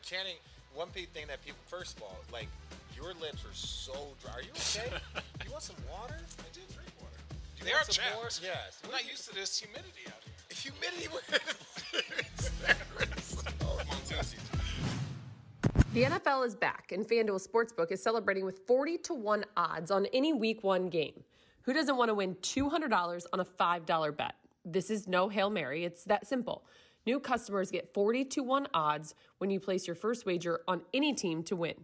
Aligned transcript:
but 0.00 0.06
Channing, 0.06 0.36
one 0.74 0.88
big 0.94 1.08
thing 1.10 1.26
that 1.28 1.44
people, 1.44 1.58
first 1.66 1.96
of 1.96 2.02
all, 2.02 2.16
like 2.32 2.48
your 2.96 3.12
lips 3.20 3.44
are 3.44 3.54
so 3.54 3.92
dry. 4.22 4.32
Are 4.32 4.42
you 4.42 4.50
okay? 4.52 4.92
you 5.44 5.50
want 5.50 5.62
some 5.62 5.76
water? 5.90 6.14
I 6.38 6.42
did 6.52 6.66
drink 6.74 6.90
water. 7.00 7.16
Do 7.28 7.36
you 7.58 7.64
They 7.64 7.72
want 7.72 7.88
are 7.88 7.92
some 7.92 8.04
chapped. 8.04 8.16
more? 8.16 8.28
Yes. 8.42 8.80
I'm 8.84 8.90
not 8.90 9.08
used 9.08 9.28
to 9.28 9.34
this 9.34 9.58
humidity 9.58 10.06
out 10.06 10.22
here. 10.24 10.72
Humidity. 10.72 11.08
Wins. 11.08 12.50
The 15.92 16.02
NFL 16.02 16.46
is 16.46 16.54
back, 16.54 16.92
and 16.92 17.06
FanDuel 17.06 17.46
Sportsbook 17.46 17.90
is 17.90 18.02
celebrating 18.02 18.44
with 18.44 18.60
40 18.66 18.98
to 18.98 19.14
1 19.14 19.44
odds 19.56 19.90
on 19.90 20.06
any 20.12 20.32
week 20.32 20.62
one 20.62 20.88
game. 20.88 21.24
Who 21.62 21.72
doesn't 21.72 21.96
want 21.96 22.08
to 22.08 22.14
win 22.14 22.36
$200 22.36 23.26
on 23.32 23.40
a 23.40 23.44
$5 23.44 24.16
bet? 24.16 24.34
This 24.64 24.90
is 24.90 25.08
no 25.08 25.28
Hail 25.28 25.50
Mary, 25.50 25.84
it's 25.84 26.04
that 26.04 26.26
simple. 26.26 26.64
New 27.06 27.18
customers 27.18 27.70
get 27.70 27.92
40 27.94 28.24
to 28.26 28.42
1 28.42 28.68
odds 28.74 29.14
when 29.38 29.50
you 29.50 29.58
place 29.58 29.86
your 29.86 29.96
first 29.96 30.26
wager 30.26 30.60
on 30.68 30.82
any 30.92 31.14
team 31.14 31.42
to 31.44 31.56
win. 31.56 31.74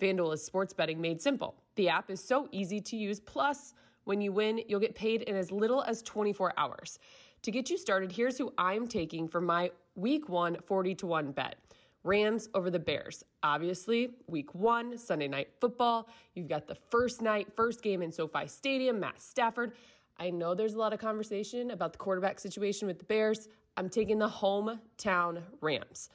FanDuel 0.00 0.34
is 0.34 0.44
sports 0.44 0.74
betting 0.74 1.00
made 1.00 1.22
simple. 1.22 1.54
The 1.76 1.88
app 1.88 2.10
is 2.10 2.22
so 2.22 2.48
easy 2.52 2.80
to 2.80 2.96
use, 2.96 3.20
plus, 3.20 3.74
when 4.04 4.20
you 4.20 4.32
win, 4.32 4.60
you'll 4.68 4.80
get 4.80 4.94
paid 4.94 5.22
in 5.22 5.36
as 5.36 5.50
little 5.50 5.82
as 5.82 6.02
24 6.02 6.52
hours. 6.56 6.98
To 7.42 7.50
get 7.50 7.70
you 7.70 7.78
started, 7.78 8.12
here's 8.12 8.38
who 8.38 8.52
I'm 8.58 8.86
taking 8.86 9.28
for 9.28 9.40
my 9.40 9.70
week 9.94 10.28
one 10.28 10.56
40 10.66 10.94
to 10.96 11.06
1 11.06 11.32
bet. 11.32 11.56
Rams 12.02 12.48
over 12.54 12.70
the 12.70 12.78
Bears. 12.78 13.24
Obviously, 13.42 14.10
week 14.28 14.54
one, 14.54 14.96
Sunday 14.96 15.26
night 15.26 15.48
football. 15.60 16.08
You've 16.34 16.48
got 16.48 16.68
the 16.68 16.76
first 16.88 17.20
night, 17.20 17.48
first 17.56 17.82
game 17.82 18.00
in 18.00 18.12
SoFi 18.12 18.46
Stadium, 18.46 19.00
Matt 19.00 19.20
Stafford. 19.20 19.72
I 20.18 20.30
know 20.30 20.54
there's 20.54 20.74
a 20.74 20.78
lot 20.78 20.92
of 20.92 21.00
conversation 21.00 21.72
about 21.72 21.92
the 21.92 21.98
quarterback 21.98 22.38
situation 22.38 22.86
with 22.86 22.98
the 22.98 23.04
Bears. 23.04 23.48
I'm 23.76 23.90
taking 23.90 24.18
the 24.18 24.28
hometown 24.28 25.42
Rams. 25.60 26.08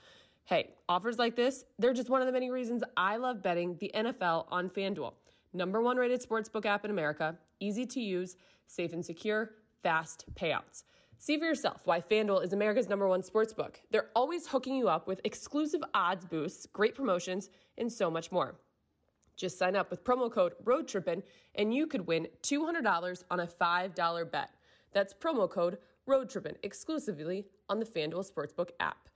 Hey, 0.45 0.71
offers 0.89 1.19
like 1.19 1.35
this, 1.35 1.63
they're 1.77 1.93
just 1.93 2.09
one 2.09 2.21
of 2.21 2.27
the 2.27 2.33
many 2.33 2.49
reasons 2.49 2.83
I 2.97 3.17
love 3.17 3.43
betting 3.43 3.77
the 3.79 3.91
NFL 3.93 4.45
on 4.49 4.69
FanDuel. 4.69 5.13
Number 5.53 5.81
one 5.81 5.97
rated 5.97 6.27
sportsbook 6.27 6.65
app 6.65 6.85
in 6.85 6.91
America, 6.91 7.37
easy 7.59 7.85
to 7.85 7.99
use, 8.01 8.35
safe 8.65 8.93
and 8.93 9.05
secure, 9.05 9.51
fast 9.83 10.25
payouts. 10.33 10.83
See 11.19 11.37
for 11.37 11.45
yourself 11.45 11.81
why 11.85 12.01
FanDuel 12.01 12.43
is 12.43 12.51
America's 12.51 12.89
number 12.89 13.07
one 13.07 13.21
sportsbook. 13.21 13.75
They're 13.91 14.09
always 14.15 14.47
hooking 14.47 14.75
you 14.75 14.89
up 14.89 15.07
with 15.07 15.21
exclusive 15.23 15.83
odds 15.93 16.25
boosts, 16.25 16.65
great 16.73 16.95
promotions, 16.95 17.49
and 17.77 17.91
so 17.93 18.09
much 18.09 18.31
more. 18.31 18.55
Just 19.35 19.59
sign 19.59 19.75
up 19.75 19.91
with 19.91 20.03
promo 20.03 20.31
code 20.31 20.53
ROADTRIPPIN 20.63 21.21
and 21.55 21.73
you 21.73 21.85
could 21.85 22.07
win 22.07 22.27
$200 22.41 23.23
on 23.29 23.39
a 23.39 23.47
$5 23.47 24.31
bet. 24.31 24.49
That's 24.93 25.13
promo 25.13 25.49
code 25.49 25.77
ROADTRIPPIN 26.07 26.55
exclusively 26.63 27.45
on 27.69 27.79
the 27.79 27.85
FanDuel 27.85 28.29
Sportsbook 28.29 28.69
app. 28.79 29.07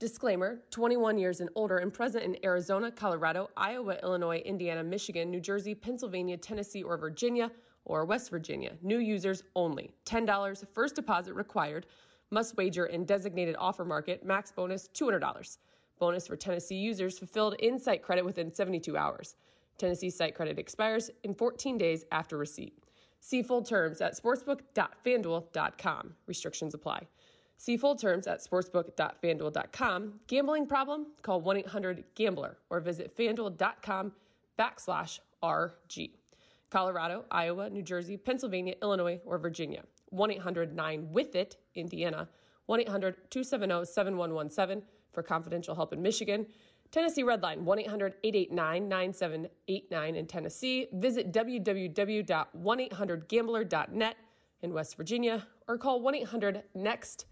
Disclaimer 0.00 0.60
21 0.70 1.16
years 1.16 1.40
and 1.40 1.48
older 1.54 1.78
and 1.78 1.92
present 1.92 2.24
in 2.24 2.36
Arizona, 2.44 2.90
Colorado, 2.90 3.50
Iowa, 3.56 3.98
Illinois, 4.02 4.38
Indiana, 4.38 4.82
Michigan, 4.82 5.30
New 5.30 5.40
Jersey, 5.40 5.74
Pennsylvania, 5.74 6.36
Tennessee, 6.36 6.82
or 6.82 6.96
Virginia, 6.96 7.50
or 7.84 8.04
West 8.04 8.30
Virginia. 8.30 8.72
New 8.82 8.98
users 8.98 9.44
only. 9.54 9.92
$10 10.06 10.66
first 10.72 10.96
deposit 10.96 11.34
required. 11.34 11.86
Must 12.30 12.56
wager 12.56 12.86
in 12.86 13.04
designated 13.04 13.56
offer 13.58 13.84
market. 13.84 14.24
Max 14.24 14.50
bonus 14.50 14.88
$200. 14.88 15.58
Bonus 16.00 16.26
for 16.26 16.36
Tennessee 16.36 16.76
users 16.76 17.18
fulfilled 17.18 17.54
in 17.60 17.78
site 17.78 18.02
credit 18.02 18.24
within 18.24 18.52
72 18.52 18.96
hours. 18.96 19.36
Tennessee 19.78 20.10
site 20.10 20.34
credit 20.34 20.58
expires 20.58 21.10
in 21.22 21.34
14 21.34 21.78
days 21.78 22.04
after 22.10 22.36
receipt. 22.36 22.87
See 23.20 23.42
full 23.42 23.62
terms 23.62 24.00
at 24.00 24.16
sportsbook.fanduel.com. 24.16 26.14
Restrictions 26.26 26.74
apply. 26.74 27.08
See 27.56 27.76
full 27.76 27.96
terms 27.96 28.26
at 28.26 28.40
sportsbook.fanduel.com. 28.40 30.20
Gambling 30.28 30.66
problem? 30.66 31.06
Call 31.22 31.40
1 31.40 31.56
800 31.58 32.04
Gambler 32.14 32.56
or 32.70 32.80
visit 32.80 33.16
fanduel.com 33.16 34.12
backslash 34.58 35.18
RG. 35.42 36.12
Colorado, 36.70 37.24
Iowa, 37.30 37.70
New 37.70 37.82
Jersey, 37.82 38.16
Pennsylvania, 38.16 38.74
Illinois, 38.82 39.20
or 39.24 39.38
Virginia. 39.38 39.82
1 40.10 40.30
800 40.30 40.74
9 40.74 41.08
with 41.10 41.34
it, 41.34 41.56
Indiana. 41.74 42.28
1 42.66 42.80
800 42.80 43.30
270 43.30 43.84
7117 43.86 44.82
for 45.12 45.22
confidential 45.22 45.74
help 45.74 45.92
in 45.92 46.02
Michigan. 46.02 46.46
Tennessee 46.90 47.22
Redline 47.22 47.62
1 47.62 47.78
800 47.80 48.14
889 48.22 48.88
9789 48.88 50.16
in 50.16 50.26
Tennessee. 50.26 50.88
Visit 50.92 51.32
www.1800gambler.net 51.32 54.16
in 54.62 54.72
West 54.72 54.96
Virginia 54.96 55.46
or 55.68 55.78
call 55.78 56.00
1 56.00 56.14
800 56.14 56.62
NEXT 56.74 57.26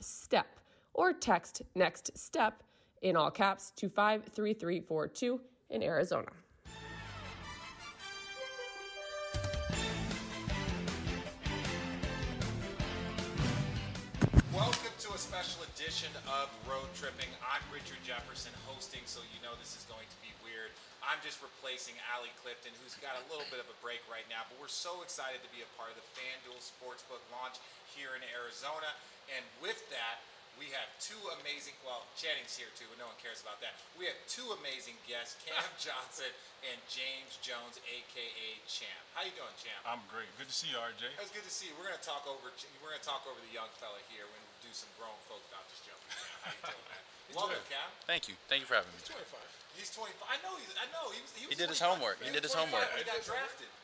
step 0.00 0.46
or 0.94 1.12
text 1.12 1.62
next 1.74 2.16
step 2.16 2.62
in 3.02 3.16
all 3.16 3.30
caps 3.30 3.72
to 3.76 3.88
53342 3.88 5.40
in 5.70 5.82
Arizona. 5.82 6.30
A 15.18 15.26
special 15.34 15.66
edition 15.74 16.14
of 16.30 16.46
Road 16.70 16.86
Trippin'. 16.94 17.26
I'm 17.42 17.66
Richard 17.74 17.98
Jefferson 18.06 18.54
hosting, 18.70 19.02
so 19.02 19.18
you 19.34 19.42
know 19.42 19.50
this 19.58 19.74
is 19.74 19.82
going 19.90 20.06
to 20.06 20.18
be 20.22 20.30
weird. 20.46 20.70
I'm 21.02 21.18
just 21.26 21.42
replacing 21.42 21.98
Allie 22.14 22.30
Clifton, 22.38 22.70
who's 22.78 22.94
got 23.02 23.18
a 23.18 23.26
little 23.26 23.50
bit 23.50 23.58
of 23.58 23.66
a 23.66 23.74
break 23.82 23.98
right 24.06 24.22
now, 24.30 24.46
but 24.46 24.54
we're 24.62 24.70
so 24.70 25.02
excited 25.02 25.42
to 25.42 25.50
be 25.50 25.66
a 25.66 25.70
part 25.74 25.90
of 25.90 25.98
the 25.98 26.06
FanDuel 26.14 26.62
Sportsbook 26.62 27.18
launch 27.34 27.58
here 27.90 28.14
in 28.14 28.22
Arizona. 28.30 28.94
And 29.34 29.42
with 29.58 29.82
that, 29.90 30.22
we 30.54 30.70
have 30.70 30.86
two 31.02 31.18
amazing, 31.42 31.74
well, 31.82 32.06
Channing's 32.14 32.54
here 32.54 32.70
too, 32.78 32.86
but 32.86 33.02
no 33.02 33.10
one 33.10 33.18
cares 33.18 33.42
about 33.42 33.58
that. 33.58 33.74
We 33.98 34.06
have 34.06 34.18
two 34.30 34.46
amazing 34.62 35.02
guests, 35.10 35.34
Cam 35.42 35.66
Johnson 35.82 36.30
and 36.62 36.78
James 36.86 37.42
Jones, 37.42 37.82
aka 37.90 38.50
Champ. 38.70 39.02
How 39.18 39.26
you 39.26 39.34
doing, 39.34 39.54
Champ? 39.58 39.82
I'm 39.82 40.02
great. 40.06 40.30
Good 40.38 40.46
to 40.46 40.54
see 40.54 40.70
you, 40.70 40.78
RJ. 40.78 41.10
It 41.10 41.26
was 41.26 41.34
good 41.34 41.46
to 41.46 41.50
see 41.50 41.66
you. 41.66 41.74
We're 41.74 41.90
gonna 41.90 42.06
talk 42.06 42.22
over. 42.30 42.54
We're 42.54 42.94
gonna 42.94 43.02
talk 43.02 43.26
over 43.26 43.42
the 43.42 43.50
young 43.50 43.70
fella 43.82 43.98
here. 44.14 44.22
We're 44.22 44.38
gonna 44.38 44.47
do 44.68 44.76
some 44.76 44.92
grown 45.00 45.16
folk 45.24 45.40
about 45.48 45.64
this 45.72 45.80
joking. 45.80 46.12
How 46.44 46.52
you 46.52 46.60
doing, 46.60 46.86
man? 46.92 47.00
Welcome, 47.40 47.64
Cam. 47.72 47.88
Thank 48.04 48.28
you. 48.28 48.36
Thank 48.52 48.60
you 48.60 48.68
for 48.68 48.76
having 48.76 48.92
me. 48.92 49.00
He's 49.00 49.08
25. 49.08 49.40
He's 49.80 49.88
25. 49.96 50.12
I 50.28 50.36
know. 50.44 50.52
He's. 50.60 50.72
I 50.76 50.84
know. 50.92 51.08
He 51.08 51.20
was. 51.24 51.32
He, 51.32 51.48
was 51.48 51.52
He 51.52 51.56
did 51.56 51.72
his 51.72 51.80
homework. 51.80 52.20
He 52.20 52.28
was 52.28 52.36
did 52.36 52.44
his 52.44 52.52
homework. 52.52 52.84
when 52.92 53.00
He 53.00 53.08
got 53.08 53.24
drafted. 53.24 53.72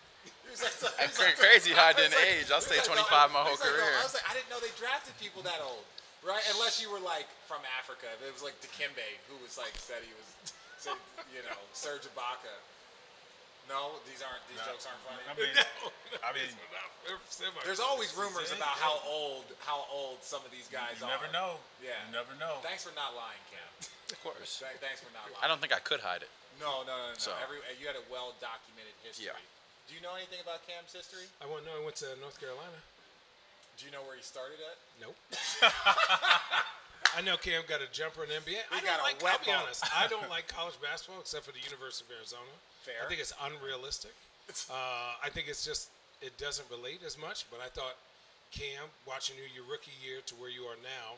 He 0.45 0.53
was 0.53 0.61
like, 0.65 0.77
It's 1.05 1.21
crazy 1.41 1.72
how 1.77 1.93
I 1.93 1.97
didn't 1.97 2.17
like- 2.17 2.45
age. 2.45 2.49
I'll 2.53 2.65
stay 2.65 2.81
he 2.81 2.84
was 2.84 2.97
25 2.97 3.33
my 3.33 3.45
whole 3.45 3.56
he's 3.56 3.61
like, 3.61 3.77
career. 3.77 3.93
I 4.00 4.05
was 4.05 4.17
like, 4.17 4.25
I 4.25 4.33
didn't 4.33 4.49
know 4.49 4.56
they 4.61 4.72
drafted 4.81 5.12
people 5.21 5.45
that 5.45 5.61
old, 5.61 5.84
right? 6.25 6.41
Unless 6.56 6.81
you 6.81 6.89
were 6.89 7.01
like 7.01 7.28
from 7.45 7.61
Africa. 7.77 8.09
It 8.25 8.33
was 8.33 8.41
like 8.41 8.56
Dikembe, 8.65 9.05
who 9.28 9.37
was 9.45 9.61
like 9.61 9.77
said 9.77 10.01
he 10.01 10.12
was, 10.16 10.28
said 10.81 10.97
you 11.28 11.45
know, 11.45 11.61
Serge 11.77 12.09
Ibaka. 12.09 12.56
No, 13.69 13.97
these 14.04 14.20
aren't. 14.20 14.44
These 14.52 14.60
jokes 14.69 14.84
aren't 14.84 15.00
funny. 15.08 15.25
I 15.25 15.32
mean, 15.34 15.52
I 16.28 16.30
mean, 16.36 16.50
There's 17.64 17.80
always 17.80 18.12
rumors 18.12 18.52
about 18.52 18.76
how 18.76 19.00
old 19.08 19.48
how 19.64 19.88
old 19.88 20.20
some 20.20 20.44
of 20.44 20.52
these 20.52 20.69
guys 20.69 21.00
are. 21.00 21.08
you 21.08 21.12
are. 21.12 21.16
never 21.16 21.28
know. 21.32 21.56
Yeah. 21.80 21.97
You 22.08 22.12
never 22.12 22.36
know. 22.36 22.60
Thanks 22.60 22.84
for 22.84 22.92
not 22.92 23.16
lying, 23.16 23.41
Cam. 23.48 23.64
Of 24.12 24.20
course. 24.20 24.60
Th- 24.60 24.76
Thanks 24.84 25.00
for 25.00 25.08
not 25.16 25.32
lying. 25.32 25.41
I 25.41 25.48
don't 25.48 25.64
think 25.64 25.72
I 25.72 25.80
could 25.80 26.04
hide 26.04 26.20
it. 26.20 26.28
No, 26.60 26.84
no, 26.84 26.92
no, 26.92 27.16
no. 27.16 27.19
So- 27.19 27.32
Every, 27.41 27.58
you 27.80 27.88
had 27.88 27.97
a 27.97 28.04
well 28.12 28.36
documented 28.38 28.92
history. 29.00 29.32
Yeah. 29.32 29.41
Do 29.88 29.97
you 29.97 30.00
know 30.04 30.12
anything 30.16 30.41
about 30.44 30.64
Cam's 30.69 30.92
history? 30.92 31.24
I 31.41 31.48
want 31.48 31.64
to 31.64 31.72
know. 31.72 31.76
I 31.76 31.82
went 31.84 31.97
to 32.04 32.08
North 32.20 32.36
Carolina. 32.41 32.76
Do 33.80 33.84
you 33.88 33.92
know 33.92 34.04
where 34.06 34.16
he 34.16 34.22
started 34.24 34.60
at? 34.60 34.76
Nope. 35.00 35.16
I 37.16 37.22
know 37.22 37.36
Cam 37.36 37.62
got 37.69 37.80
a 37.82 37.88
jumper 37.92 38.24
in 38.24 38.30
NBA. 38.30 38.58
I 38.72 38.80
got 38.82 38.98
don't 38.98 39.00
a 39.00 39.03
like. 39.08 39.22
wet 39.22 39.38
I'll 39.41 39.47
be 39.47 39.53
honest. 39.53 39.84
I 39.94 40.06
don't 40.08 40.28
like 40.30 40.48
college 40.48 40.74
basketball 40.82 41.20
except 41.20 41.44
for 41.47 41.53
the 41.53 41.62
University 41.62 42.06
of 42.10 42.16
Arizona. 42.16 42.50
Fair. 42.84 43.00
I 43.00 43.09
think 43.09 43.21
it's 43.21 43.33
unrealistic. 43.41 44.12
Uh, 44.69 45.17
I 45.25 45.33
think 45.33 45.49
it's 45.49 45.65
just 45.65 45.89
it 46.21 46.37
doesn't 46.37 46.69
relate 46.69 47.00
as 47.00 47.17
much. 47.17 47.49
But 47.49 47.65
I 47.65 47.72
thought 47.72 47.97
Cam, 48.53 48.93
watching 49.09 49.41
you 49.41 49.49
your 49.49 49.65
rookie 49.65 49.97
year 50.05 50.21
to 50.28 50.34
where 50.37 50.53
you 50.53 50.69
are 50.69 50.77
now, 50.84 51.17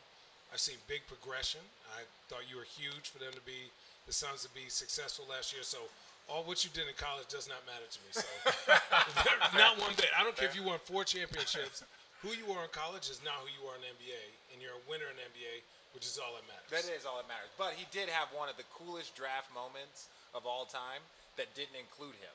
I've 0.54 0.62
seen 0.62 0.78
big 0.86 1.02
progression. 1.10 1.60
I 1.90 2.06
thought 2.30 2.46
you 2.46 2.54
were 2.54 2.68
huge 2.70 3.10
for 3.10 3.18
them 3.18 3.34
to 3.34 3.42
be 3.42 3.74
the 4.06 4.14
Suns 4.14 4.46
to 4.46 4.50
be 4.54 4.70
successful 4.70 5.26
last 5.26 5.50
year. 5.50 5.66
So 5.66 5.90
all 6.30 6.46
what 6.46 6.62
you 6.62 6.70
did 6.70 6.86
in 6.86 6.94
college 6.94 7.26
does 7.26 7.50
not 7.50 7.66
matter 7.66 7.86
to 7.86 7.98
me. 8.06 8.10
So 8.14 8.26
not 9.58 9.74
one 9.82 9.94
bit. 9.98 10.14
I 10.14 10.22
don't 10.22 10.38
care 10.38 10.46
if 10.46 10.54
you 10.54 10.62
won 10.62 10.78
four 10.86 11.02
championships. 11.02 11.82
Who 12.22 12.30
you 12.32 12.46
are 12.54 12.62
in 12.64 12.72
college 12.72 13.10
is 13.10 13.20
not 13.26 13.42
who 13.42 13.50
you 13.52 13.66
are 13.68 13.76
in 13.76 13.84
NBA, 13.86 14.22
and 14.54 14.62
you're 14.62 14.74
a 14.74 14.84
winner 14.88 15.06
in 15.10 15.18
NBA, 15.18 15.66
which 15.92 16.06
is 16.08 16.16
all 16.16 16.32
that 16.38 16.46
matters. 16.48 16.70
That 16.72 16.86
is 16.88 17.04
all 17.04 17.20
that 17.20 17.28
matters. 17.28 17.52
But 17.58 17.76
he 17.76 17.84
did 17.92 18.08
have 18.08 18.32
one 18.32 18.48
of 18.48 18.56
the 18.56 18.66
coolest 18.72 19.12
draft 19.14 19.52
moments 19.52 20.08
of 20.32 20.48
all 20.48 20.64
time 20.64 21.04
that 21.36 21.52
didn't 21.54 21.76
include 21.76 22.16
him. 22.18 22.32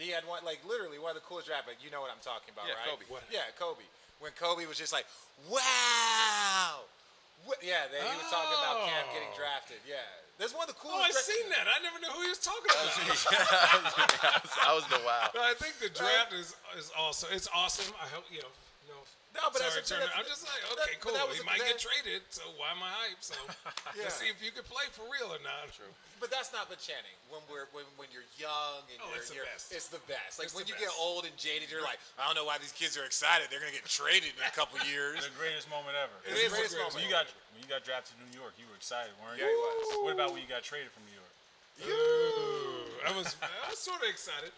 He 0.00 0.08
had 0.10 0.24
one, 0.26 0.40
like 0.44 0.58
literally 0.66 0.98
one 0.98 1.12
of 1.14 1.18
the 1.20 1.26
coolest 1.28 1.46
draft. 1.48 1.68
Like, 1.68 1.78
you 1.84 1.90
know 1.92 2.00
what 2.00 2.10
I'm 2.10 2.22
talking 2.24 2.50
about, 2.52 2.64
Yeah, 2.66 2.80
right? 2.80 2.88
Kobe. 2.96 3.04
What? 3.12 3.22
Yeah, 3.30 3.46
Kobe. 3.60 3.84
When 4.24 4.32
Kobe 4.38 4.64
was 4.66 4.78
just 4.78 4.92
like, 4.92 5.04
"Wow." 5.50 6.86
Wha- 7.46 7.58
Yeah, 7.60 7.90
that 7.90 8.00
he 8.00 8.14
was 8.16 8.30
talking 8.30 8.54
about 8.54 8.86
Cam 8.86 9.04
getting 9.12 9.30
Oh. 9.34 9.38
drafted. 9.38 9.82
Yeah, 9.86 9.98
that's 10.38 10.54
one 10.54 10.68
of 10.68 10.74
the 10.74 10.78
Oh, 10.78 10.90
coolest. 10.94 11.10
I 11.10 11.12
dra- 11.12 11.22
seen 11.26 11.46
that. 11.50 11.66
I 11.66 11.78
never 11.82 11.98
knew 11.98 12.08
who 12.14 12.22
he 12.22 12.30
was 12.30 12.38
talking 12.38 12.70
about. 12.70 12.86
I 12.86 14.70
was 14.78 14.86
the 14.86 15.00
wow. 15.04 15.30
But 15.34 15.42
I 15.42 15.54
think 15.58 15.78
the 15.82 15.90
draft 15.90 16.32
is 16.32 16.54
is 16.78 16.90
awesome. 16.96 17.30
It's 17.32 17.48
awesome. 17.52 17.92
I 18.00 18.06
hope 18.08 18.24
you 18.30 18.40
know. 18.42 18.52
You 19.32 19.40
know, 19.40 19.48
No, 19.48 19.50
but 19.52 19.64
Sorry, 19.64 19.72
that's 19.72 19.88
the- 19.88 19.96
Turner. 19.96 20.06
that's- 20.12 20.20
I'm 20.20 20.28
just 20.28 20.44
like, 20.44 20.60
okay, 20.76 20.92
but 20.92 21.00
cool. 21.00 21.16
that 21.16 21.24
was 21.24 21.40
He 21.40 21.42
a- 21.42 21.48
might 21.48 21.64
get 21.64 21.80
traded, 21.80 22.20
so 22.28 22.44
why 22.60 22.68
am 22.76 22.84
I 22.84 22.92
hyped? 23.08 23.24
So 23.24 23.34
Yeah. 23.96 24.04
let's 24.04 24.20
see 24.20 24.28
if 24.28 24.44
you 24.44 24.52
can 24.52 24.62
play 24.68 24.84
for 24.92 25.08
real 25.08 25.32
or 25.32 25.40
not. 25.40 25.72
True. 25.72 25.88
But 26.20 26.28
that's 26.30 26.52
not 26.52 26.68
but 26.68 26.78
Channing. 26.78 27.16
When 27.32 27.40
we're 27.48 27.66
when, 27.72 27.88
when 27.96 28.06
you're 28.12 28.28
young 28.36 28.84
and 28.92 29.00
Oh, 29.00 29.08
you're, 29.10 29.24
it's 29.24 29.32
the 29.32 29.40
you're 29.40 29.48
best. 29.48 29.72
it's 29.72 29.88
the 29.88 29.98
best. 30.06 30.36
Like 30.38 30.52
It's 30.52 30.54
when 30.54 30.68
the 30.68 30.76
you 30.76 30.78
get 30.78 30.92
old 31.00 31.24
and 31.24 31.32
jaded, 31.40 31.66
you're 31.72 31.82
like, 31.82 31.98
I 32.20 32.28
don't 32.28 32.36
know 32.36 32.44
why 32.44 32.60
these 32.60 32.76
kids 32.76 32.94
are 33.00 33.08
excited. 33.08 33.48
They're 33.50 33.58
gonna 33.58 33.72
get 33.74 33.88
traded 33.88 34.36
in 34.36 34.44
a 34.44 34.52
couple 34.54 34.76
years. 34.92 35.24
The 35.24 35.32
greatest 35.34 35.66
moment 35.72 35.96
ever. 35.96 36.12
It 36.28 36.36
is 36.36 36.52
is 36.52 36.52
the 36.52 36.52
the 36.52 36.56
greatest 36.60 36.76
greatest 36.76 36.76
moment. 36.76 36.94
When 37.00 37.04
you 37.08 37.10
got 37.10 37.26
when 37.56 37.60
you 37.64 37.68
got 37.72 37.82
drafted 37.88 38.14
to 38.20 38.24
New 38.28 38.36
York, 38.38 38.52
you 38.60 38.68
were 38.68 38.76
excited, 38.78 39.16
weren't 39.24 39.40
you? 39.40 39.48
he 39.48 39.56
was. 39.56 40.04
What 40.06 40.12
about 40.14 40.30
when 40.36 40.44
you 40.44 40.50
got 40.52 40.60
traded 40.62 40.92
from 40.92 41.08
New 41.08 41.16
York? 41.16 41.32
I 43.02 43.10
was 43.16 43.34
I 43.42 43.66
was 43.72 43.80
sort 43.80 43.98
of 44.04 44.06
excited 44.12 44.52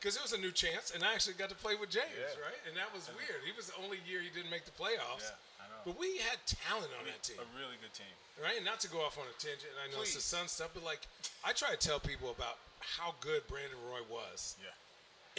because 0.00 0.16
it 0.16 0.22
was 0.24 0.32
a 0.32 0.40
new 0.40 0.50
chance, 0.50 0.90
and 0.96 1.04
I 1.04 1.12
actually 1.12 1.36
got 1.36 1.52
to 1.52 1.58
play 1.60 1.76
with 1.76 1.92
James, 1.92 2.08
Yeah. 2.16 2.40
right? 2.40 2.56
And 2.64 2.72
that 2.80 2.88
was 2.96 3.12
weird. 3.12 3.44
He 3.44 3.52
was 3.52 3.68
the 3.68 3.76
only 3.84 4.00
year 4.08 4.24
he 4.24 4.32
didn't 4.32 4.48
make 4.50 4.64
the 4.64 4.72
playoffs. 4.72 5.28
Yeah, 5.28 5.60
I 5.60 5.68
know. 5.68 5.84
But 5.84 6.00
we 6.00 6.16
had 6.24 6.40
talent 6.48 6.88
on 6.96 7.04
that 7.04 7.20
team, 7.22 7.36
A 7.36 7.44
really 7.52 7.76
good 7.84 7.92
team. 7.92 8.08
right? 8.40 8.56
And 8.56 8.64
not 8.64 8.80
to 8.80 8.88
go 8.88 9.04
off 9.04 9.20
on 9.20 9.28
a 9.28 9.36
tangent, 9.36 9.68
and 9.68 9.78
I 9.84 9.92
know 9.92 10.00
it's 10.00 10.16
the 10.16 10.24
Please. 10.24 10.32
Sun 10.32 10.48
stuff, 10.48 10.72
but 10.72 10.82
like 10.82 11.04
I 11.44 11.52
try 11.52 11.70
to 11.70 11.76
tell 11.76 12.00
people 12.00 12.32
about 12.32 12.56
how 12.80 13.12
good 13.20 13.44
Brandon 13.46 13.76
Roy 13.92 14.00
was. 14.08 14.56
Yeah. 14.56 14.72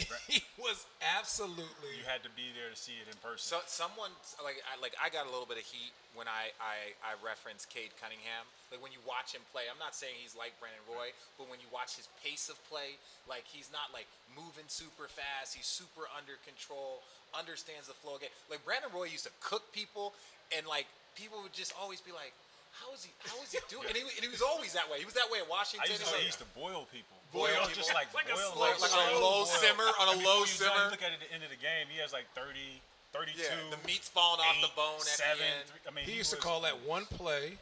he 0.28 0.40
was 0.56 0.88
absolutely. 1.04 1.92
You 2.00 2.04
had 2.08 2.24
to 2.24 2.32
be 2.32 2.48
there 2.56 2.72
to 2.72 2.78
see 2.78 2.96
it 2.96 3.06
in 3.06 3.16
person. 3.20 3.44
So 3.44 3.60
someone 3.68 4.08
like 4.40 4.56
I, 4.64 4.80
like 4.80 4.96
I 4.96 5.12
got 5.12 5.28
a 5.28 5.32
little 5.32 5.44
bit 5.46 5.60
of 5.60 5.66
heat 5.68 5.92
when 6.16 6.26
I 6.26 6.50
I, 6.58 6.96
I 7.04 7.12
referenced 7.20 7.68
Cade 7.68 7.92
Cunningham. 8.00 8.48
Like 8.72 8.80
when 8.80 8.90
you 8.90 9.04
watch 9.04 9.36
him 9.36 9.44
play, 9.52 9.68
I'm 9.68 9.76
not 9.76 9.92
saying 9.92 10.16
he's 10.16 10.32
like 10.32 10.56
Brandon 10.58 10.80
Roy, 10.88 11.12
but 11.36 11.52
when 11.52 11.60
you 11.60 11.68
watch 11.68 12.00
his 12.00 12.08
pace 12.24 12.48
of 12.48 12.56
play, 12.72 12.96
like 13.28 13.44
he's 13.44 13.68
not 13.68 13.92
like 13.92 14.08
moving 14.32 14.64
super 14.72 15.06
fast. 15.12 15.52
He's 15.52 15.68
super 15.68 16.08
under 16.16 16.40
control, 16.42 17.04
understands 17.36 17.86
the 17.92 17.96
flow 18.00 18.16
of 18.16 18.24
game. 18.24 18.32
Like 18.48 18.64
Brandon 18.64 18.88
Roy 18.90 19.12
used 19.12 19.28
to 19.28 19.34
cook 19.44 19.68
people, 19.76 20.16
and 20.56 20.64
like 20.64 20.88
people 21.14 21.38
would 21.44 21.52
just 21.56 21.76
always 21.76 22.00
be 22.00 22.12
like. 22.12 22.32
How 22.72 22.88
is 22.96 23.04
he? 23.04 23.12
How 23.28 23.36
is 23.44 23.52
he 23.52 23.60
doing? 23.68 23.84
And 23.84 23.92
he, 23.92 24.00
and 24.00 24.24
he 24.24 24.32
was 24.32 24.40
always 24.40 24.72
that 24.72 24.88
way. 24.88 24.96
He 24.96 25.04
was 25.04 25.12
that 25.12 25.28
way 25.28 25.44
at 25.44 25.48
Washington. 25.52 25.84
I 25.84 25.92
used 25.92 26.00
to 26.00 26.08
He's 26.08 26.16
like- 26.16 26.24
he 26.24 26.32
used 26.32 26.40
to 26.40 26.48
boil 26.56 26.88
people. 26.88 27.20
Boil 27.32 27.48
Boil 27.48 27.66
people. 27.66 27.74
just 27.74 27.94
like, 27.94 28.12
Like 28.14 28.28
a 28.28 28.36
boil 28.36 28.52
slow- 28.52 28.76
like 28.80 28.92
on 28.92 29.08
a 29.08 29.18
low 29.18 29.42
boil. 29.42 29.46
simmer, 29.46 29.88
on 30.00 30.08
a 30.08 30.12
And 30.12 30.22
low 30.22 30.44
before 30.44 30.52
you 30.52 30.68
done, 30.68 30.76
simmer. 30.76 30.84
You 30.84 30.90
look 30.92 31.02
at 31.02 31.10
it 31.12 31.18
at 31.20 31.28
the 31.28 31.32
end 31.34 31.42
of 31.44 31.50
the 31.50 31.56
game, 31.56 31.86
he 31.88 31.98
has 32.00 32.12
like 32.12 32.26
30, 32.34 32.80
32. 33.12 33.40
Yeah, 33.40 33.48
the 33.72 33.80
meat's 33.86 34.08
falling 34.08 34.40
off 34.44 34.60
the 34.60 34.72
bone 34.76 35.00
at 35.00 35.08
the 35.08 35.16
seven, 35.16 35.44
end. 35.44 35.64
three- 35.68 35.80
I 35.88 35.90
mean, 35.92 36.04
He 36.04 36.12
used 36.12 36.30
to 36.30 36.36
call 36.40 36.60
that 36.62 36.80
one 36.84 37.06
play, 37.06 37.56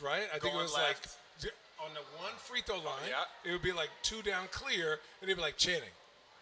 right? 0.00 0.26
I 0.34 0.38
think 0.38 0.54
it 0.54 0.58
was 0.58 0.74
left. 0.74 1.06
like 1.42 1.52
on 1.80 1.94
the 1.94 2.00
one 2.18 2.32
free 2.38 2.60
throw 2.60 2.76
oh, 2.76 2.78
line. 2.82 3.06
yeah. 3.08 3.22
It 3.44 3.52
would 3.52 3.62
be 3.62 3.70
like 3.72 3.90
two 4.02 4.20
down 4.22 4.48
clear, 4.50 4.98
and 5.20 5.28
he'd 5.28 5.36
be 5.36 5.40
like 5.40 5.56
Channing, 5.56 5.94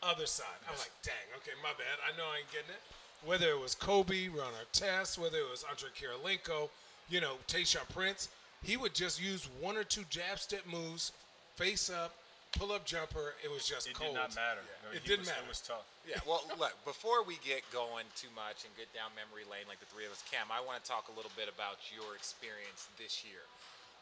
other 0.02 0.24
side. 0.24 0.46
I'm 0.66 0.78
like, 0.78 0.90
dang, 1.02 1.12
okay, 1.36 1.52
my 1.62 1.68
bad. 1.76 1.98
I 2.02 2.16
know 2.16 2.24
I 2.24 2.38
ain't 2.38 2.50
getting 2.50 2.70
it. 2.70 2.80
Whether 3.22 3.50
it 3.50 3.58
was 3.60 3.74
Kobe, 3.74 4.28
Ron 4.28 4.52
Artest, 4.54 5.18
whether 5.18 5.36
it 5.38 5.50
was 5.50 5.62
Andre 5.68 5.90
Kirilenko, 5.90 6.70
you 7.10 7.20
know, 7.20 7.34
Tayshaun 7.48 7.86
Prince, 7.92 8.28
he 8.62 8.76
would 8.78 8.94
just 8.94 9.20
use 9.20 9.46
one 9.60 9.76
or 9.76 9.84
two 9.84 10.04
jab 10.08 10.38
step 10.38 10.62
moves, 10.66 11.12
face 11.56 11.90
up, 11.90 12.14
pull 12.58 12.72
up 12.72 12.84
jumper. 12.88 13.36
It 13.44 13.52
was 13.52 13.68
just 13.68 13.86
It 13.86 13.94
cold. 13.94 14.16
did 14.16 14.20
not 14.20 14.34
matter. 14.34 14.64
It 14.92 15.04
didn't 15.04 15.28
was, 15.28 15.32
matter. 15.32 15.44
It 15.44 15.52
was 15.52 15.60
tough. 15.62 15.86
Yeah, 16.08 16.20
well, 16.24 16.42
look, 16.60 16.72
before 16.88 17.22
we 17.22 17.36
get 17.44 17.62
going 17.70 18.08
too 18.16 18.32
much 18.34 18.64
and 18.64 18.72
get 18.76 18.88
down 18.96 19.12
memory 19.14 19.44
lane 19.46 19.68
like 19.68 19.78
the 19.80 19.88
three 19.92 20.08
of 20.08 20.12
us, 20.12 20.24
Cam, 20.32 20.48
I 20.48 20.64
want 20.64 20.80
to 20.80 20.84
talk 20.84 21.08
a 21.12 21.14
little 21.14 21.32
bit 21.36 21.46
about 21.52 21.78
your 21.92 22.16
experience 22.16 22.88
this 22.96 23.22
year. 23.24 23.44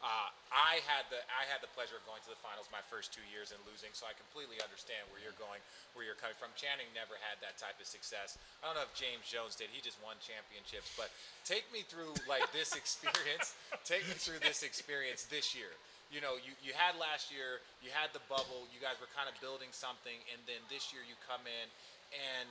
Uh, 0.03 0.29
I 0.53 0.85
had 0.85 1.07
the 1.09 1.17
I 1.33 1.49
had 1.49 1.65
the 1.65 1.71
pleasure 1.73 1.97
of 1.97 2.03
going 2.05 2.21
to 2.27 2.29
the 2.29 2.37
finals 2.43 2.69
my 2.69 2.83
first 2.93 3.09
two 3.09 3.25
years 3.31 3.49
and 3.49 3.57
losing, 3.65 3.89
so 3.95 4.05
I 4.05 4.13
completely 4.13 4.59
understand 4.61 5.01
where 5.09 5.17
you're 5.17 5.33
going, 5.39 5.57
where 5.97 6.05
you're 6.05 6.19
coming 6.19 6.37
from. 6.37 6.53
Channing 6.53 6.85
never 6.93 7.17
had 7.25 7.39
that 7.41 7.57
type 7.57 7.79
of 7.81 7.87
success. 7.89 8.37
I 8.61 8.69
don't 8.69 8.77
know 8.77 8.85
if 8.85 8.93
James 8.93 9.25
Jones 9.25 9.57
did; 9.57 9.71
he 9.73 9.81
just 9.81 9.97
won 10.05 10.19
championships. 10.21 10.93
But 10.93 11.09
take 11.47 11.65
me 11.73 11.81
through 11.87 12.13
like 12.29 12.45
this 12.53 12.75
experience. 12.81 13.57
take 13.81 14.05
me 14.05 14.13
through 14.13 14.45
this 14.45 14.61
experience 14.61 15.25
this 15.25 15.57
year. 15.57 15.73
You 16.13 16.21
know, 16.21 16.37
you, 16.39 16.53
you 16.63 16.71
had 16.77 16.95
last 17.01 17.33
year, 17.33 17.59
you 17.83 17.89
had 17.91 18.13
the 18.13 18.21
bubble, 18.29 18.69
you 18.71 18.79
guys 18.79 18.95
were 19.01 19.09
kind 19.11 19.25
of 19.27 19.35
building 19.41 19.73
something, 19.73 20.15
and 20.31 20.39
then 20.45 20.61
this 20.69 20.93
year 20.93 21.01
you 21.03 21.17
come 21.25 21.43
in 21.43 21.67
and 22.13 22.47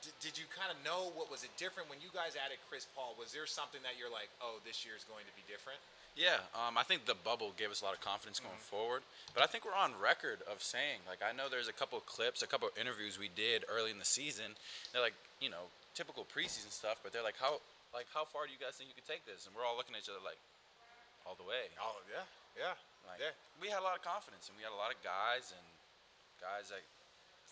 did, 0.00 0.14
did 0.22 0.34
you 0.40 0.46
kind 0.48 0.72
of 0.72 0.78
know 0.80 1.12
what 1.12 1.28
was 1.28 1.44
it 1.44 1.52
different 1.60 1.90
when 1.92 2.00
you 2.00 2.08
guys 2.14 2.32
added 2.38 2.56
Chris 2.72 2.88
Paul? 2.96 3.12
Was 3.20 3.36
there 3.36 3.44
something 3.44 3.82
that 3.84 4.00
you're 4.00 4.08
like, 4.12 4.32
oh, 4.40 4.62
this 4.64 4.86
year 4.86 4.96
is 4.96 5.04
going 5.04 5.28
to 5.28 5.34
be 5.36 5.44
different? 5.50 5.76
Yeah, 6.18 6.40
um, 6.56 6.74
I 6.80 6.82
think 6.82 7.04
the 7.06 7.14
bubble 7.14 7.52
gave 7.54 7.68
us 7.70 7.82
a 7.82 7.86
lot 7.86 7.92
of 7.94 8.00
confidence 8.02 8.40
going 8.40 8.56
Mm-hmm. 8.56 8.72
forward. 8.72 9.02
But 9.36 9.44
I 9.44 9.48
think 9.50 9.62
we're 9.68 9.76
on 9.76 9.92
record 10.00 10.40
of 10.48 10.58
saying, 10.64 11.04
like, 11.06 11.20
I 11.22 11.30
know 11.36 11.46
there's 11.52 11.68
a 11.70 11.76
couple 11.76 12.00
of 12.00 12.06
clips, 12.08 12.40
a 12.42 12.48
couple 12.50 12.66
of 12.66 12.74
interviews 12.80 13.14
we 13.20 13.28
did 13.30 13.62
early 13.70 13.92
in 13.94 14.00
the 14.00 14.08
season. 14.08 14.56
They're 14.90 15.04
like, 15.04 15.14
you 15.38 15.52
know, 15.52 15.68
typical 15.94 16.24
preseason 16.26 16.72
stuff, 16.72 16.98
but 17.04 17.12
they're 17.14 17.22
like, 17.26 17.38
how, 17.38 17.60
like, 17.94 18.08
how 18.10 18.24
far 18.26 18.46
do 18.48 18.52
you 18.56 18.58
guys 18.58 18.74
think 18.74 18.88
you 18.90 18.96
could 18.96 19.06
take 19.06 19.22
this? 19.28 19.44
And 19.46 19.54
we're 19.54 19.62
all 19.68 19.76
looking 19.78 19.94
at 19.94 20.02
each 20.02 20.10
other 20.10 20.22
like, 20.24 20.40
all 21.28 21.36
the 21.38 21.46
way. 21.46 21.68
Oh 21.78 22.00
yeah, 22.10 22.24
yeah, 22.56 22.74
Like, 23.06 23.20
yeah. 23.22 23.34
we 23.60 23.68
had 23.68 23.80
a 23.80 23.86
lot 23.86 23.94
of 23.98 24.02
confidence, 24.02 24.48
and 24.50 24.54
we 24.58 24.62
had 24.64 24.72
a 24.74 24.80
lot 24.80 24.90
of 24.94 24.98
guys 25.02 25.52
and 25.54 25.66
guys 26.40 26.70
that 26.72 26.82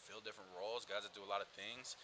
fill 0.08 0.24
different 0.24 0.48
roles, 0.56 0.88
guys 0.88 1.04
that 1.04 1.12
do 1.12 1.20
a 1.20 1.28
lot 1.28 1.44
of 1.44 1.48
things. 1.52 1.94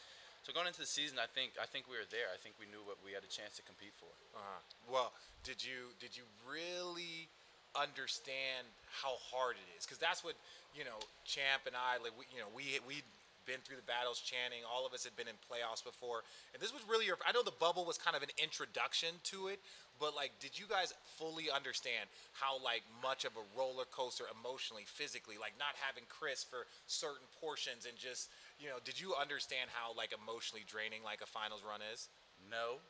So 0.44 0.52
going 0.52 0.68
into 0.68 0.84
the 0.84 0.90
season, 0.90 1.16
I 1.16 1.24
think 1.24 1.56
I 1.56 1.64
think 1.64 1.88
we 1.88 1.96
were 1.96 2.04
there. 2.12 2.28
I 2.28 2.36
think 2.36 2.60
we 2.60 2.68
knew 2.68 2.84
what 2.84 3.00
we 3.00 3.16
had 3.16 3.24
a 3.24 3.32
chance 3.32 3.56
to 3.56 3.64
compete 3.64 3.96
for. 3.96 4.12
Uh-huh. 4.36 4.60
Well, 4.84 5.08
did 5.40 5.64
you 5.64 5.96
did 5.96 6.12
you 6.12 6.28
really 6.44 7.32
understand 7.72 8.68
how 8.92 9.16
hard 9.32 9.56
it 9.56 9.64
is? 9.72 9.88
Because 9.88 9.96
that's 9.96 10.20
what 10.20 10.36
you 10.76 10.84
know, 10.84 11.00
Champ 11.24 11.64
and 11.64 11.72
I 11.72 11.96
like. 11.96 12.12
We, 12.12 12.28
you 12.28 12.44
know, 12.44 12.52
we 12.52 12.76
we 12.84 13.00
been 13.46 13.60
through 13.64 13.76
the 13.76 13.88
battles. 13.88 14.20
Channing, 14.20 14.64
all 14.64 14.84
of 14.84 14.92
us 14.92 15.04
had 15.04 15.16
been 15.16 15.28
in 15.28 15.38
playoffs 15.44 15.84
before, 15.84 16.24
and 16.52 16.60
this 16.60 16.72
was 16.72 16.82
really 16.88 17.06
your. 17.06 17.16
I 17.22 17.32
know 17.32 17.44
the 17.44 17.54
bubble 17.54 17.84
was 17.84 17.96
kind 17.96 18.16
of 18.16 18.22
an 18.22 18.32
introduction 18.40 19.20
to 19.34 19.48
it, 19.48 19.60
but 20.00 20.16
like, 20.16 20.32
did 20.40 20.58
you 20.58 20.66
guys 20.66 20.92
fully 21.16 21.48
understand 21.50 22.10
how 22.32 22.58
like 22.58 22.82
much 23.00 23.24
of 23.24 23.32
a 23.36 23.44
roller 23.56 23.84
coaster 23.88 24.24
emotionally, 24.32 24.84
physically, 24.84 25.36
like 25.38 25.54
not 25.58 25.78
having 25.78 26.04
Chris 26.08 26.42
for 26.42 26.66
certain 26.86 27.28
portions 27.40 27.86
and 27.86 27.94
just 27.96 28.28
you 28.58 28.68
know, 28.68 28.78
did 28.84 29.00
you 29.00 29.14
understand 29.14 29.70
how 29.72 29.94
like 29.94 30.14
emotionally 30.14 30.64
draining 30.66 31.02
like 31.02 31.20
a 31.22 31.28
finals 31.28 31.62
run 31.66 31.80
is? 31.82 32.08
No, 32.50 32.82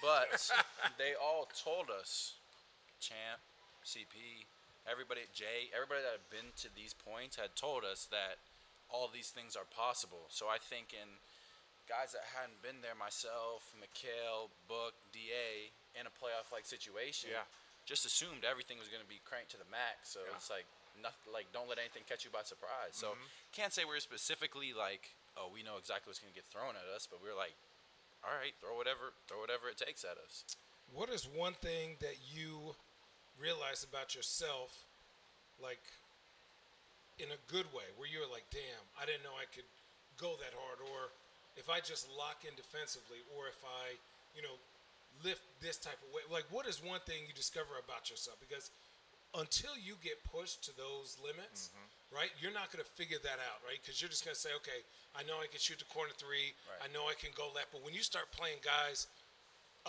but 0.00 0.50
they 0.98 1.12
all 1.14 1.48
told 1.52 1.90
us, 1.90 2.34
Champ, 3.00 3.42
CP, 3.84 4.46
everybody, 4.88 5.22
Jae, 5.34 5.70
everybody 5.74 6.02
that 6.02 6.22
had 6.22 6.28
been 6.30 6.50
to 6.62 6.68
these 6.74 6.94
points 6.94 7.36
had 7.36 7.54
told 7.54 7.84
us 7.84 8.08
that 8.10 8.42
all 8.92 9.08
these 9.08 9.32
things 9.32 9.56
are 9.56 9.64
possible. 9.72 10.28
So 10.28 10.46
I 10.52 10.60
think 10.60 10.92
in 10.92 11.08
guys 11.88 12.12
that 12.12 12.22
hadn't 12.36 12.60
been 12.62 12.78
there, 12.84 12.94
myself, 12.94 13.66
Mikal, 13.80 14.52
Book, 14.68 14.94
Da, 15.16 15.72
in 15.98 16.04
a 16.06 16.12
playoff-like 16.12 16.68
situation, 16.68 17.32
Yeah. 17.32 17.48
just 17.88 18.04
assumed 18.06 18.44
everything 18.44 18.78
was 18.78 18.86
going 18.92 19.02
to 19.02 19.08
be 19.08 19.18
cranked 19.24 19.50
to 19.56 19.58
the 19.58 19.66
max. 19.72 20.12
So 20.14 20.20
Yeah. 20.22 20.36
it's 20.36 20.50
like 20.52 20.68
nothing. 21.00 21.32
Like 21.32 21.50
don't 21.56 21.66
let 21.68 21.80
anything 21.80 22.04
catch 22.04 22.24
you 22.24 22.30
by 22.30 22.44
surprise. 22.44 22.94
So 22.94 23.16
Mm-hmm. 23.16 23.26
can't 23.50 23.72
say 23.72 23.84
we 23.84 23.96
are 23.96 24.00
specifically 24.04 24.72
like, 24.72 25.10
oh, 25.36 25.48
we 25.48 25.64
know 25.64 25.76
exactly 25.80 26.10
what's 26.12 26.20
going 26.20 26.32
to 26.32 26.38
get 26.38 26.46
thrown 26.52 26.76
at 26.76 26.86
us, 26.94 27.08
but 27.10 27.18
we 27.24 27.28
are 27.32 27.34
like 27.34 27.56
all 28.22 28.30
right, 28.38 28.54
throw 28.60 28.76
whatever, 28.76 29.10
throw 29.26 29.40
whatever 29.40 29.68
it 29.68 29.76
takes 29.76 30.04
at 30.04 30.14
us. 30.16 30.44
What 30.94 31.08
is 31.10 31.26
one 31.26 31.54
thing 31.54 31.96
that 31.98 32.14
you 32.32 32.76
realize 33.36 33.82
about 33.82 34.14
yourself, 34.14 34.86
like 35.60 35.82
in 37.20 37.28
a 37.32 37.40
good 37.52 37.68
way, 37.76 37.84
where 37.96 38.08
you're 38.08 38.28
like, 38.28 38.46
damn, 38.48 38.84
I 38.96 39.04
didn't 39.04 39.24
know 39.24 39.36
I 39.36 39.48
could 39.50 39.68
go 40.16 40.36
that 40.40 40.54
hard, 40.56 40.80
or 40.80 41.12
if 41.56 41.68
I 41.68 41.84
just 41.84 42.08
lock 42.16 42.44
in 42.48 42.54
defensively, 42.56 43.20
or 43.36 43.48
if 43.48 43.60
I, 43.64 43.96
you 44.32 44.40
know, 44.40 44.56
lift 45.20 45.44
this 45.60 45.76
type 45.76 46.00
of 46.00 46.08
weight. 46.12 46.26
Like, 46.32 46.48
what 46.48 46.64
is 46.64 46.80
one 46.80 47.04
thing 47.04 47.28
you 47.28 47.36
discover 47.36 47.76
about 47.76 48.08
yourself? 48.08 48.40
Because 48.40 48.72
until 49.36 49.72
you 49.76 49.96
get 50.04 50.20
pushed 50.28 50.64
to 50.68 50.72
those 50.76 51.16
limits, 51.20 51.72
mm-hmm. 51.72 52.16
right, 52.16 52.32
you're 52.40 52.52
not 52.52 52.72
going 52.72 52.84
to 52.84 52.90
figure 52.96 53.20
that 53.24 53.40
out, 53.40 53.60
right? 53.64 53.80
Because 53.80 54.00
you're 54.00 54.12
just 54.12 54.24
going 54.24 54.36
to 54.36 54.40
say, 54.40 54.52
okay, 54.60 54.84
I 55.16 55.24
know 55.24 55.40
I 55.40 55.48
can 55.48 55.60
shoot 55.60 55.80
the 55.80 55.88
corner 55.88 56.12
three, 56.16 56.52
I 56.80 56.88
know 56.92 57.08
I 57.08 57.16
can 57.16 57.32
go 57.32 57.48
left, 57.52 57.72
but 57.72 57.80
when 57.84 57.96
you 57.96 58.04
start 58.04 58.28
playing 58.32 58.60
guys 58.60 59.08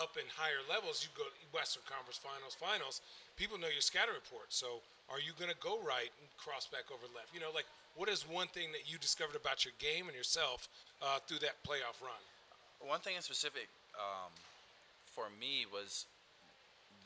up 0.00 0.16
in 0.16 0.26
higher 0.32 0.64
levels, 0.66 1.04
you 1.04 1.12
go 1.14 1.28
to 1.28 1.34
Western 1.52 1.84
Conference 1.86 2.18
Finals, 2.18 2.56
Finals. 2.56 3.04
People 3.36 3.58
know 3.58 3.68
your 3.68 3.82
scouting 3.82 4.14
report. 4.14 4.54
So, 4.54 4.78
are 5.10 5.18
you 5.18 5.34
going 5.36 5.50
to 5.50 5.58
go 5.58 5.82
right 5.82 6.08
and 6.22 6.26
cross 6.38 6.70
back 6.70 6.88
over 6.88 7.04
left? 7.12 7.34
You 7.34 7.40
know, 7.40 7.50
like 7.52 7.66
what 7.94 8.08
is 8.08 8.26
one 8.26 8.48
thing 8.50 8.74
that 8.74 8.90
you 8.90 8.98
discovered 8.98 9.36
about 9.36 9.62
your 9.66 9.74
game 9.78 10.06
and 10.06 10.16
yourself 10.16 10.68
uh, 11.02 11.18
through 11.26 11.42
that 11.46 11.58
playoff 11.62 11.98
run? 12.02 12.18
One 12.82 13.00
thing 13.00 13.14
in 13.14 13.22
specific 13.22 13.70
um, 13.94 14.32
for 15.06 15.30
me 15.38 15.66
was 15.70 16.06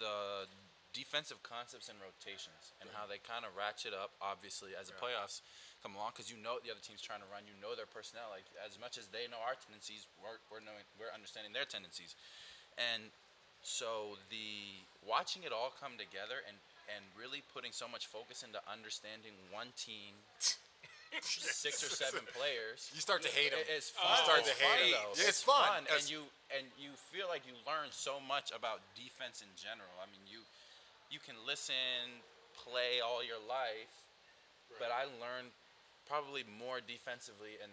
the 0.01 0.49
defensive 0.97 1.39
concepts 1.45 1.93
and 1.93 2.01
rotations 2.01 2.73
and 2.81 2.89
how 2.97 3.05
they 3.05 3.21
kind 3.21 3.45
of 3.45 3.53
ratchet 3.53 3.93
up, 3.93 4.17
obviously, 4.25 4.73
as 4.75 4.89
the 4.89 4.97
playoffs 4.97 5.45
come 5.85 5.95
along 5.95 6.17
because 6.17 6.33
you 6.33 6.41
know 6.41 6.59
what 6.59 6.65
the 6.65 6.73
other 6.73 6.83
team's 6.83 7.05
trying 7.05 7.21
to 7.21 7.29
run. 7.29 7.45
You 7.45 7.55
know 7.61 7.77
their 7.77 7.89
personnel. 7.89 8.33
Like 8.33 8.49
as 8.65 8.81
much 8.81 8.97
as 8.97 9.07
they 9.13 9.29
know 9.31 9.39
our 9.45 9.55
tendencies, 9.61 10.09
we're, 10.19 10.41
we're 10.49 10.65
knowing 10.65 10.83
we're 10.97 11.13
understanding 11.13 11.53
their 11.53 11.69
tendencies, 11.69 12.17
and 12.81 13.13
so 13.63 14.17
the 14.33 14.83
watching 15.09 15.43
it 15.43 15.53
all 15.57 15.73
come 15.81 15.97
together 15.97 16.45
and 16.47 16.57
and 16.93 17.05
really 17.17 17.41
putting 17.53 17.73
so 17.73 17.85
much 17.89 18.07
focus 18.09 18.41
into 18.45 18.57
understanding 18.69 19.33
one 19.53 19.69
team 19.77 20.17
six 21.21 21.81
or 21.85 21.89
seven 21.93 22.21
players. 22.37 22.89
You 22.93 23.01
start 23.01 23.21
to 23.25 23.33
hate 23.33 23.51
them. 23.53 23.61
It- 23.65 23.73
It's 23.81 23.93
You 23.97 24.05
fun. 24.05 24.25
start 24.25 24.39
it's 24.45 24.53
hate 24.57 24.61
him, 24.61 24.69
funny. 24.69 24.93
though. 24.93 25.13
Yeah, 25.17 25.29
it's 25.29 25.41
It's, 25.41 25.43
fun. 25.43 25.69
fun, 25.69 25.83
and 25.89 26.05
you 26.09 26.21
and 26.53 26.65
you 26.81 26.93
feel 27.13 27.29
like 27.29 27.45
you 27.49 27.57
learn 27.65 27.89
so 27.93 28.21
much 28.21 28.53
about 28.53 28.81
defense 28.97 29.41
in 29.41 29.49
general. 29.57 29.93
I 30.01 30.07
mean, 30.13 30.25
you 30.29 30.45
you 31.13 31.21
can 31.21 31.37
listen, 31.49 32.21
play 32.57 33.01
all 33.01 33.25
your 33.25 33.41
life, 33.41 33.93
but 34.77 34.93
I 34.93 35.09
learned 35.21 35.49
probably 36.05 36.45
more 36.45 36.81
defensively 36.85 37.57
in 37.61 37.73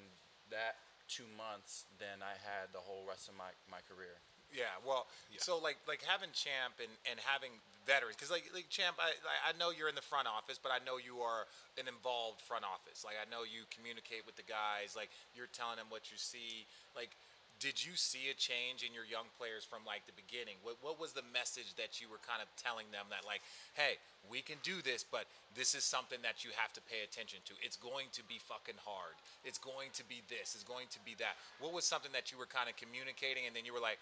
that 0.52 0.80
two 1.12 1.28
months 1.36 1.84
than 2.00 2.24
I 2.24 2.36
had 2.40 2.72
the 2.72 2.80
whole 2.84 3.04
rest 3.08 3.28
of 3.28 3.36
my, 3.36 3.52
my 3.72 3.80
career. 3.92 4.16
Yeah, 4.56 4.72
well, 4.88 5.04
so 5.36 5.60
like 5.60 5.76
like 5.84 6.00
having 6.08 6.32
Champ 6.32 6.80
and, 6.80 6.92
and 7.04 7.20
having 7.20 7.52
veterans, 7.84 8.16
because 8.16 8.32
like 8.32 8.48
like 8.56 8.72
Champ, 8.72 8.96
I 8.96 9.12
I 9.28 9.52
I 9.52 9.60
know 9.60 9.76
you're 9.76 9.92
in 9.92 10.00
the 10.00 10.06
front 10.06 10.32
office, 10.32 10.56
but 10.56 10.72
I 10.72 10.80
know 10.88 10.96
you 10.96 11.20
are 11.20 11.44
an 11.76 11.92
involved 11.92 12.40
front 12.40 12.64
office. 12.64 13.04
Like 13.04 13.20
I 13.20 13.28
know 13.28 13.44
you 13.44 13.68
communicate 13.68 14.24
with 14.24 14.40
the 14.40 14.48
guys. 14.48 14.96
Like 14.96 15.12
you're 15.36 15.52
telling 15.52 15.76
them 15.76 15.92
what 15.92 16.08
you 16.08 16.16
see. 16.16 16.64
Like, 16.96 17.12
did 17.60 17.84
you 17.84 18.00
see 18.00 18.32
a 18.32 18.36
change 18.36 18.84
in 18.88 18.96
your 18.96 19.04
young 19.04 19.28
players 19.36 19.68
from 19.68 19.84
like 19.84 20.08
the 20.08 20.16
beginning? 20.16 20.56
What 20.64 20.80
what 20.80 20.96
was 20.96 21.12
the 21.12 21.28
message 21.36 21.76
that 21.76 22.00
you 22.00 22.08
were 22.08 22.24
kind 22.24 22.40
of 22.40 22.48
telling 22.56 22.88
them 22.96 23.12
that 23.12 23.28
like, 23.28 23.44
hey, 23.76 24.00
we 24.32 24.40
can 24.40 24.64
do 24.64 24.80
this, 24.80 25.04
but 25.04 25.28
this 25.52 25.76
is 25.76 25.84
something 25.84 26.24
that 26.24 26.48
you 26.48 26.56
have 26.56 26.72
to 26.80 26.82
pay 26.88 27.04
attention 27.04 27.44
to. 27.52 27.60
It's 27.60 27.76
going 27.76 28.08
to 28.16 28.24
be 28.24 28.40
fucking 28.40 28.80
hard. 28.88 29.20
It's 29.44 29.60
going 29.60 29.92
to 30.00 30.04
be 30.08 30.24
this. 30.32 30.56
It's 30.56 30.68
going 30.68 30.88
to 30.96 31.00
be 31.04 31.16
that. 31.20 31.36
What 31.60 31.76
was 31.76 31.84
something 31.84 32.12
that 32.16 32.32
you 32.32 32.40
were 32.40 32.48
kind 32.48 32.72
of 32.72 32.80
communicating, 32.80 33.48
and 33.48 33.56
then 33.56 33.68
you 33.68 33.76
were 33.76 33.84
like 33.84 34.00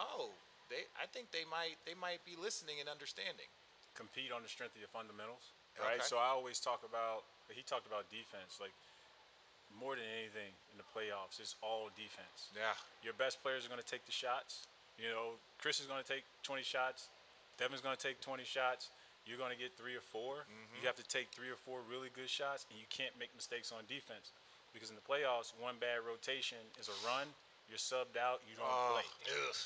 oh, 0.00 0.32
they 0.72 0.88
I 0.96 1.04
think 1.12 1.28
they 1.30 1.44
might 1.44 1.76
they 1.84 1.94
might 1.94 2.24
be 2.24 2.34
listening 2.40 2.80
and 2.80 2.88
understanding. 2.88 3.52
compete 3.92 4.32
on 4.32 4.40
the 4.40 4.48
strength 4.48 4.72
of 4.72 4.80
your 4.80 4.88
fundamentals, 4.88 5.52
right? 5.76 6.00
Okay. 6.00 6.08
So 6.08 6.16
I 6.16 6.32
always 6.32 6.56
talk 6.58 6.80
about. 6.88 7.28
He 7.50 7.66
talked 7.66 7.84
about 7.84 8.06
defense, 8.08 8.62
like 8.62 8.70
more 9.78 9.94
than 9.94 10.06
anything 10.18 10.50
in 10.72 10.76
the 10.80 10.86
playoffs, 10.90 11.38
it's 11.38 11.54
all 11.62 11.92
defense. 11.94 12.50
Yeah. 12.56 12.74
Your 13.04 13.14
best 13.14 13.38
players 13.42 13.62
are 13.66 13.70
going 13.70 13.82
to 13.82 13.86
take 13.86 14.02
the 14.06 14.14
shots. 14.14 14.66
You 14.98 15.12
know, 15.12 15.38
Chris 15.62 15.78
is 15.78 15.86
going 15.86 16.02
to 16.02 16.08
take 16.08 16.26
20 16.42 16.62
shots. 16.66 17.08
Devin's 17.56 17.80
going 17.80 17.94
to 17.94 18.02
take 18.02 18.18
20 18.20 18.42
shots. 18.42 18.90
You're 19.28 19.38
going 19.38 19.52
to 19.52 19.60
get 19.60 19.76
three 19.76 19.94
or 19.94 20.02
4 20.02 20.48
mm-hmm. 20.48 20.80
You 20.80 20.88
have 20.88 20.98
to 20.98 21.06
take 21.06 21.28
three 21.30 21.52
or 21.52 21.60
four 21.60 21.84
really 21.84 22.08
good 22.16 22.28
shots, 22.28 22.64
and 22.72 22.80
you 22.80 22.88
can't 22.88 23.12
make 23.20 23.30
mistakes 23.36 23.70
on 23.70 23.84
defense. 23.84 24.32
Because 24.72 24.88
in 24.88 24.96
the 24.96 25.04
playoffs, 25.04 25.52
one 25.60 25.76
bad 25.76 26.02
rotation 26.06 26.60
is 26.80 26.88
a 26.88 26.96
run. 27.04 27.28
You're 27.70 27.78
subbed 27.78 28.18
out. 28.18 28.42
You 28.50 28.58
don't 28.58 28.66
play. 28.66 29.06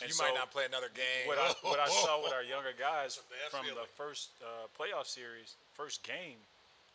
And 0.05 0.13
you 0.13 0.17
might 0.21 0.37
not 0.37 0.53
play 0.53 0.69
another 0.69 0.93
game. 0.93 1.25
what 1.25 1.41
I, 1.41 1.57
what 1.65 1.81
I 1.81 1.89
saw 1.89 2.21
with 2.21 2.33
our 2.37 2.45
younger 2.45 2.77
guys 2.77 3.17
That's 3.17 3.25
a 3.25 3.33
bad 3.33 3.49
from 3.49 3.65
the 3.73 3.89
first 3.97 4.37
uh, 4.45 4.69
playoff 4.77 5.09
series, 5.09 5.57
first 5.73 6.05
game, 6.05 6.37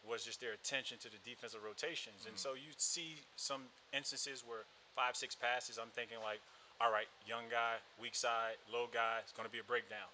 was 0.05 0.23
just 0.23 0.37
their 0.37 0.53
attention 0.53 1.01
to 1.01 1.09
the 1.09 1.17
defensive 1.25 1.65
rotations. 1.65 2.29
And 2.29 2.37
so 2.37 2.53
you 2.53 2.71
see 2.77 3.19
some 3.35 3.65
instances 3.89 4.45
where 4.45 4.69
five, 4.93 5.17
six 5.17 5.33
passes, 5.33 5.81
I'm 5.81 5.91
thinking 5.97 6.21
like, 6.21 6.39
all 6.77 6.93
right, 6.93 7.09
young 7.27 7.49
guy, 7.51 7.81
weak 7.99 8.15
side, 8.15 8.55
low 8.71 8.87
guy, 8.87 9.19
it's 9.25 9.33
going 9.33 9.49
to 9.49 9.51
be 9.51 9.59
a 9.59 9.67
breakdown. 9.67 10.07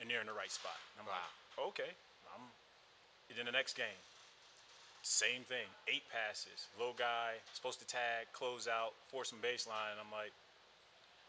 And 0.00 0.08
they're 0.08 0.24
in 0.24 0.26
the 0.26 0.34
right 0.34 0.50
spot. 0.50 0.74
And 0.96 1.04
I'm 1.04 1.08
like, 1.12 1.22
okay. 1.76 1.92
I'm, 2.34 2.48
and 3.28 3.38
then 3.38 3.46
the 3.46 3.54
next 3.54 3.76
game, 3.76 4.00
same 5.02 5.42
thing. 5.48 5.64
Eight 5.88 6.04
passes, 6.12 6.68
low 6.78 6.92
guy, 6.96 7.40
supposed 7.52 7.80
to 7.80 7.86
tag, 7.88 8.28
close 8.32 8.68
out, 8.68 8.92
force 9.08 9.30
some 9.30 9.40
baseline. 9.40 9.96
And 9.96 10.00
I'm 10.00 10.12
like, 10.12 10.32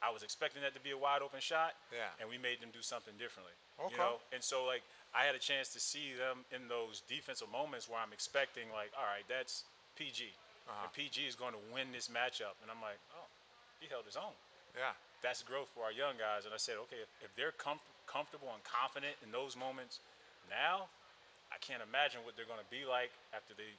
I 0.02 0.10
was 0.10 0.24
expecting 0.24 0.62
that 0.66 0.74
to 0.74 0.82
be 0.82 0.92
a 0.92 0.98
wide 0.98 1.22
open 1.22 1.40
shot. 1.40 1.78
Yeah. 1.94 2.10
And 2.20 2.28
we 2.28 2.36
made 2.42 2.60
them 2.60 2.74
do 2.74 2.82
something 2.82 3.14
differently. 3.22 3.54
Okay. 3.80 3.96
You 3.96 4.02
know? 4.02 4.16
And 4.34 4.42
so 4.44 4.66
like 4.66 4.84
I 5.16 5.24
had 5.24 5.36
a 5.36 5.44
chance 5.44 5.70
to 5.78 5.80
see 5.80 6.18
them 6.18 6.44
in 6.52 6.68
those 6.68 7.06
defensive 7.08 7.48
moments 7.52 7.88
where 7.88 8.02
I'm 8.02 8.12
expecting 8.12 8.68
like, 8.74 8.92
all 8.98 9.08
right, 9.08 9.24
that's 9.30 9.64
PG. 9.96 10.34
Uh-huh. 10.68 10.84
And 10.84 10.90
PG 10.92 11.28
is 11.28 11.36
going 11.36 11.54
to 11.54 11.64
win 11.72 11.92
this 11.94 12.10
matchup. 12.12 12.60
And 12.64 12.68
I'm 12.68 12.82
like, 12.84 13.00
oh, 13.16 13.28
he 13.80 13.88
held 13.88 14.06
his 14.06 14.18
own. 14.18 14.36
yeah. 14.76 14.96
That's 15.22 15.46
growth 15.46 15.70
for 15.78 15.86
our 15.86 15.94
young 15.94 16.18
guys. 16.18 16.50
And 16.50 16.54
I 16.54 16.58
said, 16.58 16.82
okay, 16.90 16.98
if, 16.98 17.30
if 17.30 17.32
they're 17.38 17.54
com- 17.54 17.82
comfortable 18.10 18.50
and 18.58 18.62
confident 18.66 19.14
in 19.22 19.30
those 19.30 19.54
moments 19.54 20.02
now, 20.50 20.90
I 21.52 21.60
can't 21.60 21.84
imagine 21.84 22.24
what 22.24 22.40
they're 22.40 22.50
going 22.50 22.64
to 22.64 22.72
be 22.72 22.88
like 22.88 23.12
after 23.36 23.54
they 23.54 23.70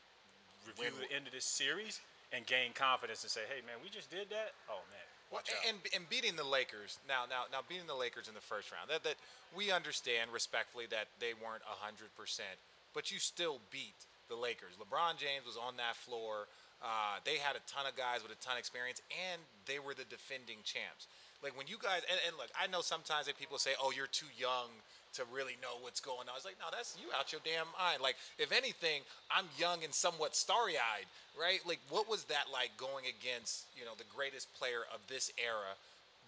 review 0.69 0.93
the 1.01 1.11
end 1.11 1.27
of 1.27 1.33
this 1.33 1.45
series 1.45 2.01
and 2.31 2.47
gain 2.47 2.73
confidence 2.73 3.25
and 3.25 3.33
say, 3.33 3.43
hey, 3.49 3.65
man, 3.67 3.81
we 3.83 3.91
just 3.91 4.13
did 4.13 4.31
that? 4.31 4.53
Oh, 4.69 4.85
man. 4.93 5.07
Well, 5.33 5.41
and, 5.65 5.81
and 5.97 6.05
beating 6.13 6.37
the 6.37 6.45
Lakers 6.45 7.01
now, 7.09 7.25
now, 7.25 7.49
now 7.49 7.65
beating 7.65 7.89
the 7.89 7.97
Lakers 7.97 8.29
in 8.29 8.37
the 8.37 8.45
first 8.45 8.69
round. 8.69 8.93
That 8.93 9.01
that 9.09 9.17
we 9.57 9.73
understand 9.73 10.29
respectfully 10.29 10.85
that 10.93 11.09
they 11.25 11.33
weren't 11.33 11.65
hundred 11.65 12.13
percent, 12.21 12.61
but 12.93 13.09
you 13.09 13.17
still 13.17 13.57
beat 13.73 13.97
the 14.29 14.37
Lakers. 14.37 14.77
LeBron 14.77 15.17
James 15.17 15.49
was 15.49 15.57
on 15.57 15.81
that 15.81 15.97
floor. 15.97 16.53
Uh, 16.85 17.17
they 17.25 17.41
had 17.41 17.57
a 17.57 17.65
ton 17.65 17.89
of 17.89 17.97
guys 17.97 18.21
with 18.21 18.29
a 18.29 18.41
ton 18.45 18.55
of 18.55 18.61
experience, 18.61 19.01
and 19.09 19.41
they 19.65 19.81
were 19.81 19.97
the 19.97 20.05
defending 20.13 20.61
champs. 20.69 21.09
Like 21.41 21.57
when 21.57 21.65
you 21.65 21.81
guys, 21.81 22.05
and, 22.13 22.21
and 22.29 22.37
look, 22.37 22.53
I 22.53 22.69
know 22.69 22.85
sometimes 22.85 23.25
that 23.25 23.41
people 23.41 23.57
say, 23.57 23.73
"Oh, 23.81 23.89
you're 23.89 24.13
too 24.13 24.29
young 24.37 24.69
to 25.15 25.25
really 25.33 25.57
know 25.61 25.81
what's 25.81 26.01
going 26.01 26.27
on." 26.27 26.33
I 26.33 26.39
was 26.39 26.45
like, 26.45 26.59
"No, 26.59 26.69
that's 26.71 26.97
you 27.01 27.09
out 27.13 27.33
your 27.33 27.41
damn 27.45 27.69
mind." 27.79 28.01
Like, 28.01 28.17
if 28.39 28.53
anything, 28.53 29.03
I'm 29.31 29.47
young 29.59 29.85
and 29.85 29.93
somewhat 29.93 30.37
starry-eyed, 30.37 31.07
right? 31.39 31.61
Like, 31.67 31.81
what 31.89 32.09
was 32.09 32.25
that 32.33 32.51
like 32.53 32.77
going 32.77 33.07
against, 33.07 33.67
you 33.77 33.85
know, 33.85 33.95
the 33.97 34.09
greatest 34.15 34.53
player 34.55 34.85
of 34.93 35.01
this 35.09 35.33
era, 35.39 35.77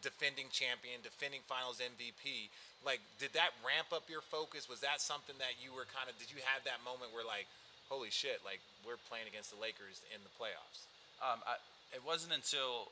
defending 0.03 0.47
champion, 0.53 1.01
defending 1.03 1.41
Finals 1.47 1.81
MVP? 1.81 2.51
Like, 2.85 3.01
did 3.19 3.33
that 3.33 3.57
ramp 3.65 3.89
up 3.93 4.09
your 4.13 4.21
focus? 4.21 4.69
Was 4.69 4.81
that 4.81 5.01
something 5.01 5.37
that 5.41 5.57
you 5.63 5.73
were 5.73 5.89
kind 5.89 6.09
of? 6.09 6.19
Did 6.21 6.31
you 6.31 6.41
have 6.45 6.65
that 6.65 6.85
moment 6.85 7.13
where 7.13 7.25
like, 7.25 7.49
holy 7.89 8.11
shit, 8.11 8.45
like 8.45 8.61
we're 8.85 9.01
playing 9.09 9.29
against 9.29 9.53
the 9.53 9.61
Lakers 9.61 10.05
in 10.13 10.21
the 10.21 10.33
playoffs? 10.37 10.85
Um, 11.25 11.41
I, 11.49 11.57
it 11.95 12.03
wasn't 12.05 12.35
until 12.35 12.91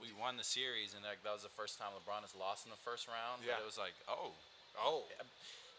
we 0.00 0.14
won 0.14 0.38
the 0.38 0.46
series, 0.46 0.94
and 0.94 1.02
like, 1.02 1.22
that 1.26 1.34
was 1.34 1.42
the 1.42 1.50
first 1.52 1.76
time 1.78 1.90
LeBron 1.98 2.22
has 2.22 2.34
lost 2.38 2.64
in 2.64 2.70
the 2.70 2.78
first 2.80 3.10
round. 3.10 3.42
Yeah. 3.42 3.58
That 3.58 3.62
it 3.62 3.68
was 3.68 3.78
like, 3.78 3.94
oh, 4.06 4.32
Oh, 4.78 5.02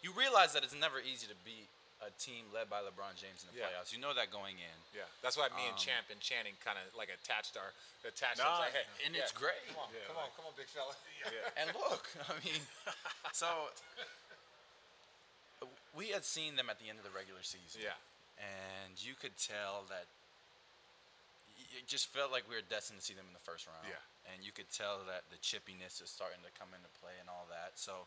you 0.04 0.12
realize 0.12 0.52
that 0.52 0.60
it's 0.60 0.76
never 0.76 1.00
easy 1.00 1.24
to 1.26 1.36
beat 1.40 1.64
a 2.04 2.12
team 2.20 2.44
led 2.52 2.68
by 2.68 2.84
LeBron 2.84 3.16
James 3.16 3.44
in 3.44 3.48
the 3.52 3.56
Yeah. 3.60 3.72
playoffs. 3.72 3.92
You 3.92 4.00
know 4.00 4.12
that 4.12 4.28
going 4.32 4.60
in. 4.60 4.76
Yeah, 4.92 5.08
that's 5.24 5.36
why 5.40 5.48
me 5.56 5.64
and 5.68 5.76
Um, 5.76 5.80
Champ 5.80 6.08
and 6.12 6.20
Channing 6.20 6.52
kind 6.64 6.76
of 6.76 6.84
like 6.96 7.08
attached 7.08 7.56
our 7.56 7.72
attached. 8.04 8.40
Nah, 8.40 8.60
our 8.60 8.68
like, 8.68 8.76
hey, 8.76 8.84
and 9.08 9.16
it's 9.16 9.32
great. 9.32 9.56
Come 9.72 9.84
on, 9.84 9.88
Yeah, 9.92 10.04
come 10.08 10.16
on, 10.20 10.28
come 10.36 10.44
on, 10.48 10.52
big 10.56 10.68
fella. 10.68 10.92
And 11.60 11.72
look, 11.76 12.08
I 12.28 12.32
mean, 12.44 12.60
so 13.32 13.48
we 15.96 16.08
had 16.12 16.24
seen 16.24 16.56
them 16.56 16.68
at 16.70 16.78
the 16.80 16.88
end 16.88 16.98
of 16.98 17.04
the 17.04 17.12
regular 17.16 17.42
season. 17.42 17.80
Yeah. 17.84 17.96
And 18.40 18.96
you 19.00 19.12
could 19.16 19.36
tell 19.36 19.84
that 19.92 20.08
y- 20.08 20.19
it 21.70 21.86
just 21.86 22.10
felt 22.10 22.34
like 22.34 22.46
we 22.50 22.58
were 22.58 22.66
destined 22.66 22.98
to 22.98 23.04
see 23.04 23.14
them 23.14 23.26
in 23.30 23.34
the 23.34 23.42
first 23.42 23.66
round. 23.70 23.86
Yeah. 23.86 24.02
And 24.30 24.42
you 24.42 24.50
could 24.50 24.70
tell 24.70 25.02
that 25.06 25.26
the 25.30 25.38
chippiness 25.38 26.02
is 26.02 26.10
starting 26.10 26.42
to 26.42 26.52
come 26.54 26.74
into 26.74 26.90
play 26.98 27.14
and 27.18 27.30
all 27.30 27.46
that. 27.50 27.78
So 27.78 28.06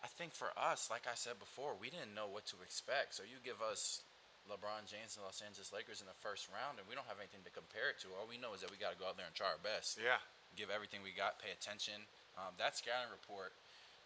I 0.00 0.08
think 0.08 0.32
for 0.32 0.52
us, 0.56 0.88
like 0.88 1.04
I 1.04 1.16
said 1.16 1.40
before, 1.40 1.76
we 1.76 1.92
didn't 1.92 2.16
know 2.16 2.28
what 2.28 2.48
to 2.52 2.56
expect. 2.64 3.16
So 3.16 3.24
you 3.24 3.40
give 3.44 3.60
us 3.60 4.04
LeBron 4.48 4.88
James 4.88 5.20
and 5.20 5.24
Los 5.24 5.44
Angeles 5.44 5.72
Lakers 5.72 6.00
in 6.00 6.08
the 6.08 6.16
first 6.24 6.48
round, 6.48 6.80
and 6.80 6.88
we 6.88 6.96
don't 6.96 7.08
have 7.08 7.20
anything 7.20 7.44
to 7.44 7.52
compare 7.52 7.92
it 7.92 8.00
to. 8.04 8.12
All 8.16 8.24
we 8.24 8.40
know 8.40 8.56
is 8.56 8.64
that 8.64 8.72
we 8.72 8.80
got 8.80 8.96
to 8.96 9.00
go 9.00 9.08
out 9.08 9.20
there 9.20 9.28
and 9.28 9.36
try 9.36 9.52
our 9.52 9.60
best 9.60 10.00
Yeah, 10.00 10.20
give 10.56 10.72
everything 10.72 11.04
we 11.04 11.12
got, 11.12 11.36
pay 11.40 11.52
attention. 11.52 12.08
Um, 12.40 12.56
that 12.56 12.78
scouting 12.78 13.12
report 13.12 13.52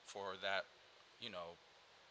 for 0.03 0.35
that, 0.43 0.67
you 1.23 1.31
know, 1.31 1.55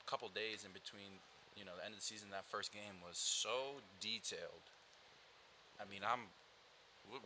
couple 0.06 0.28
days 0.28 0.68
in 0.68 0.72
between, 0.75 1.24
you 1.56 1.63
know, 1.63 1.72
the 1.80 1.84
end 1.88 1.96
of 1.96 2.04
the 2.04 2.06
season, 2.06 2.28
that 2.36 2.44
first 2.44 2.75
game 2.75 3.00
was 3.00 3.16
so 3.16 3.80
detailed. 4.04 4.68
I 5.80 5.88
mean, 5.88 6.04
I'm, 6.04 6.28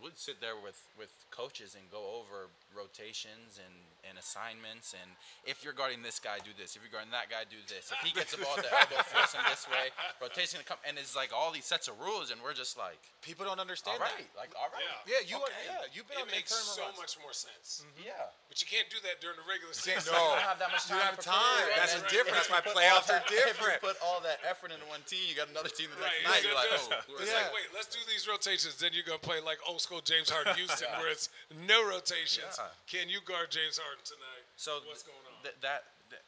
we'd 0.02 0.18
sit 0.18 0.42
there 0.42 0.58
with, 0.58 0.82
with 0.98 1.14
coaches 1.30 1.76
and 1.78 1.86
go 1.94 2.18
over 2.18 2.50
rotations 2.74 3.62
and, 3.62 3.76
and 4.02 4.18
assignments. 4.18 4.98
And 4.98 5.14
if 5.46 5.62
you're 5.62 5.78
guarding 5.78 6.02
this 6.02 6.18
guy, 6.18 6.42
do 6.42 6.50
this. 6.58 6.74
If 6.74 6.82
you're 6.82 6.90
guarding 6.94 7.14
that 7.14 7.30
guy, 7.30 7.46
do 7.46 7.62
this. 7.70 7.94
If 7.94 8.02
he 8.02 8.10
gets 8.10 8.34
the 8.34 8.42
ball 8.42 8.58
at 8.58 8.66
the 8.66 8.74
elbow, 8.74 9.06
force 9.06 9.38
him 9.38 9.46
this 9.46 9.70
way. 9.70 9.94
Rotation 10.18 10.58
to 10.58 10.66
come. 10.66 10.82
And 10.90 10.98
it's 10.98 11.14
like 11.14 11.30
all 11.30 11.54
these 11.54 11.70
sets 11.70 11.86
of 11.86 12.02
rules, 12.02 12.34
and 12.34 12.42
we're 12.42 12.58
just 12.58 12.78
like, 12.82 12.98
people 13.22 13.46
don't 13.46 13.62
understand 13.62 14.02
right, 14.02 14.10
that. 14.26 14.34
like, 14.34 14.54
all 14.58 14.74
right. 14.74 14.82
Yeah, 15.06 15.22
you 15.22 15.38
are. 15.38 15.52
Yeah, 15.70 15.86
you've 15.94 16.10
been 16.10 16.18
It 16.18 16.30
on 16.30 16.34
makes 16.34 16.50
tournament 16.50 16.78
so 16.78 16.86
runs. 16.90 16.98
much 16.98 17.14
more 17.22 17.36
sense. 17.38 17.86
Mm-hmm. 17.86 18.10
Yeah. 18.10 18.34
But 18.50 18.58
you 18.64 18.68
can't 18.70 18.90
do 18.90 18.98
that 19.06 19.22
during 19.22 19.38
the 19.38 19.46
regular 19.46 19.74
season. 19.78 20.10
no, 20.10 20.18
You 20.18 20.42
don't 20.42 20.50
have 20.50 20.58
that 20.62 20.72
much 20.74 20.86
you 20.90 20.98
time. 20.98 21.14
don't 21.14 21.22
have 21.22 21.26
time. 21.26 21.66
That's 21.78 21.94
then 21.94 22.06
the 22.06 22.14
difference. 22.14 22.50
if 22.50 22.50
That's 22.50 22.66
why 22.66 22.74
playoffs 22.74 23.10
all 23.14 23.22
are 23.22 23.26
different. 23.30 23.78
If 23.78 23.86
you 23.86 23.94
put 23.94 23.98
all 24.02 24.18
that 24.26 24.42
effort 24.46 24.74
into 24.74 24.86
one 24.90 25.06
team, 25.06 25.26
you 25.30 25.38
got 25.38 25.50
another 25.54 25.70
team 25.70 25.94
the 25.94 26.02
next 26.02 26.26
Right, 26.26 26.42
night. 26.42 26.42
you 26.42 26.50
You're 26.54 26.58
like, 26.58 26.74
oh, 26.74 27.22
It's 27.22 27.30
Yeah. 27.30 27.46
like, 27.50 27.54
wait, 27.54 27.70
let's 27.74 27.90
do 27.94 28.02
these 28.10 28.26
rotations. 28.26 28.78
Then 28.82 28.94
you're 28.98 29.06
gonna 29.06 29.22
play 29.22 29.42
like 29.42 29.62
old 29.68 29.82
school 29.82 30.02
James 30.02 30.30
Harden 30.30 30.56
Houston, 30.62 30.88
where 31.00 31.10
it's 31.12 31.30
no 31.68 31.82
rotations. 31.88 32.58
Yeah. 32.58 32.70
Can 32.88 33.10
you 33.10 33.20
guard 33.26 33.52
James 33.52 33.78
Harden 33.82 34.04
tonight? 34.06 34.46
So 34.56 34.80
what's 34.88 35.04
going 35.04 35.20
on? 35.30 35.42
th- 35.44 35.58
that, 35.62 35.84
that, 36.14 36.24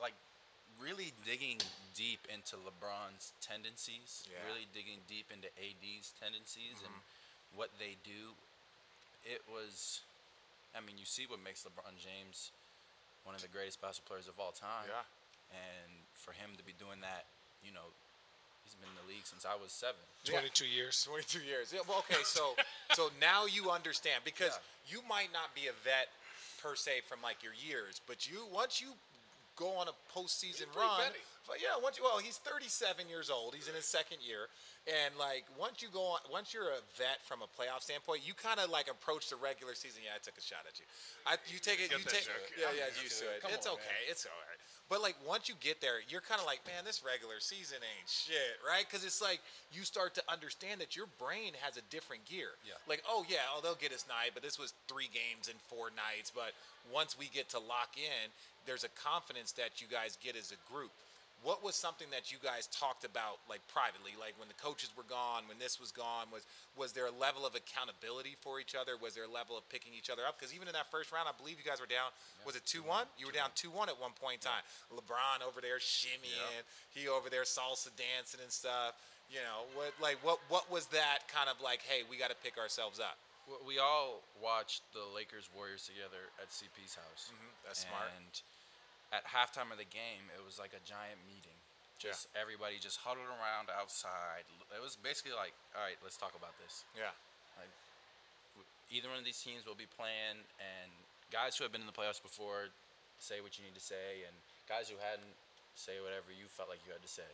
like, 0.00 0.14
really 0.80 1.12
digging 1.24 1.58
deep 1.96 2.20
into 2.32 2.56
LeBron's 2.60 3.32
tendencies, 3.40 4.28
Yeah. 4.28 4.40
really 4.48 4.66
digging 4.74 5.00
deep 5.08 5.28
into 5.32 5.48
AD's 5.60 6.12
tendencies 6.20 6.80
and 6.84 6.92
Mm-hmm. 6.92 7.56
what 7.58 7.70
they 7.80 7.96
do. 8.04 8.36
It 9.24 9.42
was, 9.50 10.02
I 10.76 10.80
mean, 10.84 10.98
you 11.00 11.06
see 11.08 11.26
what 11.26 11.42
makes 11.42 11.64
LeBron 11.64 11.96
James 11.98 12.52
one 13.24 13.34
of 13.34 13.42
the 13.42 13.48
greatest 13.50 13.80
basketball 13.82 14.16
players 14.20 14.28
of 14.30 14.38
all 14.38 14.52
time. 14.54 14.86
Yeah. 14.86 15.02
And 15.50 15.90
for 16.14 16.30
him 16.36 16.54
to 16.58 16.62
be 16.62 16.74
doing 16.78 17.00
that, 17.02 17.26
you 17.64 17.72
know, 17.74 17.90
he's 18.66 18.74
been 18.74 18.90
in 18.90 18.98
the 18.98 19.06
league 19.06 19.22
since 19.22 19.46
I 19.46 19.54
was 19.54 19.70
seven. 19.70 20.02
22 20.26 20.66
years. 20.66 21.06
22 21.06 21.38
years. 21.46 21.70
Yeah, 21.70 21.86
well, 21.86 22.02
okay, 22.10 22.18
so 22.26 22.58
so 22.98 23.14
now 23.22 23.46
you 23.46 23.70
understand 23.70 24.26
because 24.26 24.58
you 24.90 24.98
might 25.06 25.30
not 25.30 25.54
be 25.54 25.70
a 25.70 25.76
vet 25.86 26.10
per 26.58 26.74
se 26.74 27.06
from 27.06 27.22
like 27.22 27.46
your 27.46 27.54
years, 27.54 28.02
but 28.10 28.26
you 28.26 28.42
once 28.50 28.82
you 28.82 28.90
go 29.54 29.70
on 29.78 29.86
a 29.88 29.94
postseason 30.12 30.68
run, 30.76 31.00
vetty. 31.00 31.22
but 31.48 31.56
yeah, 31.62 31.78
once 31.80 31.96
you, 31.96 32.04
well, 32.04 32.18
he's 32.20 32.36
37 32.44 33.08
years 33.08 33.30
old. 33.32 33.54
He's 33.56 33.68
in 33.70 33.74
his 33.78 33.86
second 33.88 34.18
year, 34.20 34.52
and 34.84 35.14
like 35.16 35.46
once 35.56 35.80
you 35.80 35.88
go 35.88 36.18
on, 36.18 36.20
once 36.28 36.52
you're 36.52 36.74
a 36.74 36.82
vet 36.98 37.22
from 37.24 37.40
a 37.40 37.48
playoff 37.54 37.80
standpoint, 37.86 38.20
you 38.26 38.34
kind 38.34 38.58
of 38.60 38.68
like 38.68 38.90
approach 38.90 39.30
the 39.30 39.38
regular 39.40 39.72
season. 39.78 40.02
Yeah, 40.04 40.18
I 40.18 40.20
took 40.20 40.36
a 40.36 40.44
shot 40.44 40.66
at 40.68 40.76
you. 40.76 40.84
I, 41.24 41.38
you 41.48 41.56
take 41.62 41.78
it. 41.80 41.88
Get 41.88 42.02
You 42.02 42.04
take. 42.04 42.26
joke. 42.28 42.50
Yeah, 42.58 42.68
I'm 42.68 42.76
yeah, 42.76 42.90
used 42.92 43.14
used 43.14 43.18
to 43.22 43.30
to 43.30 43.30
it. 43.30 43.36
it. 43.38 43.42
Come 43.46 43.54
it's 43.56 43.64
on, 43.70 43.78
okay. 43.80 44.00
It's 44.10 44.26
all 44.28 44.36
right. 44.44 44.55
But 44.88 45.02
like 45.02 45.16
once 45.26 45.48
you 45.48 45.54
get 45.60 45.80
there, 45.80 45.98
you're 46.08 46.20
kind 46.20 46.40
of 46.40 46.46
like, 46.46 46.60
man, 46.66 46.84
this 46.84 47.02
regular 47.02 47.40
season 47.40 47.78
ain't 47.82 48.08
shit, 48.08 48.62
right? 48.62 48.86
Because 48.86 49.04
it's 49.04 49.20
like 49.20 49.40
you 49.72 49.82
start 49.82 50.14
to 50.14 50.22
understand 50.30 50.80
that 50.80 50.94
your 50.94 51.06
brain 51.18 51.52
has 51.60 51.76
a 51.76 51.82
different 51.90 52.24
gear. 52.24 52.54
Yeah. 52.62 52.78
Like, 52.88 53.02
oh 53.08 53.26
yeah, 53.28 53.50
oh 53.50 53.60
they'll 53.60 53.74
get 53.74 53.92
us 53.92 54.06
night, 54.08 54.30
but 54.34 54.42
this 54.42 54.58
was 54.58 54.74
three 54.86 55.10
games 55.10 55.48
in 55.48 55.58
four 55.66 55.90
nights. 55.90 56.30
But 56.30 56.54
once 56.92 57.18
we 57.18 57.26
get 57.34 57.48
to 57.50 57.58
lock 57.58 57.98
in, 57.98 58.30
there's 58.64 58.84
a 58.84 58.92
confidence 58.94 59.52
that 59.52 59.80
you 59.82 59.88
guys 59.90 60.18
get 60.22 60.36
as 60.36 60.54
a 60.54 60.60
group. 60.72 60.94
What 61.44 61.62
was 61.62 61.76
something 61.76 62.08
that 62.10 62.32
you 62.32 62.38
guys 62.42 62.66
talked 62.72 63.04
about, 63.04 63.38
like 63.48 63.62
privately, 63.68 64.16
like 64.18 64.34
when 64.40 64.48
the 64.48 64.58
coaches 64.58 64.90
were 64.96 65.06
gone, 65.06 65.46
when 65.46 65.60
this 65.62 65.78
was 65.78 65.92
gone? 65.92 66.26
Was 66.32 66.42
was 66.74 66.90
there 66.90 67.06
a 67.06 67.14
level 67.14 67.46
of 67.46 67.54
accountability 67.54 68.34
for 68.40 68.58
each 68.58 68.74
other? 68.74 68.98
Was 68.98 69.14
there 69.14 69.28
a 69.28 69.30
level 69.30 69.54
of 69.54 69.62
picking 69.68 69.94
each 69.94 70.10
other 70.10 70.26
up? 70.26 70.40
Because 70.40 70.50
even 70.56 70.66
in 70.66 70.74
that 70.74 70.90
first 70.90 71.12
round, 71.12 71.28
I 71.28 71.36
believe 71.36 71.60
you 71.60 71.66
guys 71.66 71.78
were 71.78 71.86
down. 71.86 72.10
Was 72.42 72.56
it 72.56 72.66
two 72.66 72.82
one? 72.82 73.06
You 73.14 73.30
were 73.30 73.36
down 73.36 73.54
two 73.54 73.70
one 73.70 73.86
at 73.88 74.00
one 74.00 74.16
point 74.16 74.42
in 74.42 74.48
time. 74.50 74.64
LeBron 74.90 75.46
over 75.46 75.60
there 75.62 75.78
shimmying, 75.78 76.66
he 76.90 77.06
over 77.06 77.30
there 77.30 77.44
salsa 77.46 77.94
dancing 77.94 78.40
and 78.42 78.50
stuff. 78.50 78.98
You 79.30 79.42
know 79.46 79.70
what? 79.78 79.94
Like 80.02 80.18
what? 80.26 80.40
What 80.48 80.66
was 80.70 80.86
that 80.94 81.30
kind 81.30 81.46
of 81.52 81.60
like? 81.62 81.82
Hey, 81.82 82.02
we 82.08 82.16
got 82.16 82.30
to 82.30 82.38
pick 82.42 82.58
ourselves 82.58 82.98
up. 82.98 83.18
We 83.62 83.78
all 83.78 84.26
watched 84.42 84.82
the 84.90 85.06
Lakers 85.14 85.46
Warriors 85.54 85.86
together 85.86 86.34
at 86.42 86.50
CP's 86.50 86.98
house. 86.98 87.30
Mm-hmm. 87.30 87.54
that's 87.62 87.86
smart. 87.86 88.10
At 89.16 89.24
halftime 89.24 89.72
of 89.72 89.80
the 89.80 89.88
game, 89.88 90.28
it 90.36 90.44
was 90.44 90.60
like 90.60 90.76
a 90.76 90.82
giant 90.84 91.24
meeting. 91.24 91.56
Yeah. 92.04 92.12
Just 92.12 92.28
everybody 92.36 92.76
just 92.76 93.00
huddled 93.00 93.24
around 93.24 93.72
outside. 93.72 94.44
It 94.68 94.84
was 94.84 95.00
basically 95.00 95.32
like, 95.32 95.56
all 95.72 95.80
right, 95.80 95.96
let's 96.04 96.20
talk 96.20 96.36
about 96.36 96.52
this. 96.60 96.84
Yeah. 96.92 97.16
Like, 97.56 97.72
either 98.92 99.08
one 99.08 99.16
of 99.16 99.24
these 99.24 99.40
teams 99.40 99.64
will 99.64 99.78
be 99.78 99.88
playing, 99.88 100.44
and 100.60 100.92
guys 101.32 101.56
who 101.56 101.64
have 101.64 101.72
been 101.72 101.80
in 101.80 101.88
the 101.88 101.96
playoffs 101.96 102.20
before 102.20 102.68
say 103.16 103.40
what 103.40 103.56
you 103.56 103.64
need 103.64 103.72
to 103.72 103.80
say, 103.80 104.28
and 104.28 104.36
guys 104.68 104.92
who 104.92 105.00
hadn't 105.00 105.32
say 105.72 105.96
whatever 106.04 106.28
you 106.28 106.44
felt 106.52 106.68
like 106.68 106.84
you 106.84 106.92
had 106.92 107.00
to 107.00 107.08
say. 107.08 107.26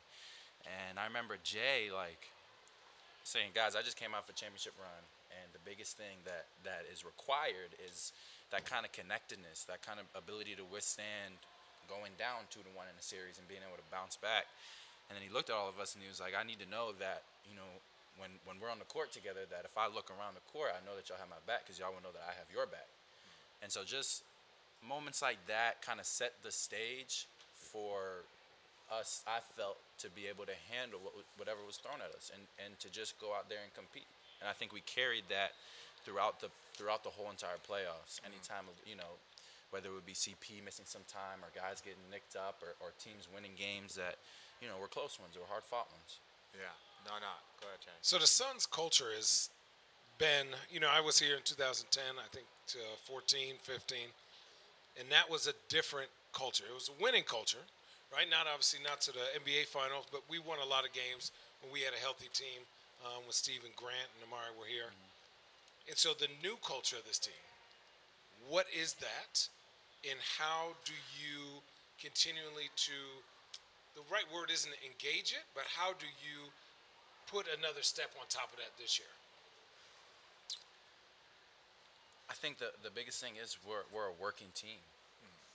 And 0.62 0.94
I 1.02 1.10
remember 1.10 1.34
Jae 1.42 1.90
like 1.90 2.30
saying, 3.26 3.50
"Guys, 3.54 3.74
I 3.74 3.82
just 3.82 3.98
came 3.98 4.14
out 4.14 4.22
for 4.26 4.32
championship 4.32 4.78
run, 4.78 5.02
and 5.42 5.50
the 5.50 5.62
biggest 5.66 5.98
thing 5.98 6.22
that 6.22 6.46
that 6.62 6.86
is 6.86 7.02
required 7.02 7.74
is 7.82 8.14
that 8.54 8.64
kind 8.64 8.86
of 8.86 8.92
connectedness, 8.92 9.64
that 9.66 9.82
kind 9.82 9.98
of 9.98 10.06
ability 10.14 10.54
to 10.54 10.64
withstand 10.64 11.34
going 11.92 12.16
down 12.16 12.48
two 12.48 12.64
to 12.64 12.72
one 12.72 12.88
in 12.88 12.96
a 12.96 13.04
series 13.04 13.36
and 13.36 13.44
being 13.44 13.60
able 13.60 13.76
to 13.76 13.88
bounce 13.92 14.16
back." 14.16 14.48
And 15.12 15.12
then 15.12 15.20
he 15.20 15.28
looked 15.28 15.52
at 15.52 15.56
all 15.60 15.68
of 15.68 15.76
us 15.76 15.92
and 15.92 16.00
he 16.00 16.08
was 16.08 16.24
like, 16.24 16.32
"I 16.32 16.40
need 16.40 16.56
to 16.64 16.68
know 16.72 16.96
that 16.96 17.28
you 17.44 17.52
know 17.52 17.68
when 18.16 18.32
when 18.48 18.56
we're 18.56 18.72
on 18.72 18.80
the 18.80 18.88
court 18.88 19.12
together, 19.12 19.44
that 19.52 19.68
if 19.68 19.76
I 19.76 19.92
look 19.92 20.08
around 20.08 20.40
the 20.40 20.46
court, 20.48 20.72
I 20.72 20.80
know 20.88 20.96
that 20.96 21.12
y'all 21.12 21.20
have 21.20 21.28
my 21.28 21.42
back 21.44 21.68
because 21.68 21.76
y'all 21.76 21.92
will 21.92 22.00
know 22.00 22.16
that 22.16 22.24
I 22.24 22.32
have 22.40 22.48
your 22.48 22.64
back." 22.64 22.88
And 23.60 23.68
so 23.68 23.84
just 23.84 24.24
moments 24.82 25.22
like 25.22 25.38
that 25.46 25.84
kind 25.84 26.00
of 26.00 26.06
set 26.06 26.34
the 26.42 26.50
stage 26.50 27.28
for 27.54 28.26
us. 28.90 29.22
I 29.24 29.38
felt 29.56 29.78
to 30.02 30.10
be 30.10 30.26
able 30.26 30.44
to 30.44 30.56
handle 30.68 30.98
what, 31.00 31.14
whatever 31.38 31.62
was 31.64 31.78
thrown 31.78 32.02
at 32.02 32.10
us 32.12 32.34
and, 32.34 32.42
and 32.58 32.74
to 32.82 32.90
just 32.90 33.16
go 33.22 33.32
out 33.32 33.48
there 33.48 33.62
and 33.62 33.72
compete. 33.72 34.10
And 34.42 34.50
I 34.50 34.52
think 34.52 34.74
we 34.74 34.82
carried 34.84 35.30
that 35.30 35.54
throughout 36.04 36.42
the 36.42 36.50
throughout 36.74 37.04
the 37.06 37.14
whole 37.14 37.30
entire 37.30 37.62
playoffs. 37.62 38.18
Mm-hmm. 38.18 38.34
Anytime 38.34 38.64
you 38.84 38.98
know, 38.98 39.16
whether 39.72 39.88
it 39.88 39.96
would 39.96 40.06
be 40.06 40.14
CP 40.14 40.60
missing 40.62 40.84
some 40.84 41.02
time 41.08 41.40
or 41.40 41.48
guys 41.56 41.80
getting 41.80 42.04
nicked 42.12 42.36
up 42.36 42.62
or, 42.62 42.76
or 42.84 42.92
teams 43.00 43.26
winning 43.32 43.56
games 43.56 43.96
that 43.96 44.20
you 44.60 44.68
know 44.68 44.76
were 44.78 44.86
close 44.88 45.18
ones 45.18 45.34
or 45.34 45.42
hard 45.48 45.64
fought 45.64 45.88
ones. 45.90 46.20
Yeah. 46.54 46.76
No, 47.08 47.18
no. 47.18 47.34
Go 47.58 47.66
ahead, 47.66 47.80
Chang. 47.82 47.98
So 48.04 48.20
the 48.20 48.28
Suns 48.28 48.68
culture 48.68 49.10
has 49.16 49.50
been, 50.22 50.54
you 50.70 50.78
know, 50.78 50.92
I 50.92 51.00
was 51.00 51.18
here 51.18 51.34
in 51.34 51.42
2010, 51.42 51.98
I 52.14 52.28
think 52.30 52.46
uh, 52.78 52.94
14, 53.10 53.58
15, 53.58 53.98
and 55.00 55.08
that 55.10 55.26
was 55.26 55.50
a 55.50 55.56
different 55.66 56.12
culture. 56.30 56.62
It 56.68 56.74
was 56.74 56.90
a 56.92 56.96
winning 57.02 57.24
culture, 57.26 57.64
right? 58.14 58.28
Not 58.30 58.46
obviously 58.46 58.78
not 58.84 59.00
to 59.08 59.12
the 59.12 59.24
NBA 59.34 59.66
finals, 59.66 60.06
but 60.12 60.22
we 60.30 60.38
won 60.38 60.62
a 60.62 60.68
lot 60.68 60.86
of 60.86 60.92
games 60.94 61.32
when 61.58 61.72
we 61.72 61.80
had 61.82 61.90
a 61.90 61.98
healthy 61.98 62.30
team 62.30 62.62
um, 63.02 63.26
when 63.26 63.34
Stephen 63.34 63.74
Grant 63.74 64.06
and 64.14 64.22
Amar'e 64.28 64.54
were 64.54 64.68
here. 64.68 64.94
And 65.88 65.98
so 65.98 66.14
the 66.14 66.30
new 66.42 66.54
culture 66.62 66.96
of 66.96 67.04
this 67.04 67.18
team, 67.18 67.42
what 68.48 68.66
is 68.70 68.94
that? 69.02 69.48
And 70.02 70.18
how 70.38 70.74
do 70.82 70.96
you 71.14 71.62
continually 72.02 72.70
to, 72.90 72.98
the 73.94 74.02
right 74.10 74.26
word 74.34 74.50
isn't 74.50 74.74
engage 74.82 75.30
it, 75.30 75.46
but 75.54 75.62
how 75.70 75.94
do 75.94 76.10
you 76.18 76.50
put 77.30 77.46
another 77.46 77.86
step 77.86 78.10
on 78.18 78.26
top 78.26 78.50
of 78.50 78.58
that 78.58 78.74
this 78.76 78.98
year? 78.98 79.10
I 82.32 82.34
think 82.34 82.56
the 82.56 82.72
the 82.80 82.88
biggest 82.88 83.20
thing 83.20 83.36
is 83.36 83.60
we're 83.60 83.84
we're 83.92 84.08
a 84.08 84.16
working 84.16 84.48
team, 84.56 84.80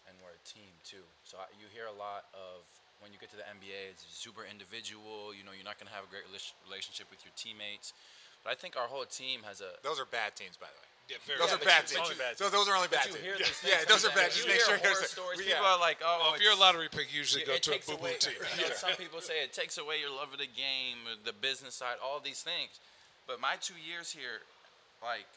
and 0.05 0.13
we're 0.21 0.37
a 0.37 0.45
team 0.45 0.69
too. 0.85 1.01
So 1.25 1.41
I, 1.41 1.49
you 1.57 1.65
hear 1.73 1.89
a 1.89 1.97
lot 1.97 2.29
of 2.37 2.61
when 3.01 3.09
you 3.09 3.17
get 3.17 3.33
to 3.33 3.39
the 3.39 3.49
NBA, 3.49 3.97
it's 3.97 4.05
super 4.09 4.45
individual. 4.45 5.33
You 5.33 5.41
know, 5.41 5.57
you're 5.57 5.65
not 5.65 5.81
going 5.81 5.89
to 5.89 5.95
have 5.97 6.05
a 6.05 6.11
great 6.13 6.29
relationship 6.29 7.09
with 7.09 7.25
your 7.25 7.33
teammates. 7.33 7.97
But 8.45 8.53
I 8.53 8.55
think 8.57 8.77
our 8.77 8.85
whole 8.85 9.05
team 9.09 9.41
has 9.49 9.61
a. 9.61 9.73
Those 9.81 9.97
are 9.97 10.05
bad 10.05 10.37
teams, 10.37 10.53
by 10.53 10.69
the 10.69 10.77
way. 10.77 10.86
Yeah, 11.07 11.15
very 11.25 11.39
Those 11.39 11.51
good. 11.55 11.61
are 11.61 11.65
bad 11.65 11.83
you- 11.87 11.95
teams. 11.95 12.03
only 12.11 12.19
bad 12.19 12.37
So 12.37 12.49
those 12.49 12.67
are 12.67 12.75
only 12.75 12.89
bad 12.91 13.07
you 13.07 13.13
teams. 13.15 13.63
yeah, 13.63 13.79
yeah, 13.79 13.85
those 13.87 14.03
are 14.03 14.11
sometimes. 14.11 14.27
bad. 14.27 14.31
Just 14.35 14.47
make 14.47 14.59
sure 14.59 14.75
you're 14.75 14.91
horror 14.91 15.07
stories. 15.07 15.39
yeah. 15.39 15.55
People 15.55 15.65
are 15.71 15.79
like, 15.79 15.99
oh, 16.03 16.19
Well, 16.19 16.33
if 16.35 16.41
you're 16.43 16.51
a 16.51 16.59
lottery 16.59 16.89
pick, 16.91 17.07
you 17.13 17.19
usually 17.23 17.47
Yeah, 17.47 17.47
go 17.47 17.53
it 17.55 17.63
to 17.63 17.71
a 17.71 17.79
boo 17.79 17.95
boo 17.95 18.11
away- 18.11 18.17
team. 18.19 18.35
you 18.59 18.67
know, 18.67 18.75
Some 18.75 18.91
people 18.99 19.21
say 19.23 19.39
it 19.41 19.53
takes 19.55 19.77
away 19.79 20.01
your 20.03 20.11
love 20.11 20.33
of 20.35 20.39
the 20.39 20.51
game, 20.51 21.07
uh, 21.07 21.15
the 21.23 21.31
business 21.31 21.75
side, 21.75 21.95
all 22.03 22.19
these 22.19 22.43
things. 22.43 22.75
But 23.25 23.39
my 23.39 23.55
two 23.55 23.79
years 23.79 24.11
here, 24.11 24.43
like, 25.01 25.27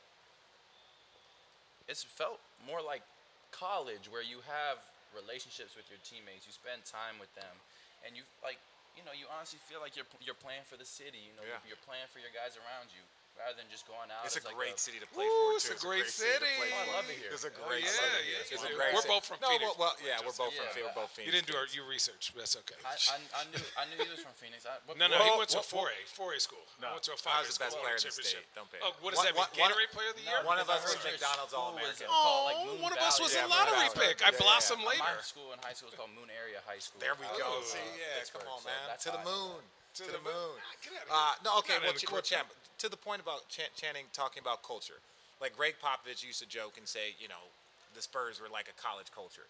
it's 1.87 2.03
felt 2.03 2.39
more 2.67 2.83
like 2.83 3.03
college 3.51 4.07
where 4.11 4.23
you 4.23 4.43
have 4.47 4.79
relationships 5.15 5.75
with 5.75 5.87
your 5.91 5.99
teammates, 6.07 6.47
you 6.47 6.55
spend 6.55 6.83
time 6.87 7.19
with 7.19 7.31
them, 7.35 7.51
and 8.07 8.15
you 8.15 8.23
like, 8.47 8.59
you 8.99 9.03
know, 9.07 9.11
you 9.15 9.27
honestly 9.31 9.59
feel 9.71 9.79
like 9.83 9.95
you're 9.99 10.07
you're 10.23 10.39
playing 10.39 10.63
for 10.71 10.75
the 10.79 10.87
city. 10.87 11.19
You 11.19 11.35
know, 11.39 11.47
Yeah. 11.47 11.59
you're 11.67 11.83
playing 11.87 12.07
for 12.15 12.19
your 12.23 12.31
guys 12.35 12.55
around 12.59 12.91
you, 12.95 13.03
rather 13.39 13.57
than 13.57 13.67
just 13.73 13.87
going 13.89 14.11
out. 14.13 14.23
It's 14.27 14.37
a 14.37 14.45
like 14.45 14.53
great 14.55 14.77
city 14.79 14.99
to 15.01 15.09
play 15.11 15.25
Woo, 15.25 15.57
for. 15.57 15.57
it's 15.57 15.69
too. 15.71 15.77
a 15.77 15.81
great 15.81 16.07
to 16.07 16.13
city. 16.13 16.45
play 16.61 16.71
Oh, 16.71 16.81
I 16.81 16.85
love 17.01 17.07
it 17.09 17.17
here. 17.19 17.33
It's 17.33 17.47
a 17.47 17.53
great 17.53 17.87
yeah, 17.87 17.93
city. 17.97 18.25
yeah, 18.31 18.53
It's 18.53 18.63
a 18.65 18.69
yeah. 18.69 18.77
great 18.77 18.93
We're 18.93 19.05
city. 19.05 19.15
both 19.17 19.25
from 19.27 19.39
no, 19.41 19.49
Phoenix. 19.49 19.71
Well, 19.81 19.91
well, 19.91 19.95
yeah, 20.05 20.21
we're 20.21 20.37
both 20.37 20.53
from 20.53 20.67
Yeah. 20.69 20.75
Phoenix. 20.77 20.93
We're 20.93 21.01
both 21.01 21.13
Phoenix. 21.17 21.27
You 21.27 21.33
didn't 21.35 21.49
do 21.49 21.57
our, 21.57 21.67
your 21.73 21.87
research, 21.89 22.23
but 22.37 22.45
that's 22.45 22.57
okay. 22.65 22.77
I, 22.85 22.95
I, 22.97 23.17
I 23.41 23.43
knew 23.49 23.63
I 23.81 23.83
knew 23.89 23.99
he 24.03 24.11
was 24.13 24.21
from 24.21 24.37
Phoenix. 24.37 24.69
I, 24.69 24.77
what, 24.85 25.01
no, 25.01 25.09
no, 25.09 25.17
what- 25.17 25.25
he 25.25 25.33
went 25.41 25.51
to 25.57 25.61
what- 25.65 25.89
4A, 25.89 25.97
4A 26.13 26.39
school. 26.43 26.65
I 26.85 26.93
went 26.93 27.05
to 27.09 27.17
a 27.17 27.21
5A 27.21 27.33
I 27.33 27.41
was 27.47 27.57
the 27.57 27.65
best 27.65 27.77
player 27.81 27.97
in 27.97 28.05
the 28.05 28.13
state. 28.13 28.45
Don't 28.53 28.69
pay. 28.69 28.81
Oh, 28.85 28.93
what 29.01 29.17
does 29.17 29.25
that 29.25 29.33
mean? 29.33 29.41
one- 29.41 29.53
one- 29.57 29.73
Gatorade 29.73 29.93
Player 29.97 30.11
of 30.13 30.19
the 30.21 30.27
Year? 30.29 30.41
One 30.45 30.61
of 30.61 30.69
us 30.69 30.85
I 30.85 30.93
was 30.93 31.01
McDonald's 31.01 31.55
All 31.57 31.73
American. 31.77 32.07
called, 32.13 32.45
like, 32.51 32.59
Oh, 32.61 32.77
Moon 32.77 32.85
one 32.85 32.93
of 32.93 33.01
us 33.01 33.17
was 33.17 33.33
a 33.37 33.45
lottery 33.49 33.89
pick. 33.97 34.21
I 34.21 34.31
Yeah, 34.31 34.37
yeah, 34.37 34.43
blossomed 34.43 34.85
later. 34.85 35.01
My 35.01 35.17
school 35.25 35.51
in 35.57 35.59
high 35.65 35.73
school 35.73 35.89
was 35.89 35.97
called 35.97 36.13
Moon 36.13 36.29
Area 36.29 36.61
High 36.69 36.83
School. 36.83 37.01
There 37.01 37.17
we 37.17 37.25
go. 37.41 37.47
Oh. 37.57 37.65
See, 37.65 37.81
yeah, 37.97 38.21
come 38.37 38.45
on, 38.53 38.61
man. 38.69 38.77
To 39.01 39.09
the 39.11 39.17
how 39.17 39.25
I 39.25 39.25
know 39.25 39.49
moon. 39.57 39.65
To 39.95 40.05
the 40.05 40.13
the 40.13 40.19
moon. 40.19 40.33
moon. 40.35 40.61
Ah, 41.11 41.35
Uh, 41.35 41.35
no, 41.45 41.59
okay. 41.59 41.75
Well, 41.83 41.93
Ch- 41.93 42.07
well, 42.07 42.21
curriculum. 42.23 42.25
Champ, 42.25 42.49
to 42.79 42.89
the 42.89 42.97
point 42.97 43.21
about 43.21 43.49
Chan- 43.49 43.75
Channing 43.77 44.05
talking 44.13 44.41
about 44.41 44.63
culture, 44.63 45.01
like 45.41 45.57
Gregg 45.57 45.75
Popovich 45.83 46.23
used 46.25 46.41
to 46.41 46.47
joke 46.49 46.79
and 46.79 46.87
say, 46.87 47.15
you 47.19 47.29
know, 47.29 47.43
the 47.95 48.03
Spurs 48.03 48.41
were 48.41 48.49
like 48.49 48.69
a 48.69 48.77
college 48.81 49.11
culture. 49.15 49.47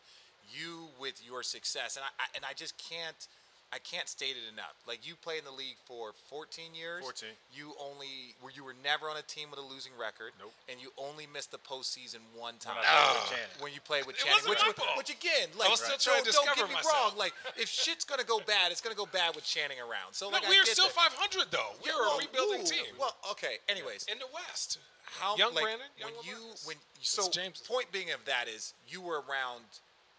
You 0.52 0.88
with 0.98 1.22
your 1.24 1.42
success, 1.42 1.96
and 1.96 2.04
I, 2.04 2.08
I 2.18 2.26
and 2.34 2.44
I 2.44 2.54
just 2.54 2.76
can't. 2.78 3.28
I 3.72 3.78
can't 3.78 4.08
state 4.08 4.34
it 4.34 4.42
enough. 4.50 4.74
Like 4.86 5.06
you 5.06 5.14
played 5.14 5.38
in 5.38 5.44
the 5.44 5.54
league 5.54 5.78
for 5.86 6.10
14 6.28 6.74
years. 6.74 7.02
14. 7.06 7.28
You 7.54 7.70
only 7.78 8.34
were 8.42 8.50
you 8.50 8.64
were 8.64 8.74
never 8.82 9.06
on 9.06 9.16
a 9.16 9.22
team 9.22 9.46
with 9.50 9.60
a 9.60 9.62
losing 9.62 9.92
record. 9.94 10.32
Nope. 10.42 10.50
And 10.68 10.82
you 10.82 10.90
only 10.98 11.28
missed 11.30 11.52
the 11.54 11.62
postseason 11.62 12.18
one 12.34 12.58
time. 12.58 12.74
I 12.78 12.82
played 12.82 13.14
with 13.14 13.30
Channing. 13.30 13.62
When 13.62 13.72
you 13.72 13.80
played 13.80 14.06
with 14.10 14.16
It 14.18 14.26
Channing, 14.26 14.42
wasn't 14.42 14.50
which, 14.50 14.66
my 14.66 14.74
was- 14.74 14.98
which 14.98 15.10
again, 15.14 15.48
like, 15.54 15.70
was 15.70 15.78
still 15.86 15.98
so 16.02 16.10
trying 16.10 16.24
to 16.26 16.32
don't 16.34 16.42
discover 16.50 16.66
get 16.66 16.74
me 16.74 16.74
myself. 16.82 17.14
wrong. 17.14 17.18
Like, 17.18 17.34
if 17.54 17.68
shit's 17.70 18.02
gonna 18.04 18.26
go 18.26 18.40
bad, 18.42 18.72
it's 18.74 18.80
gonna 18.82 18.98
go 18.98 19.06
bad 19.06 19.36
with 19.38 19.46
Channing 19.46 19.78
around. 19.78 20.18
So, 20.18 20.26
No, 20.26 20.42
like, 20.42 20.46
I 20.46 20.50
we 20.50 20.58
are 20.58 20.64
get 20.66 20.74
still 20.74 20.90
that. 20.90 21.14
500 21.14 21.50
though. 21.54 21.70
We 21.84 21.90
Yeah, 21.90 21.96
are 21.96 22.00
well, 22.10 22.18
a 22.18 22.26
rebuilding 22.26 22.62
ooh, 22.62 22.74
team 22.74 22.90
Well, 22.98 23.14
okay. 23.30 23.58
Anyways, 23.70 24.02
in 24.10 24.18
the 24.18 24.26
West. 24.34 24.78
how 25.22 25.36
Young 25.38 25.54
like, 25.54 25.62
Brandon, 25.62 25.86
young 25.96 26.10
when 26.14 26.24
you 26.26 26.36
LaMarcus. 26.58 26.66
when 26.66 26.76
so 27.02 27.30
James. 27.30 27.60
point 27.62 27.90
being 27.92 28.10
of 28.10 28.24
that 28.26 28.48
is 28.48 28.74
you 28.88 29.00
were 29.00 29.22
around 29.22 29.62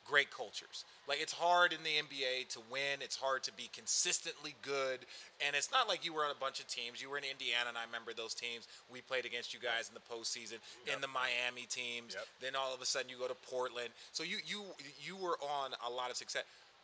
great 0.05 0.31
cultures. 0.31 0.85
Like 1.07 1.21
it's 1.21 1.33
hard 1.33 1.73
in 1.73 1.79
the 1.83 1.89
NBA 1.89 2.49
to 2.49 2.59
win. 2.71 3.01
It's 3.01 3.15
hard 3.15 3.43
to 3.43 3.53
be 3.53 3.69
consistently 3.73 4.55
good, 4.61 4.99
and 5.45 5.55
it's 5.55 5.71
not 5.71 5.87
like 5.87 6.05
you 6.05 6.13
were 6.13 6.23
on 6.23 6.31
a 6.31 6.39
bunch 6.39 6.59
of 6.59 6.67
teams. 6.67 7.01
You 7.01 7.09
were 7.09 7.17
in 7.17 7.23
Indiana, 7.25 7.69
and 7.69 7.77
I 7.77 7.85
remember 7.85 8.13
those 8.13 8.33
teams. 8.33 8.67
We 8.91 9.01
played 9.01 9.25
against 9.25 9.53
you 9.53 9.59
guys 9.59 9.89
in 9.89 9.95
the 9.95 10.05
postseason, 10.05 10.59
in 10.91 11.01
the 11.01 11.09
Miami 11.09 11.67
teams. 11.69 12.15
Yep. 12.15 12.25
Then 12.41 12.53
all 12.55 12.73
of 12.73 12.81
a 12.81 12.85
sudden 12.85 13.09
you 13.09 13.17
go 13.17 13.27
to 13.27 13.37
Portland. 13.49 13.89
So 14.11 14.23
you 14.23 14.37
you 14.45 14.63
you 15.01 15.15
were 15.15 15.37
on 15.41 15.71
a 15.85 15.91
lot 15.91 16.09
of 16.09 16.17
success. 16.17 16.43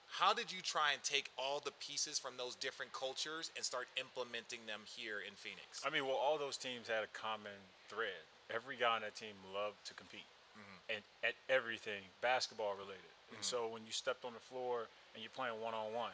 How 0.10 0.34
did 0.34 0.51
you 0.51 0.62
try 0.62 0.93
and 0.93 1.03
take 1.03 1.30
all 1.38 1.60
the 1.60 1.75
pieces 1.84 2.17
from 2.17 2.38
those 2.38 2.56
different 2.56 2.93
cultures 2.93 3.51
and 3.56 3.65
start 3.65 3.88
implementing 3.99 4.63
them 4.65 4.82
here 4.88 5.19
in 5.19 5.36
Phoenix? 5.36 5.84
I 5.86 5.89
mean, 5.91 6.08
well, 6.08 6.15
all 6.15 6.38
those 6.38 6.56
teams 6.56 6.88
had 6.88 7.03
a 7.03 7.12
common 7.12 7.60
thread. 7.89 8.23
Every 8.49 8.77
guy 8.77 8.95
on 8.95 9.01
that 9.01 9.15
team 9.15 9.36
loved 9.53 9.84
to 9.91 9.93
compete, 9.93 10.23
and 10.89 11.02
at 11.23 11.34
everything 11.50 12.02
basketball 12.21 12.73
related. 12.80 13.12
And 13.36 13.43
so 13.43 13.67
when 13.67 13.84
you 13.86 13.91
stepped 13.91 14.23
on 14.23 14.32
the 14.34 14.39
floor 14.39 14.88
and 15.13 15.19
you're 15.23 15.34
playing 15.36 15.60
one 15.62 15.73
on 15.73 15.91
one, 15.93 16.12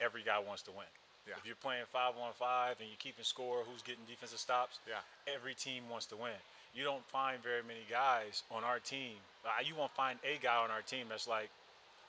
every 0.00 0.22
guy 0.22 0.38
wants 0.38 0.62
to 0.62 0.70
win. 0.70 0.86
Yeah. 1.26 1.34
If 1.38 1.46
you're 1.46 1.58
playing 1.62 1.84
five 1.92 2.14
on 2.18 2.32
five 2.34 2.76
and 2.80 2.88
you're 2.88 2.98
keeping 2.98 3.24
score, 3.24 3.62
who's 3.66 3.82
getting 3.82 4.02
defensive 4.08 4.38
stops? 4.38 4.78
Yeah. 4.88 5.02
Every 5.32 5.54
team 5.54 5.82
wants 5.90 6.06
to 6.06 6.16
win. 6.16 6.34
You 6.74 6.82
don't 6.84 7.04
find 7.10 7.42
very 7.42 7.62
many 7.62 7.84
guys 7.90 8.42
on 8.50 8.64
our 8.64 8.78
team. 8.78 9.18
uh, 9.44 9.50
You 9.64 9.74
won't 9.76 9.92
find 9.92 10.18
a 10.24 10.38
guy 10.42 10.56
on 10.56 10.70
our 10.70 10.82
team 10.82 11.06
that's 11.08 11.28
like, 11.28 11.50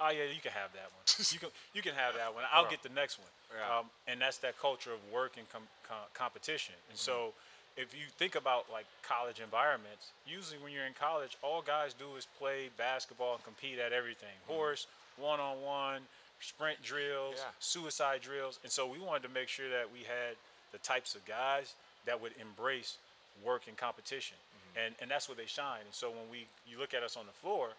oh 0.01 0.09
yeah, 0.09 0.23
you 0.33 0.41
can 0.41 0.51
have 0.53 0.73
that 0.73 0.89
one. 0.93 1.03
you 1.33 1.37
can 1.39 1.49
you 1.73 1.81
can 1.81 1.93
have 1.93 2.15
that 2.15 2.33
one. 2.33 2.43
I'll 2.53 2.69
get 2.69 2.81
the 2.81 2.89
next 2.89 3.19
one. 3.19 3.29
Yeah. 3.53 3.79
Um, 3.79 3.85
and 4.07 4.21
that's 4.21 4.37
that 4.39 4.57
culture 4.57 4.91
of 4.93 4.99
work 5.13 5.37
and 5.37 5.45
com- 5.49 5.69
com- 5.87 6.09
competition. 6.13 6.73
And 6.89 6.97
Mm-hmm. 6.97 7.05
so, 7.05 7.33
if 7.77 7.93
you 7.93 8.05
think 8.17 8.35
about 8.35 8.65
like 8.71 8.85
college 9.01 9.39
environments, 9.39 10.11
usually 10.27 10.59
when 10.61 10.71
you're 10.71 10.85
in 10.85 10.93
college, 10.93 11.37
all 11.41 11.61
guys 11.61 11.93
do 11.93 12.15
is 12.17 12.27
play 12.37 12.69
basketball 12.77 13.35
and 13.35 13.43
compete 13.43 13.79
at 13.79 13.93
everything: 13.93 14.35
mm-hmm. 14.45 14.53
horse, 14.53 14.87
one 15.17 15.39
on 15.39 15.61
one, 15.61 16.01
sprint 16.39 16.81
drills, 16.83 17.35
Yeah. 17.37 17.51
suicide 17.59 18.21
drills. 18.21 18.59
And 18.63 18.71
so, 18.71 18.85
we 18.85 18.99
wanted 18.99 19.23
to 19.23 19.33
make 19.33 19.49
sure 19.49 19.69
that 19.69 19.91
we 19.91 19.99
had 19.99 20.35
the 20.71 20.77
types 20.79 21.15
of 21.15 21.25
guys 21.25 21.73
that 22.05 22.21
would 22.21 22.33
embrace 22.39 22.97
work 23.43 23.63
and 23.67 23.77
competition, 23.77 24.37
mm-hmm. 24.37 24.85
and 24.85 24.95
and 25.01 25.09
that's 25.09 25.27
where 25.27 25.37
they 25.37 25.47
shine. 25.47 25.81
And 25.85 25.93
so, 25.93 26.09
when 26.09 26.29
we 26.29 26.45
you 26.69 26.77
look 26.79 26.93
at 26.93 27.01
us 27.03 27.17
on 27.17 27.25
the 27.25 27.33
floor, 27.41 27.69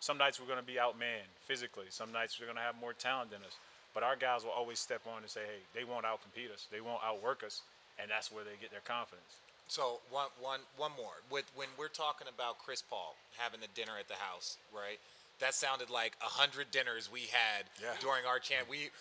some 0.00 0.18
nights 0.18 0.40
we're 0.40 0.46
going 0.46 0.58
to 0.58 0.66
be 0.66 0.80
outmanned 0.80 1.30
physically. 1.40 1.86
Some 1.90 2.10
nights 2.10 2.40
we're 2.40 2.46
going 2.46 2.56
to 2.56 2.62
have 2.62 2.74
more 2.80 2.92
talent 2.92 3.30
than 3.30 3.40
us. 3.46 3.56
But 3.94 4.02
our 4.02 4.16
guys 4.16 4.42
will 4.42 4.50
always 4.50 4.78
step 4.78 5.02
on 5.06 5.20
and 5.20 5.30
say, 5.30 5.42
hey, 5.44 5.60
they 5.78 5.84
won't 5.84 6.06
outcompete 6.06 6.50
us. 6.52 6.66
They 6.72 6.80
won't 6.80 7.02
outwork 7.04 7.44
us. 7.44 7.60
And 8.00 8.10
that's 8.10 8.32
where 8.32 8.44
they 8.44 8.56
get 8.60 8.70
their 8.70 8.84
confidence. 8.84 9.36
So 9.68 10.00
one, 10.10 10.28
one, 10.40 10.60
one 10.76 10.92
more. 10.96 11.22
With 11.30 11.44
when 11.54 11.68
we're 11.78 11.88
talking 11.88 12.28
about 12.28 12.58
Chris 12.58 12.82
Paul 12.82 13.14
having 13.38 13.60
the 13.60 13.68
dinner 13.74 13.92
at 13.98 14.08
the 14.08 14.14
house, 14.14 14.58
right? 14.74 14.98
That 15.40 15.54
sounded 15.54 15.88
like 15.90 16.12
a 16.20 16.28
hundred 16.28 16.70
dinners 16.70 17.10
we 17.10 17.22
had 17.32 17.64
Yeah. 17.80 17.94
during 18.00 18.24
our 18.26 18.38
chant. 18.38 18.68
We 18.68 18.76
well, 18.76 18.88
it 18.88 18.90
was 18.90 18.92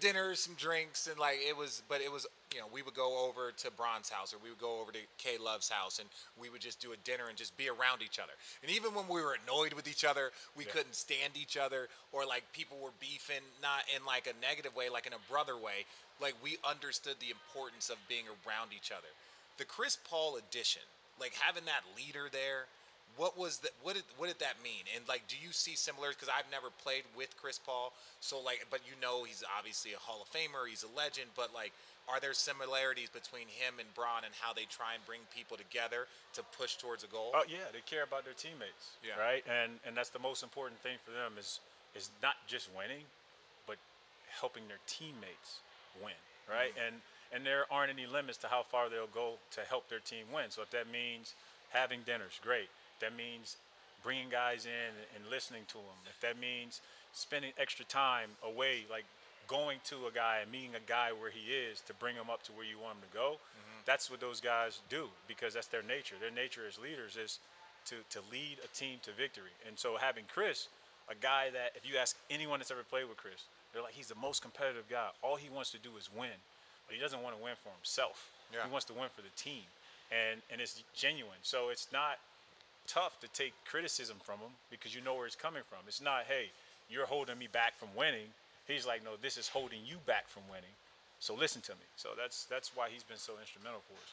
dinner, 0.00 0.34
some 0.34 0.54
drinks, 0.54 1.06
and 1.06 1.18
like 1.18 1.38
it 1.46 1.56
was. 1.56 1.82
But 1.88 2.00
it 2.00 2.12
was 2.12 2.26
you 2.52 2.60
know 2.60 2.66
we 2.72 2.82
would 2.82 2.94
go 2.94 3.28
over 3.28 3.52
to 3.52 3.70
Bron's 3.70 4.08
house 4.08 4.34
or 4.34 4.38
we 4.42 4.50
would 4.50 4.60
go 4.60 4.80
over 4.80 4.92
to 4.92 4.98
K 5.18 5.36
Love's 5.38 5.68
house 5.68 5.98
and 5.98 6.08
we 6.40 6.50
would 6.50 6.60
just 6.60 6.80
do 6.80 6.92
a 6.92 6.96
dinner 7.04 7.28
and 7.28 7.36
just 7.36 7.56
be 7.56 7.68
around 7.68 8.02
each 8.02 8.18
other. 8.18 8.32
And 8.62 8.70
even 8.72 8.94
when 8.94 9.08
we 9.08 9.20
were 9.20 9.36
annoyed 9.44 9.72
with 9.72 9.88
each 9.88 10.04
other, 10.04 10.30
we 10.56 10.64
couldn't 10.64 10.94
stand 10.94 11.36
each 11.36 11.56
other 11.56 11.88
or 12.12 12.26
like 12.26 12.44
people 12.52 12.78
were 12.82 12.94
beefing, 13.00 13.44
not 13.62 13.82
in 13.94 14.04
like 14.04 14.26
a 14.26 14.34
negative 14.40 14.74
way, 14.74 14.88
like 14.88 15.06
in 15.06 15.12
a 15.12 15.30
brother 15.30 15.56
way. 15.56 15.86
Like 16.20 16.34
we 16.42 16.58
understood 16.68 17.16
the 17.20 17.30
importance 17.30 17.90
of 17.90 17.96
being 18.08 18.24
around 18.26 18.70
each 18.74 18.90
other 18.90 19.08
the 19.58 19.66
Chris 19.66 19.98
Paul 20.08 20.38
edition, 20.38 20.86
like 21.20 21.34
having 21.34 21.66
that 21.66 21.82
leader 21.98 22.30
there, 22.30 22.70
what 23.18 23.36
was 23.36 23.58
that? 23.66 23.74
What 23.82 23.98
did 23.98 24.06
what 24.16 24.30
did 24.30 24.38
that 24.38 24.62
mean? 24.62 24.86
And 24.94 25.02
like, 25.10 25.26
do 25.26 25.34
you 25.36 25.50
see 25.50 25.74
similarities? 25.74 26.16
Because 26.16 26.32
I've 26.32 26.48
never 26.54 26.70
played 26.82 27.02
with 27.18 27.36
Chris 27.36 27.58
Paul, 27.58 27.92
so 28.20 28.40
like, 28.40 28.64
but 28.70 28.80
you 28.86 28.94
know 29.02 29.24
he's 29.24 29.42
obviously 29.58 29.92
a 29.92 29.98
Hall 29.98 30.22
of 30.22 30.30
Famer, 30.30 30.70
he's 30.70 30.86
a 30.86 30.92
legend. 30.96 31.34
But 31.34 31.52
like, 31.52 31.74
are 32.06 32.22
there 32.22 32.32
similarities 32.32 33.10
between 33.10 33.50
him 33.50 33.82
and 33.82 33.90
Bron 33.92 34.22
and 34.24 34.32
how 34.38 34.54
they 34.54 34.64
try 34.70 34.94
and 34.94 35.02
bring 35.04 35.20
people 35.34 35.58
together 35.58 36.06
to 36.38 36.46
push 36.56 36.78
towards 36.78 37.02
a 37.02 37.10
goal? 37.10 37.34
Oh 37.34 37.44
yeah, 37.50 37.68
they 37.74 37.82
care 37.84 38.06
about 38.06 38.24
their 38.24 38.38
teammates. 38.38 38.96
Yeah. 39.02 39.18
Right. 39.18 39.42
And 39.44 39.82
and 39.82 39.98
that's 39.98 40.14
the 40.14 40.22
most 40.22 40.46
important 40.46 40.78
thing 40.80 40.96
for 41.02 41.10
them 41.10 41.34
is 41.36 41.60
is 41.98 42.14
not 42.22 42.38
just 42.46 42.70
winning, 42.70 43.04
but 43.66 43.76
helping 44.30 44.70
their 44.70 44.80
teammates 44.86 45.60
win. 45.98 46.16
Right. 46.46 46.70
Mm-hmm. 46.78 46.86
And 46.86 46.94
and 47.34 47.44
there 47.44 47.66
aren't 47.70 47.92
any 47.92 48.06
limits 48.06 48.38
to 48.40 48.48
how 48.48 48.62
far 48.62 48.88
they'll 48.88 49.10
go 49.10 49.36
to 49.52 49.60
help 49.68 49.88
their 49.90 50.00
team 50.00 50.24
win. 50.32 50.48
So 50.48 50.62
if 50.62 50.70
that 50.70 50.88
means 50.90 51.34
having 51.70 52.00
dinners, 52.06 52.40
great. 52.42 52.70
That 53.00 53.16
means 53.16 53.56
bringing 54.02 54.28
guys 54.28 54.66
in 54.66 54.92
and 55.14 55.30
listening 55.30 55.62
to 55.68 55.74
them. 55.74 55.98
If 56.08 56.20
that 56.20 56.38
means 56.38 56.80
spending 57.12 57.52
extra 57.58 57.84
time 57.84 58.30
away, 58.44 58.84
like 58.90 59.04
going 59.48 59.78
to 59.84 60.06
a 60.06 60.12
guy 60.12 60.38
and 60.42 60.52
meeting 60.52 60.76
a 60.76 60.84
guy 60.88 61.10
where 61.12 61.30
he 61.30 61.52
is 61.52 61.80
to 61.82 61.94
bring 61.94 62.14
him 62.14 62.30
up 62.30 62.42
to 62.44 62.52
where 62.52 62.64
you 62.64 62.78
want 62.78 62.96
him 62.96 63.04
to 63.10 63.16
go, 63.16 63.40
mm-hmm. 63.40 63.80
that's 63.86 64.10
what 64.10 64.20
those 64.20 64.40
guys 64.40 64.80
do 64.88 65.08
because 65.26 65.54
that's 65.54 65.66
their 65.66 65.82
nature. 65.82 66.14
Their 66.20 66.30
nature 66.30 66.62
as 66.68 66.78
leaders 66.78 67.16
is 67.16 67.40
to, 67.86 67.96
to 68.10 68.20
lead 68.30 68.58
a 68.62 68.68
team 68.76 68.98
to 69.02 69.12
victory. 69.12 69.56
And 69.66 69.78
so 69.78 69.96
having 69.96 70.24
Chris, 70.28 70.68
a 71.08 71.14
guy 71.14 71.48
that 71.52 71.72
if 71.74 71.88
you 71.88 71.96
ask 71.96 72.16
anyone 72.30 72.60
that's 72.60 72.70
ever 72.70 72.84
played 72.84 73.08
with 73.08 73.16
Chris, 73.16 73.48
they're 73.72 73.82
like 73.82 73.94
he's 73.94 74.08
the 74.08 74.20
most 74.20 74.42
competitive 74.42 74.88
guy. 74.88 75.08
All 75.22 75.36
he 75.36 75.48
wants 75.48 75.70
to 75.72 75.78
do 75.78 75.90
is 75.98 76.08
win, 76.12 76.36
but 76.86 76.94
he 76.94 77.00
doesn't 77.00 77.22
want 77.22 77.36
to 77.36 77.42
win 77.42 77.54
for 77.62 77.70
himself. 77.72 78.30
Yeah. 78.52 78.64
He 78.64 78.70
wants 78.70 78.86
to 78.86 78.94
win 78.94 79.08
for 79.14 79.22
the 79.22 79.32
team, 79.36 79.64
and 80.12 80.40
and 80.52 80.60
it's 80.60 80.82
genuine. 80.94 81.40
So 81.42 81.68
it's 81.68 81.88
not 81.92 82.20
tough 82.88 83.20
to 83.20 83.28
take 83.28 83.52
criticism 83.64 84.16
from 84.22 84.40
him 84.40 84.50
because 84.70 84.94
you 84.94 85.00
know 85.00 85.14
where 85.14 85.26
it's 85.26 85.36
coming 85.36 85.62
from. 85.68 85.78
It's 85.86 86.00
not, 86.00 86.24
hey, 86.26 86.50
you're 86.90 87.06
holding 87.06 87.38
me 87.38 87.48
back 87.52 87.78
from 87.78 87.88
winning. 87.94 88.32
He's 88.66 88.86
like, 88.86 89.04
no, 89.04 89.12
this 89.20 89.36
is 89.36 89.48
holding 89.48 89.80
you 89.84 89.96
back 90.06 90.28
from 90.28 90.42
winning. 90.50 90.72
So 91.20 91.34
listen 91.34 91.62
to 91.62 91.72
me. 91.72 91.86
So 91.96 92.10
that's 92.16 92.44
that's 92.44 92.76
why 92.76 92.88
he's 92.90 93.02
been 93.02 93.18
so 93.18 93.34
instrumental 93.40 93.82
for 93.86 93.94
us. 93.94 94.10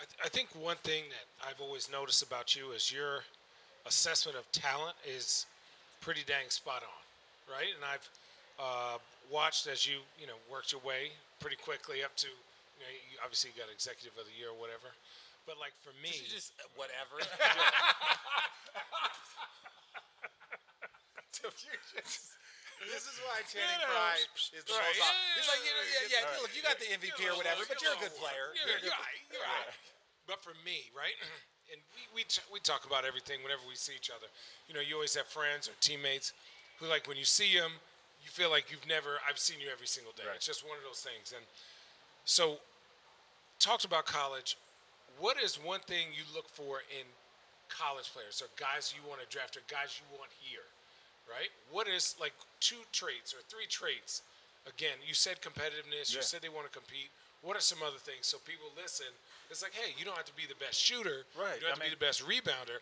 I, 0.00 0.04
th- 0.08 0.20
I 0.24 0.28
think 0.28 0.48
one 0.56 0.76
thing 0.82 1.04
that 1.12 1.48
I've 1.48 1.60
always 1.60 1.90
noticed 1.90 2.22
about 2.22 2.56
you 2.56 2.72
is 2.72 2.90
your 2.90 3.22
assessment 3.86 4.38
of 4.38 4.50
talent 4.50 4.96
is 5.04 5.46
pretty 6.00 6.22
dang 6.26 6.48
spot 6.48 6.82
on, 6.82 7.02
right? 7.52 7.68
And 7.76 7.84
I've 7.84 8.08
uh, 8.58 8.96
watched 9.30 9.66
as 9.66 9.86
you 9.86 10.00
you 10.18 10.26
know 10.26 10.40
worked 10.50 10.72
your 10.72 10.80
way 10.80 11.12
pretty 11.40 11.56
quickly 11.56 12.02
up 12.02 12.16
to 12.24 12.28
you 12.28 12.80
know 12.80 12.90
you 13.12 13.16
obviously 13.22 13.52
got 13.56 13.68
executive 13.68 14.16
of 14.18 14.24
the 14.24 14.34
year 14.40 14.48
or 14.48 14.58
whatever, 14.58 14.88
but 15.46 15.56
like 15.60 15.72
for 15.84 15.92
me, 16.00 16.12
You 16.12 16.28
just 16.28 16.52
uh, 16.60 16.64
whatever. 16.76 17.20
Just- 21.44 22.34
this 22.84 23.04
is 23.08 23.16
why 23.24 23.40
Channing 23.48 23.80
You 23.80 23.86
know, 23.86 23.96
Frye 23.96 24.20
is 24.52 24.64
the 24.66 24.76
right, 24.76 24.92
most. 24.92 24.98
yeah, 25.00 25.36
He's 25.40 25.48
like, 25.48 25.62
you 25.64 25.72
know, 25.72 25.84
yeah, 25.88 26.04
yeah. 26.04 26.20
yeah, 26.36 26.40
Look, 26.42 26.52
you 26.52 26.60
got 26.60 26.76
the 26.76 26.88
MVP 26.92 27.16
or 27.32 27.36
whatever, 27.38 27.64
but 27.64 27.80
you're 27.80 27.96
a 27.96 28.00
good 28.02 28.12
player. 28.20 28.52
You're, 28.52 28.76
You're 28.76 28.90
you're 28.92 28.98
right. 29.00 29.20
You're 29.32 29.40
right. 29.46 29.72
But 30.28 30.44
for 30.44 30.52
me, 30.68 30.88
right, 30.92 31.16
and 31.72 31.80
we 31.96 32.02
we, 32.12 32.22
t- 32.28 32.44
we 32.52 32.60
talk 32.60 32.84
about 32.84 33.04
everything 33.08 33.40
whenever 33.40 33.64
we 33.64 33.76
see 33.76 33.96
each 33.96 34.12
other. 34.12 34.28
You 34.68 34.74
know, 34.76 34.84
you 34.84 34.96
always 35.00 35.16
have 35.16 35.28
friends 35.28 35.64
or 35.68 35.72
teammates 35.80 36.32
who, 36.80 36.84
like, 36.90 37.08
when 37.08 37.16
you 37.16 37.24
see 37.24 37.56
them, 37.56 37.72
you 38.20 38.28
feel 38.28 38.50
like 38.52 38.68
you've 38.68 38.84
never. 38.88 39.16
I've 39.24 39.38
seen 39.40 39.60
you 39.64 39.68
every 39.72 39.88
single 39.88 40.12
day. 40.12 40.24
Right. 40.28 40.36
It's 40.36 40.44
just 40.48 40.60
one 40.66 40.76
of 40.76 40.84
those 40.84 41.00
things. 41.00 41.32
And 41.32 41.44
so, 42.28 42.60
talked 43.60 43.84
about 43.88 44.04
college. 44.04 44.56
What 45.18 45.40
is 45.40 45.56
one 45.56 45.80
thing 45.80 46.10
you 46.12 46.24
look 46.34 46.48
for 46.48 46.82
in 46.90 47.06
college 47.68 48.10
players 48.12 48.42
or 48.42 48.48
guys 48.58 48.92
you 48.94 49.02
want 49.08 49.20
to 49.22 49.28
draft 49.30 49.56
or 49.56 49.62
guys 49.70 50.00
you 50.00 50.06
want 50.18 50.30
here? 50.40 50.66
Right? 51.24 51.48
What 51.72 51.88
is 51.88 52.16
like 52.20 52.34
two 52.60 52.84
traits 52.92 53.32
or 53.32 53.40
three 53.48 53.66
traits? 53.66 54.22
Again, 54.68 55.00
you 55.06 55.14
said 55.14 55.40
competitiveness. 55.40 56.12
You 56.12 56.20
said 56.20 56.40
they 56.42 56.52
want 56.52 56.66
to 56.68 56.72
compete. 56.72 57.08
What 57.44 57.56
are 57.56 57.64
some 57.64 57.84
other 57.84 58.00
things 58.00 58.24
so 58.24 58.38
people 58.48 58.72
listen? 58.72 59.08
It's 59.52 59.60
like, 59.60 59.76
hey, 59.76 59.92
you 60.00 60.04
don't 60.04 60.16
have 60.16 60.24
to 60.24 60.36
be 60.36 60.48
the 60.48 60.56
best 60.56 60.80
shooter. 60.80 61.28
Right, 61.36 61.60
You 61.60 61.68
don't 61.68 61.76
have 61.76 61.84
I 61.84 61.92
to 61.92 61.92
be 61.92 61.96
the 61.96 62.00
best 62.00 62.24
rebounder, 62.24 62.80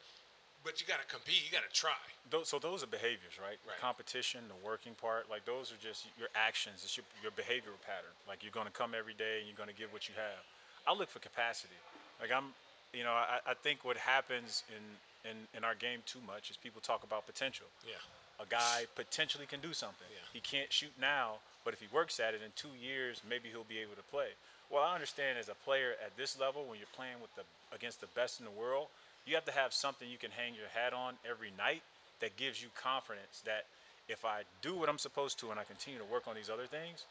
but 0.63 0.79
you 0.79 0.87
got 0.87 1.03
to 1.03 1.09
compete. 1.11 1.43
You 1.43 1.51
got 1.51 1.67
to 1.67 1.75
try. 1.75 1.99
Those, 2.31 2.47
so 2.47 2.63
those 2.63 2.87
are 2.87 2.91
behaviors, 2.91 3.43
right? 3.43 3.59
Right. 3.67 3.79
Competition, 3.83 4.47
the 4.47 4.59
working 4.63 4.95
part, 4.95 5.27
like 5.27 5.43
those 5.43 5.75
are 5.75 5.81
just 5.83 6.07
your 6.15 6.31
actions. 6.39 6.87
It's 6.87 6.95
your, 6.95 7.07
your 7.27 7.35
behavioral 7.35 7.79
pattern. 7.83 8.15
Like 8.31 8.47
you're 8.47 8.55
going 8.55 8.71
to 8.71 8.75
come 8.75 8.95
every 8.95 9.15
day 9.19 9.43
and 9.43 9.51
you're 9.51 9.59
going 9.59 9.71
to 9.71 9.75
give 9.75 9.91
what 9.91 10.07
you 10.07 10.15
have. 10.15 10.47
I 10.87 10.95
look 10.95 11.11
for 11.11 11.19
capacity. 11.19 11.79
Like 12.21 12.33
I'm, 12.33 12.55
you 12.93 13.05
know, 13.05 13.13
I, 13.13 13.39
I 13.47 13.55
think 13.55 13.85
what 13.85 13.97
happens 13.97 14.65
in, 14.69 15.31
in 15.31 15.37
in 15.57 15.65
our 15.65 15.75
game 15.75 16.01
too 16.07 16.21
much 16.27 16.51
is 16.51 16.57
people 16.57 16.81
talk 16.81 17.05
about 17.05 17.27
potential. 17.27 17.67
Yeah. 17.87 18.03
A 18.41 18.47
guy 18.47 18.87
potentially 18.97 19.47
can 19.47 19.61
do 19.61 19.73
something. 19.73 20.09
Yeah. 20.11 20.27
He 20.33 20.41
can't 20.41 20.73
shoot 20.73 20.93
now, 21.01 21.39
but 21.65 21.75
if 21.75 21.81
he 21.81 21.87
works 21.93 22.19
at 22.19 22.35
it 22.35 22.41
in 22.43 22.51
two 22.57 22.75
years, 22.81 23.23
maybe 23.29 23.49
he'll 23.51 23.69
be 23.69 23.79
able 23.79 23.95
to 23.95 24.03
play. 24.11 24.35
Well, 24.71 24.83
I 24.83 24.95
understand 24.95 25.39
as 25.39 25.49
a 25.49 25.55
player 25.55 25.95
at 26.05 26.17
this 26.17 26.41
level, 26.41 26.65
when 26.65 26.79
you're 26.79 26.97
playing 26.97 27.21
with 27.21 27.35
the 27.37 27.43
against 27.75 28.01
the 28.01 28.09
best 28.15 28.41
in 28.41 28.47
the 28.47 28.51
world, 28.51 28.89
you 29.27 29.35
have 29.35 29.45
to 29.45 29.53
have 29.53 29.73
something 29.73 30.09
you 30.09 30.19
can 30.19 30.31
hang 30.33 30.55
your 30.55 30.69
hat 30.75 30.93
on 30.93 31.15
every 31.29 31.53
night 31.57 31.83
that 32.21 32.37
gives 32.37 32.63
you 32.63 32.69
confidence 32.75 33.43
that 33.45 33.67
if 34.09 34.25
I 34.25 34.43
do 34.63 34.75
what 34.75 34.89
I'm 34.89 34.99
supposed 34.99 35.39
to 35.41 35.51
and 35.51 35.61
I 35.61 35.65
continue 35.65 35.99
to 35.99 36.05
work 36.07 36.27
on 36.27 36.35
these 36.35 36.51
other 36.51 36.67
things, 36.67 37.05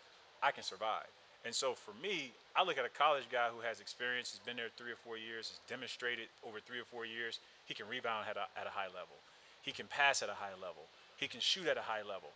I 0.43 0.51
can 0.51 0.63
survive. 0.63 1.07
And 1.45 1.53
so 1.53 1.73
for 1.73 1.93
me, 2.01 2.31
I 2.55 2.63
look 2.63 2.77
at 2.77 2.85
a 2.85 2.89
college 2.89 3.25
guy 3.31 3.49
who 3.49 3.61
has 3.61 3.79
experience, 3.79 4.31
has 4.31 4.39
been 4.39 4.57
there 4.57 4.69
three 4.77 4.91
or 4.91 5.01
four 5.03 5.17
years, 5.17 5.49
has 5.49 5.59
demonstrated 5.67 6.27
over 6.45 6.59
three 6.59 6.79
or 6.79 6.85
four 6.85 7.05
years, 7.05 7.39
he 7.65 7.73
can 7.73 7.87
rebound 7.87 8.25
at 8.29 8.37
a, 8.37 8.45
at 8.59 8.67
a 8.67 8.69
high 8.69 8.87
level. 8.87 9.17
He 9.61 9.71
can 9.71 9.87
pass 9.87 10.21
at 10.21 10.29
a 10.29 10.37
high 10.37 10.53
level. 10.61 10.85
He 11.17 11.27
can 11.27 11.39
shoot 11.39 11.67
at 11.67 11.77
a 11.77 11.81
high 11.81 12.01
level. 12.01 12.29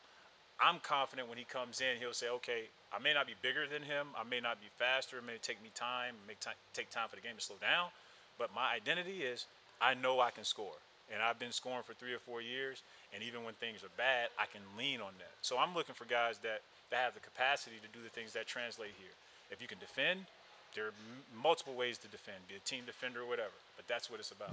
I'm 0.60 0.80
confident 0.80 1.28
when 1.28 1.38
he 1.38 1.44
comes 1.44 1.82
in, 1.82 2.00
he'll 2.00 2.14
say, 2.14 2.30
okay, 2.40 2.72
I 2.94 3.00
may 3.00 3.14
not 3.14 3.28
be 3.28 3.36
bigger 3.42 3.68
than 3.68 3.84
him. 3.84 4.08
I 4.18 4.24
may 4.24 4.40
not 4.40 4.62
be 4.62 4.68
faster. 4.78 5.18
It 5.18 5.26
may 5.26 5.38
take 5.42 5.62
me 5.62 5.70
time, 5.76 6.16
may 6.28 6.36
ti- 6.40 6.56
take 6.74 6.90
time 6.90 7.10
for 7.10 7.16
the 7.18 7.22
game 7.22 7.36
to 7.36 7.44
slow 7.44 7.58
down. 7.60 7.90
But 8.40 8.56
my 8.56 8.72
identity 8.74 9.24
is 9.24 9.46
I 9.82 9.94
know 9.94 10.22
I 10.22 10.32
can 10.32 10.46
score. 10.46 10.80
And 11.14 11.22
I've 11.22 11.38
been 11.38 11.52
scoring 11.52 11.84
for 11.86 11.94
three 11.94 12.14
or 12.14 12.20
four 12.20 12.42
years. 12.42 12.84
And 13.14 13.22
even 13.22 13.44
when 13.44 13.54
things 13.56 13.84
are 13.84 13.92
bad, 13.98 14.30
I 14.40 14.46
can 14.46 14.62
lean 14.78 15.02
on 15.02 15.12
that. 15.20 15.36
So 15.42 15.58
I'm 15.58 15.76
looking 15.76 15.94
for 15.94 16.06
guys 16.06 16.40
that, 16.40 16.62
that 16.92 16.98
have 16.98 17.14
the 17.14 17.20
capacity 17.20 17.78
to 17.82 17.98
do 17.98 18.04
the 18.04 18.10
things 18.10 18.34
that 18.34 18.48
translate 18.48 18.92
here. 18.98 19.12
If 19.52 19.62
you 19.62 19.68
can 19.68 19.80
defend, 19.80 20.22
there 20.76 20.86
are 20.86 20.88
m- 20.88 21.42
multiple 21.42 21.74
ways 21.74 21.98
to 22.00 22.08
defend, 22.08 22.38
be 22.48 22.56
a 22.56 22.60
team 22.60 22.84
defender 22.86 23.22
or 23.22 23.28
whatever. 23.28 23.54
But 23.76 23.88
that's 23.88 24.10
what 24.10 24.20
it's 24.20 24.32
about. 24.32 24.52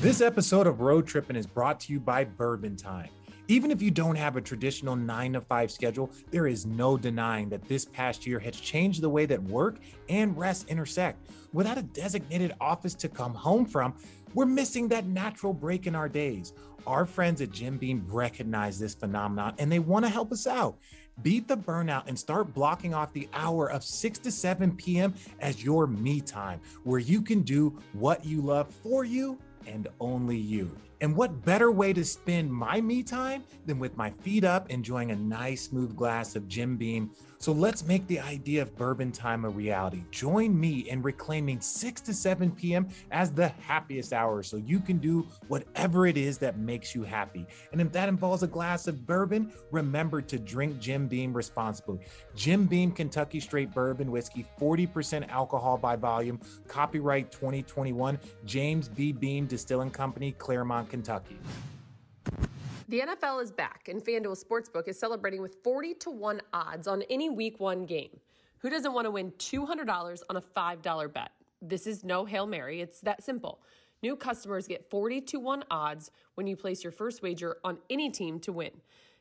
This 0.00 0.20
episode 0.20 0.66
of 0.66 0.80
Road 0.80 1.06
Trippin' 1.06 1.36
is 1.36 1.46
brought 1.46 1.80
to 1.80 1.92
you 1.92 1.98
by 1.98 2.24
Bourbon 2.24 2.76
Time. 2.76 3.10
Even 3.50 3.70
if 3.70 3.80
you 3.80 3.90
don't 3.90 4.16
have 4.16 4.36
a 4.36 4.40
traditional 4.40 4.94
nine 4.94 5.32
to 5.32 5.40
five 5.40 5.70
schedule, 5.70 6.10
there 6.30 6.46
is 6.46 6.66
no 6.66 6.96
denying 6.96 7.48
that 7.48 7.66
this 7.66 7.86
past 7.86 8.26
year 8.26 8.38
has 8.38 8.54
changed 8.60 9.00
the 9.00 9.08
way 9.08 9.24
that 9.24 9.42
work 9.42 9.78
and 10.08 10.36
rest 10.36 10.68
intersect. 10.68 11.26
Without 11.52 11.78
a 11.78 11.82
designated 11.82 12.54
office 12.60 12.94
to 12.94 13.08
come 13.08 13.34
home 13.34 13.64
from, 13.64 13.94
we're 14.34 14.46
missing 14.46 14.88
that 14.88 15.06
natural 15.06 15.52
break 15.52 15.86
in 15.86 15.94
our 15.94 16.08
days. 16.08 16.52
Our 16.86 17.06
friends 17.06 17.40
at 17.40 17.50
Jim 17.50 17.76
Beam 17.76 18.04
recognize 18.08 18.78
this 18.78 18.94
phenomenon 18.94 19.54
and 19.58 19.70
they 19.70 19.78
want 19.78 20.04
to 20.04 20.10
help 20.10 20.32
us 20.32 20.46
out. 20.46 20.78
Beat 21.22 21.48
the 21.48 21.56
burnout 21.56 22.04
and 22.06 22.18
start 22.18 22.54
blocking 22.54 22.94
off 22.94 23.12
the 23.12 23.28
hour 23.32 23.70
of 23.70 23.82
6 23.82 24.18
to 24.20 24.30
7 24.30 24.76
p.m. 24.76 25.14
as 25.40 25.64
your 25.64 25.86
me 25.86 26.20
time, 26.20 26.60
where 26.84 27.00
you 27.00 27.20
can 27.20 27.42
do 27.42 27.76
what 27.92 28.24
you 28.24 28.40
love 28.40 28.72
for 28.82 29.04
you 29.04 29.38
and 29.66 29.88
only 30.00 30.36
you. 30.36 30.70
And 31.00 31.14
what 31.14 31.44
better 31.44 31.70
way 31.70 31.92
to 31.92 32.04
spend 32.04 32.52
my 32.52 32.80
me 32.80 33.02
time 33.02 33.44
than 33.66 33.78
with 33.78 33.96
my 33.96 34.10
feet 34.10 34.42
up, 34.42 34.70
enjoying 34.70 35.12
a 35.12 35.16
nice 35.16 35.62
smooth 35.62 35.94
glass 35.94 36.34
of 36.34 36.48
Jim 36.48 36.76
Beam? 36.76 37.10
So 37.40 37.52
let's 37.52 37.86
make 37.86 38.04
the 38.08 38.18
idea 38.18 38.62
of 38.62 38.76
bourbon 38.76 39.12
time 39.12 39.44
a 39.44 39.48
reality. 39.48 40.02
Join 40.10 40.58
me 40.58 40.90
in 40.90 41.02
reclaiming 41.02 41.60
6 41.60 42.00
to 42.00 42.12
7 42.12 42.50
p.m. 42.50 42.88
as 43.12 43.30
the 43.30 43.48
happiest 43.60 44.12
hour 44.12 44.42
so 44.42 44.56
you 44.56 44.80
can 44.80 44.98
do 44.98 45.24
whatever 45.46 46.06
it 46.06 46.16
is 46.16 46.38
that 46.38 46.58
makes 46.58 46.96
you 46.96 47.04
happy. 47.04 47.46
And 47.70 47.80
if 47.80 47.92
that 47.92 48.08
involves 48.08 48.42
a 48.42 48.48
glass 48.48 48.88
of 48.88 49.06
bourbon, 49.06 49.52
remember 49.70 50.20
to 50.20 50.36
drink 50.36 50.80
Jim 50.80 51.06
Beam 51.06 51.32
responsibly. 51.32 52.00
Jim 52.34 52.66
Beam 52.66 52.90
Kentucky 52.90 53.38
Straight 53.38 53.72
Bourbon 53.72 54.10
Whiskey, 54.10 54.44
40% 54.60 55.28
alcohol 55.28 55.78
by 55.78 55.94
volume, 55.94 56.40
copyright 56.66 57.30
2021, 57.30 58.18
James 58.46 58.88
B. 58.88 59.12
Beam 59.12 59.46
Distilling 59.46 59.90
Company, 59.90 60.32
Clermont, 60.32 60.87
Kentucky. 60.88 61.38
The 62.88 63.00
NFL 63.00 63.42
is 63.42 63.52
back, 63.52 63.88
and 63.88 64.02
FanDuel 64.02 64.42
Sportsbook 64.42 64.88
is 64.88 64.98
celebrating 64.98 65.42
with 65.42 65.56
40 65.62 65.94
to 65.94 66.10
1 66.10 66.40
odds 66.54 66.88
on 66.88 67.02
any 67.10 67.28
week 67.28 67.60
one 67.60 67.84
game. 67.84 68.18
Who 68.60 68.70
doesn't 68.70 68.94
want 68.94 69.04
to 69.04 69.10
win 69.10 69.30
$200 69.32 70.22
on 70.30 70.36
a 70.36 70.40
$5 70.40 71.12
bet? 71.12 71.32
This 71.60 71.86
is 71.86 72.02
no 72.02 72.24
Hail 72.24 72.46
Mary, 72.46 72.80
it's 72.80 73.00
that 73.02 73.22
simple. 73.22 73.60
New 74.02 74.16
customers 74.16 74.66
get 74.66 74.88
40 74.88 75.20
to 75.22 75.38
1 75.38 75.64
odds 75.70 76.10
when 76.34 76.46
you 76.46 76.56
place 76.56 76.82
your 76.82 76.92
first 76.92 77.20
wager 77.20 77.58
on 77.62 77.78
any 77.90 78.08
team 78.10 78.38
to 78.40 78.52
win. 78.52 78.70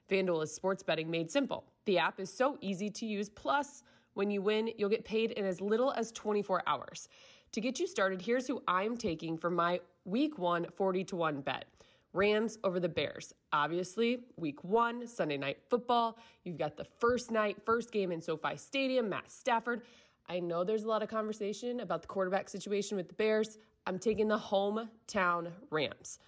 FanDuel 0.09 0.43
is 0.43 0.53
sports 0.53 0.81
betting 0.81 1.11
made 1.11 1.29
simple. 1.29 1.65
The 1.85 1.97
app 1.97 2.19
is 2.19 2.31
so 2.31 2.57
easy 2.61 2.89
to 2.91 3.05
use, 3.05 3.27
plus, 3.27 3.83
when 4.13 4.31
you 4.31 4.41
win, 4.41 4.69
you'll 4.77 4.89
get 4.89 5.03
paid 5.03 5.31
in 5.31 5.45
as 5.45 5.59
little 5.59 5.91
as 5.91 6.11
24 6.13 6.63
hours. 6.67 7.09
To 7.51 7.61
get 7.61 7.79
you 7.79 7.87
started, 7.87 8.21
here's 8.21 8.47
who 8.47 8.61
I'm 8.67 8.97
taking 8.97 9.37
for 9.37 9.49
my 9.49 9.79
week 10.07 10.39
one 10.39 10.65
40 10.75 11.03
to 11.03 11.15
1 11.15 11.41
bet. 11.41 11.65
Rams 12.13 12.57
over 12.63 12.79
the 12.79 12.89
Bears. 12.89 13.33
Obviously, 13.53 14.21
week 14.37 14.63
one, 14.63 15.05
Sunday 15.05 15.37
night 15.37 15.57
football. 15.69 16.17
You've 16.43 16.57
got 16.57 16.77
the 16.77 16.87
first 16.99 17.29
night, 17.29 17.57
first 17.65 17.91
game 17.91 18.11
in 18.11 18.21
SoFi 18.21 18.55
Stadium, 18.55 19.09
Matt 19.09 19.29
Stafford. 19.29 19.83
I 20.27 20.39
know 20.39 20.63
there's 20.63 20.83
a 20.83 20.87
lot 20.87 21.03
of 21.03 21.09
conversation 21.09 21.81
about 21.81 22.01
the 22.01 22.07
quarterback 22.07 22.49
situation 22.49 22.97
with 22.97 23.07
the 23.09 23.13
Bears. 23.13 23.59
I'm 23.85 23.99
taking 23.99 24.27
the 24.27 24.37
hometown 24.37 25.51
Rams. 25.69 26.19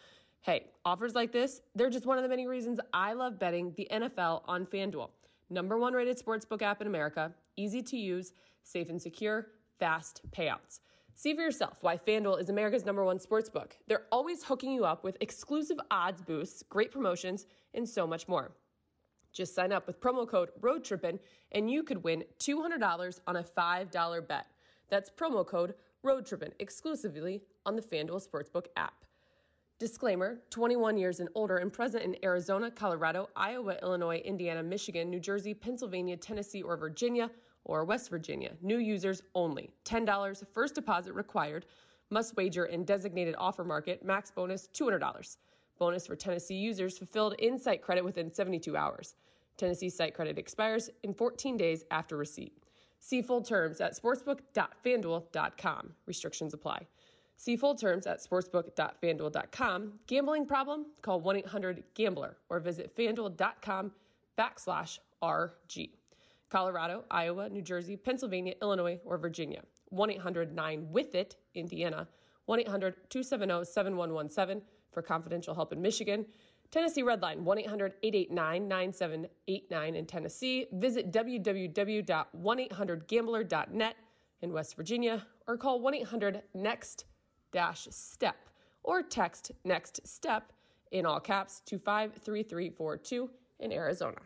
Hey, 0.42 0.68
offers 0.86 1.15
like 1.15 1.32
this, 1.32 1.62
they're 1.76 1.89
just 1.89 2.06
one 2.06 2.18
of 2.18 2.24
the 2.24 2.30
many 2.30 2.48
reasons 2.48 2.80
I 2.94 3.13
love 3.13 3.39
betting 3.39 3.74
the 3.76 3.88
NFL 3.92 4.44
on 4.46 4.65
FanDuel. 4.65 5.10
Number 5.50 5.78
one 5.78 5.94
rated 5.94 6.18
sportsbook 6.24 6.62
app 6.62 6.82
in 6.82 6.88
America, 6.88 7.34
easy 7.58 7.82
to 7.82 7.98
use, 7.98 8.32
safe 8.63 8.89
and 8.89 9.02
secure, 9.02 9.48
fast 9.80 10.22
payouts. 10.32 10.80
See 11.21 11.34
for 11.34 11.41
yourself 11.41 11.79
why 11.82 11.97
FanDuel 11.97 12.39
is 12.39 12.47
America's 12.47 12.86
number 12.86 13.03
one 13.03 13.19
sportsbook. 13.19 13.73
They're 13.88 14.05
always 14.10 14.41
hooking 14.41 14.71
you 14.71 14.86
up 14.86 15.03
with 15.03 15.17
exclusive 15.19 15.77
odds 15.91 16.21
boosts, 16.21 16.63
great 16.63 16.93
promotions, 16.93 17.45
and 17.73 17.86
so 17.89 18.08
much 18.08 18.29
more. 18.29 18.53
Just 19.34 19.53
sign 19.53 19.73
up 19.73 19.86
with 19.86 19.99
promo 19.99 20.25
code 20.25 20.51
ROADTRIPPIN 20.62 21.19
and 21.51 21.69
you 21.69 21.84
could 21.84 22.05
win 22.05 22.23
$200 22.39 23.19
on 23.27 23.36
a 23.36 23.43
$5 23.43 24.27
bet. 24.29 24.45
That's 24.88 25.10
promo 25.10 25.45
code 25.45 25.73
ROADTRIPPIN 26.05 26.53
exclusively 26.60 27.41
on 27.65 27.75
the 27.75 27.82
FanDuel 27.82 28.25
Sportsbook 28.25 28.67
app. 28.77 29.03
Disclaimer 29.77 30.39
21 30.51 30.97
years 30.97 31.19
and 31.19 31.27
older 31.36 31.58
and 31.58 31.73
present 31.73 32.05
in 32.05 32.15
Arizona, 32.23 32.71
Colorado, 32.71 33.27
Iowa, 33.36 33.75
Illinois, 33.82 34.19
Indiana, 34.19 34.63
Michigan, 34.63 35.10
New 35.10 35.19
Jersey, 35.19 35.53
Pennsylvania, 35.53 36.15
Tennessee, 36.15 36.62
or 36.62 36.77
Virginia, 36.77 37.29
or 37.65 37.86
West 37.86 38.10
Virginia. 38.10 38.54
New 38.62 38.78
users 38.78 39.22
only. 39.36 39.69
$10 39.86 40.43
first 40.54 40.76
deposit 40.76 41.13
required. 41.13 41.65
Must 42.10 42.36
wager 42.36 42.65
in 42.65 42.86
designated 42.86 43.36
offer 43.38 43.63
market. 43.63 44.04
Max 44.04 44.32
bonus 44.32 44.69
$200. 44.74 45.38
Bonus 45.78 46.08
for 46.08 46.15
Tennessee 46.15 46.56
users 46.56 46.98
fulfilled 46.98 47.36
in 47.39 47.58
site 47.58 47.82
credit 47.82 48.04
within 48.04 48.34
72 48.34 48.76
hours. 48.76 49.15
Tennessee 49.58 49.89
site 49.89 50.13
credit 50.13 50.38
expires 50.38 50.89
in 51.04 51.13
14 51.13 51.58
days 51.58 51.84
after 51.91 52.17
receipt. 52.17 52.54
See 53.00 53.22
full 53.22 53.41
terms 53.41 53.80
at 53.82 53.95
sportsbook.fanduel.com. 53.95 55.93
Restrictions 56.06 56.54
apply. 56.54 56.88
See 57.38 57.56
full 57.56 57.76
terms 57.76 58.06
at 58.06 58.19
sportsbook.fanduel.com. 58.22 59.93
Gambling 60.08 60.45
problem? 60.45 60.88
Call 61.02 61.22
1 61.22 61.38
800 61.38 61.84
Gambler 61.93 62.36
or 62.50 62.60
visit 62.60 62.93
fanduel.com 62.95 63.91
backslash 64.38 65.00
RG. 65.24 65.98
Colorado, 66.49 67.05
Iowa, 67.12 67.49
New 67.49 67.62
Jersey, 67.62 67.95
Pennsylvania, 67.95 68.55
Illinois, 68.62 68.99
or 69.05 69.17
Virginia. 69.17 69.62
1 69.89 70.12
800 70.12 70.53
9 70.53 70.88
with 70.91 71.15
it, 71.15 71.35
Indiana. 71.53 72.07
1 72.45 72.62
800 72.62 72.95
270 73.09 73.65
7117 73.65 74.62
for 74.91 75.01
confidential 75.01 75.53
help 75.53 75.73
in 75.73 75.81
Michigan. 75.81 76.25
Tennessee 76.71 77.03
Redline 77.03 77.39
1 77.39 77.59
800 77.59 77.93
889 78.03 78.67
9789 78.67 79.95
in 79.95 80.05
Tennessee. 80.05 80.67
Visit 80.73 81.12
www.1800gambler.net 81.12 83.95
in 84.41 84.53
West 84.53 84.75
Virginia 84.75 85.25
or 85.47 85.57
call 85.57 85.81
1 85.81 85.95
800 85.95 86.43
NEXT 86.53 87.05
step 87.89 88.35
or 88.83 89.01
text 89.01 89.51
next 89.63 90.07
step 90.07 90.53
in 90.91 91.05
all 91.05 91.19
caps 91.19 91.62
to 91.65 91.77
53342 91.77 93.29
in 93.59 93.71
Arizona. 93.71 94.17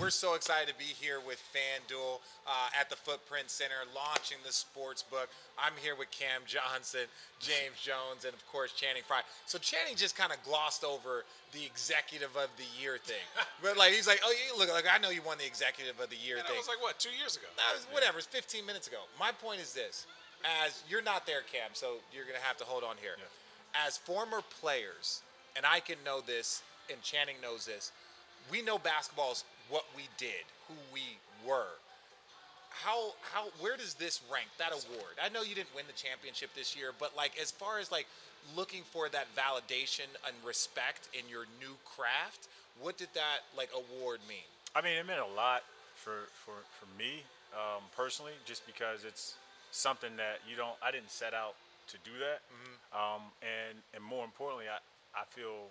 We're 0.00 0.10
so 0.10 0.34
excited 0.34 0.72
to 0.72 0.78
be 0.78 0.88
here 0.98 1.20
with 1.20 1.36
FanDuel 1.52 2.18
uh, 2.46 2.80
at 2.80 2.88
the 2.88 2.96
Footprint 2.96 3.50
Center, 3.50 3.84
launching 3.94 4.38
the 4.44 4.52
sports 4.52 5.02
book. 5.02 5.28
I'm 5.60 5.74
here 5.82 5.94
with 5.94 6.10
Cam 6.10 6.42
Johnson, 6.46 7.06
James 7.40 7.76
Jones, 7.76 8.24
and 8.24 8.32
of 8.32 8.40
course 8.48 8.72
Channing 8.72 9.02
Frye. 9.06 9.20
So 9.46 9.58
Channing 9.58 9.94
just 9.94 10.16
kind 10.16 10.32
of 10.32 10.42
glossed 10.44 10.82
over 10.82 11.24
the 11.52 11.64
Executive 11.64 12.32
of 12.36 12.48
the 12.56 12.64
Year 12.80 12.96
thing, 12.96 13.22
but 13.62 13.76
like 13.76 13.92
he's 13.92 14.06
like, 14.08 14.20
"Oh, 14.24 14.32
you 14.32 14.58
look, 14.58 14.72
like 14.72 14.88
I 14.88 14.96
know 14.96 15.10
you 15.10 15.20
won 15.20 15.36
the 15.36 15.46
Executive 15.46 16.00
of 16.00 16.08
the 16.08 16.16
Year 16.16 16.40
And 16.40 16.44
that 16.44 16.48
thing." 16.48 16.58
was 16.58 16.68
like, 16.68 16.80
what, 16.80 16.98
two 16.98 17.12
years 17.20 17.36
ago? 17.36 17.46
That 17.60 17.76
was 17.76 17.86
whatever. 17.92 18.18
It's 18.18 18.26
15 18.26 18.64
minutes 18.64 18.88
ago. 18.88 19.04
My 19.20 19.30
point 19.30 19.60
is 19.60 19.74
this: 19.74 20.06
as 20.64 20.82
you're 20.88 21.04
not 21.04 21.26
there, 21.26 21.44
Cam, 21.52 21.76
so 21.76 22.00
you're 22.14 22.24
gonna 22.24 22.42
have 22.42 22.56
to 22.58 22.64
hold 22.64 22.82
on 22.82 22.96
here. 22.96 23.20
As 23.76 23.98
former 23.98 24.40
players, 24.60 25.20
and 25.54 25.66
I 25.68 25.80
can 25.80 25.96
know 26.04 26.20
this, 26.24 26.62
and 26.90 27.00
Channing 27.02 27.36
knows 27.42 27.66
this. 27.66 27.92
We 28.50 28.60
know 28.62 28.76
basketball's 28.78 29.44
what 29.68 29.84
we 29.96 30.04
did, 30.16 30.44
who 30.68 30.74
we 30.92 31.18
were. 31.46 31.78
How 32.70 33.12
how 33.20 33.48
where 33.60 33.76
does 33.76 33.94
this 33.94 34.20
rank 34.32 34.48
that 34.58 34.72
award? 34.72 35.14
I 35.22 35.28
know 35.28 35.42
you 35.42 35.54
didn't 35.54 35.74
win 35.74 35.84
the 35.86 35.92
championship 35.92 36.50
this 36.54 36.74
year, 36.76 36.92
but 36.98 37.16
like 37.16 37.32
as 37.40 37.50
far 37.50 37.78
as 37.78 37.92
like 37.92 38.06
looking 38.56 38.82
for 38.90 39.08
that 39.10 39.26
validation 39.36 40.08
and 40.26 40.34
respect 40.44 41.08
in 41.12 41.28
your 41.28 41.44
new 41.60 41.74
craft, 41.84 42.48
what 42.80 42.96
did 42.96 43.08
that 43.14 43.44
like 43.56 43.68
award 43.74 44.20
mean? 44.28 44.48
I 44.74 44.80
mean, 44.80 44.96
it 44.96 45.06
meant 45.06 45.20
a 45.20 45.34
lot 45.36 45.62
for 45.94 46.28
for 46.44 46.54
for 46.80 46.86
me 46.98 47.22
um, 47.54 47.82
personally, 47.96 48.32
just 48.44 48.66
because 48.66 49.04
it's 49.04 49.34
something 49.70 50.16
that 50.16 50.40
you 50.48 50.56
don't. 50.56 50.76
I 50.82 50.90
didn't 50.90 51.10
set 51.10 51.34
out 51.34 51.54
to 51.88 51.96
do 52.04 52.12
that, 52.18 52.40
um, 52.96 53.22
and 53.42 53.78
and 53.94 54.02
more 54.02 54.24
importantly, 54.24 54.66
I 54.66 54.80
I 55.18 55.24
feel 55.28 55.68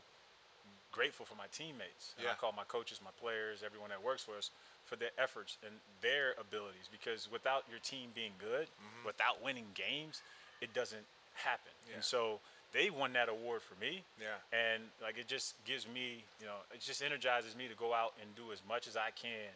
grateful 0.91 1.25
for 1.25 1.35
my 1.35 1.47
teammates. 1.51 2.13
And 2.17 2.25
Yeah. 2.25 2.31
I 2.31 2.35
call 2.35 2.51
my 2.51 2.63
coaches, 2.65 2.99
my 3.03 3.11
players, 3.19 3.63
everyone 3.63 3.89
that 3.89 4.01
works 4.01 4.23
for 4.23 4.37
us 4.37 4.51
for 4.85 4.95
their 4.95 5.11
efforts 5.17 5.57
and 5.65 5.79
their 6.01 6.33
abilities. 6.39 6.87
Because 6.91 7.29
without 7.31 7.65
your 7.69 7.79
team 7.79 8.11
being 8.13 8.33
good, 8.39 8.67
without 9.05 9.41
winning 9.41 9.71
games, 9.73 10.21
it 10.59 10.73
doesn't 10.73 11.05
happen. 11.33 11.71
Yeah. 11.87 11.95
And 11.95 12.03
so 12.03 12.39
they 12.73 12.89
won 12.89 13.13
that 13.13 13.29
award 13.29 13.61
for 13.61 13.75
me. 13.79 14.03
Yeah. 14.19 14.35
And 14.51 14.83
like 15.01 15.17
it 15.17 15.27
just 15.27 15.55
gives 15.65 15.87
me, 15.87 16.23
you 16.39 16.45
know, 16.45 16.57
it 16.73 16.81
just 16.81 17.01
energizes 17.01 17.55
me 17.55 17.67
to 17.67 17.75
go 17.75 17.93
out 17.93 18.13
and 18.21 18.35
do 18.35 18.51
as 18.51 18.61
much 18.67 18.87
as 18.87 18.95
I 18.95 19.11
can 19.11 19.49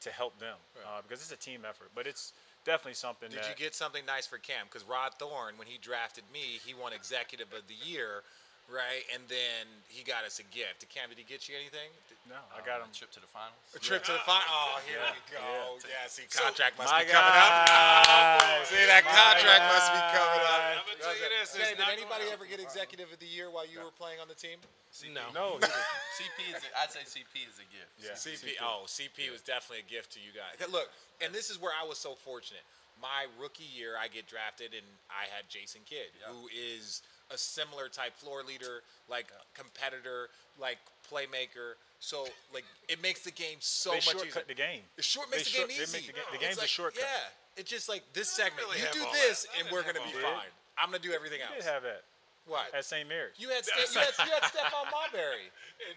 to 0.00 0.10
help 0.10 0.38
them 0.38 0.56
uh, 0.86 1.02
because 1.02 1.20
it's 1.20 1.32
a 1.32 1.36
team 1.36 1.64
effort. 1.68 1.90
But 1.94 2.06
it's 2.06 2.32
definitely 2.64 2.94
something 2.94 3.30
Did 3.30 3.40
that 3.40 3.48
you 3.48 3.56
get 3.56 3.74
something 3.74 4.04
nice 4.06 4.26
for 4.26 4.38
Cam? 4.38 4.66
Because 4.70 4.84
Rod 4.86 5.14
Thorn, 5.18 5.56
when 5.56 5.66
he 5.66 5.78
drafted 5.78 6.24
me, 6.32 6.60
he 6.64 6.74
won 6.74 6.92
Executive 6.92 7.48
of 7.52 7.66
the 7.66 7.74
Year. 7.88 8.22
Right? 8.68 9.02
And 9.16 9.24
then 9.32 9.64
he 9.88 10.04
got 10.04 10.28
us 10.28 10.38
a 10.38 10.46
gift. 10.52 10.84
Did 10.84 10.92
Cam, 10.92 11.08
did 11.08 11.16
he 11.16 11.24
get 11.24 11.48
you 11.48 11.56
anything? 11.56 11.88
No, 12.28 12.36
I 12.52 12.60
uh, 12.60 12.68
got 12.68 12.84
him. 12.84 12.92
a 12.92 12.94
trip 12.94 13.08
to 13.16 13.20
the 13.24 13.30
finals. 13.32 13.56
A 13.72 13.80
trip 13.80 14.04
to 14.04 14.12
the 14.12 14.20
final. 14.28 14.44
Oh, 14.52 14.76
here 14.84 15.00
Yeah, 15.00 15.16
we 15.16 15.20
go. 15.32 15.40
yeah. 15.80 16.04
Yeah, 16.04 16.12
see, 16.12 16.28
contract 16.28 16.76
must 16.76 16.92
be 16.92 17.08
coming 17.08 17.32
up. 17.40 17.64
guy. 17.64 18.60
Oh, 18.60 18.68
see, 18.68 18.84
that 18.84 19.08
My 19.08 19.16
contract 19.16 19.64
must 19.72 19.88
be 19.96 20.00
coming 20.12 20.44
up. 20.44 20.60
I'm 20.76 20.84
gonna 20.84 21.00
tell 21.00 21.16
you 21.16 21.28
this. 21.32 21.56
Kenny, 21.56 21.72
did 21.80 21.88
anybody 21.88 22.28
ever 22.28 22.44
get 22.44 22.60
executive 22.60 23.08
of 23.08 23.18
the 23.18 23.28
year 23.28 23.48
while 23.48 23.64
you 23.64 23.80
were 23.80 23.92
playing 23.96 24.20
on 24.20 24.28
the 24.28 24.36
team? 24.36 24.60
No. 25.08 25.32
No. 25.32 25.46
CP 26.20 26.38
is. 26.52 26.60
A, 26.60 26.68
I'd 26.84 26.92
say 26.92 27.04
CP 27.08 27.48
is 27.48 27.56
a 27.56 27.68
gift. 27.72 27.92
Yeah. 27.96 28.16
CP. 28.16 28.60
Oh, 28.60 28.84
CP 28.84 29.32
was 29.32 29.40
definitely 29.40 29.84
a 29.84 29.88
gift 29.88 30.12
to 30.16 30.20
you 30.20 30.36
guys. 30.36 30.60
Look, 30.68 30.92
and 31.24 31.32
this 31.32 31.48
is 31.48 31.56
where 31.56 31.72
I 31.72 31.86
was 31.88 31.96
so 31.96 32.12
fortunate. 32.12 32.64
My 33.00 33.30
rookie 33.40 33.68
year, 33.72 33.94
I 33.96 34.08
get 34.08 34.26
drafted, 34.26 34.74
and 34.74 34.84
I 35.08 35.30
had 35.32 35.46
Jason 35.48 35.80
Kidd, 35.86 36.10
Yeah. 36.18 36.34
who 36.34 36.50
is 36.50 37.00
a 37.30 37.38
similar 37.38 37.88
type 37.88 38.16
floor 38.16 38.42
leader, 38.46 38.82
like 39.08 39.32
competitor, 39.54 40.28
like 40.60 40.78
playmaker. 41.10 41.74
So, 42.00 42.26
like, 42.54 42.64
it 42.88 43.02
makes 43.02 43.22
the 43.24 43.30
game 43.32 43.56
so 43.60 43.90
they 43.90 43.96
much 43.96 44.04
shortcut 44.04 44.26
easier. 44.28 44.44
the 44.48 44.54
game. 44.54 44.82
It 44.96 45.04
short 45.04 45.30
They 45.30 45.38
makes 45.38 45.50
the 45.50 45.56
short- 45.58 45.68
game 45.68 45.78
they 45.78 45.82
easy. 45.82 45.98
make 45.98 46.06
the 46.06 46.12
ga- 46.12 46.28
the 46.30 46.34
It's 46.36 46.44
game's 46.44 46.56
a 46.58 46.60
like, 46.60 46.68
shortcut. 46.70 47.02
Yeah, 47.02 47.60
it's 47.60 47.70
just 47.70 47.88
like 47.88 48.02
this 48.12 48.30
segment. 48.30 48.62
really 48.68 48.80
you 48.80 48.86
do 48.92 49.04
this, 49.12 49.42
that. 49.44 49.60
And 49.60 49.70
we're 49.72 49.82
gonna 49.82 49.94
be 50.06 50.14
all 50.14 50.30
that. 50.30 50.46
fine. 50.46 50.52
I'm 50.78 50.90
gonna 50.90 51.00
do 51.02 51.12
everything 51.12 51.40
else. 51.42 51.50
You 51.50 51.56
else. 51.56 51.64
did 51.66 51.72
have 51.74 51.82
that 51.82 52.02
what? 52.46 52.72
at 52.74 52.84
St. 52.84 53.08
Mary's. 53.08 53.34
You 53.36 53.48
had, 53.50 53.64
Ste- 53.64 53.94
you 53.94 54.00
had 54.00 54.14
you 54.26 54.30
had 54.32 54.42
Stephon 54.44 54.90
Marbury. 54.90 55.50
And 55.88 55.96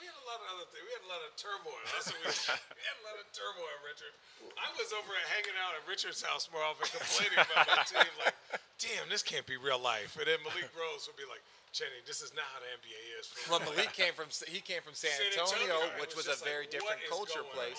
we 0.00 0.08
had 0.08 0.16
a 0.16 0.26
lot 0.26 0.40
of 0.40 0.48
other 0.56 0.66
things. 0.72 0.80
We 0.80 0.92
had 0.96 1.04
a 1.04 1.10
lot 1.12 1.20
of 1.20 1.30
turmoil. 1.36 1.80
That's 1.92 2.08
what 2.08 2.18
we, 2.24 2.32
we 2.80 2.82
had 2.82 2.96
a 2.98 3.04
lot 3.04 3.16
of 3.20 3.28
turmoil, 3.36 3.76
Richard. 3.84 4.14
I 4.56 4.72
was 4.74 4.88
over 4.96 5.12
at 5.12 5.26
hanging 5.28 5.56
out 5.60 5.76
at 5.76 5.84
Richard's 5.84 6.24
house 6.24 6.48
more 6.48 6.64
often, 6.64 6.88
complaining 6.88 7.36
about 7.36 7.68
my 7.68 7.84
team. 7.84 8.08
Like, 8.16 8.36
damn, 8.80 9.04
this 9.12 9.20
can't 9.20 9.44
be 9.44 9.60
real 9.60 9.78
life. 9.78 10.16
And 10.16 10.24
then 10.24 10.40
Malik 10.40 10.72
Rose 10.72 11.04
would 11.04 11.20
be 11.20 11.28
like, 11.28 11.44
Jenny, 11.70 12.00
this 12.08 12.24
is 12.24 12.32
not 12.32 12.48
how 12.50 12.58
the 12.64 12.70
NBA 12.80 13.02
is. 13.20 13.30
Well, 13.46 13.60
real." 13.60 13.76
Malik 13.76 13.92
came 13.94 14.16
from 14.16 14.32
he 14.48 14.58
came 14.64 14.82
from 14.82 14.96
San, 14.96 15.14
San 15.14 15.30
Antonio, 15.36 15.70
Antonio, 15.70 16.00
which 16.02 16.16
was, 16.18 16.26
just 16.26 16.42
a 16.42 16.48
very 16.48 16.66
like, 16.66 16.74
different 16.74 17.04
culture 17.06 17.46
place. 17.52 17.78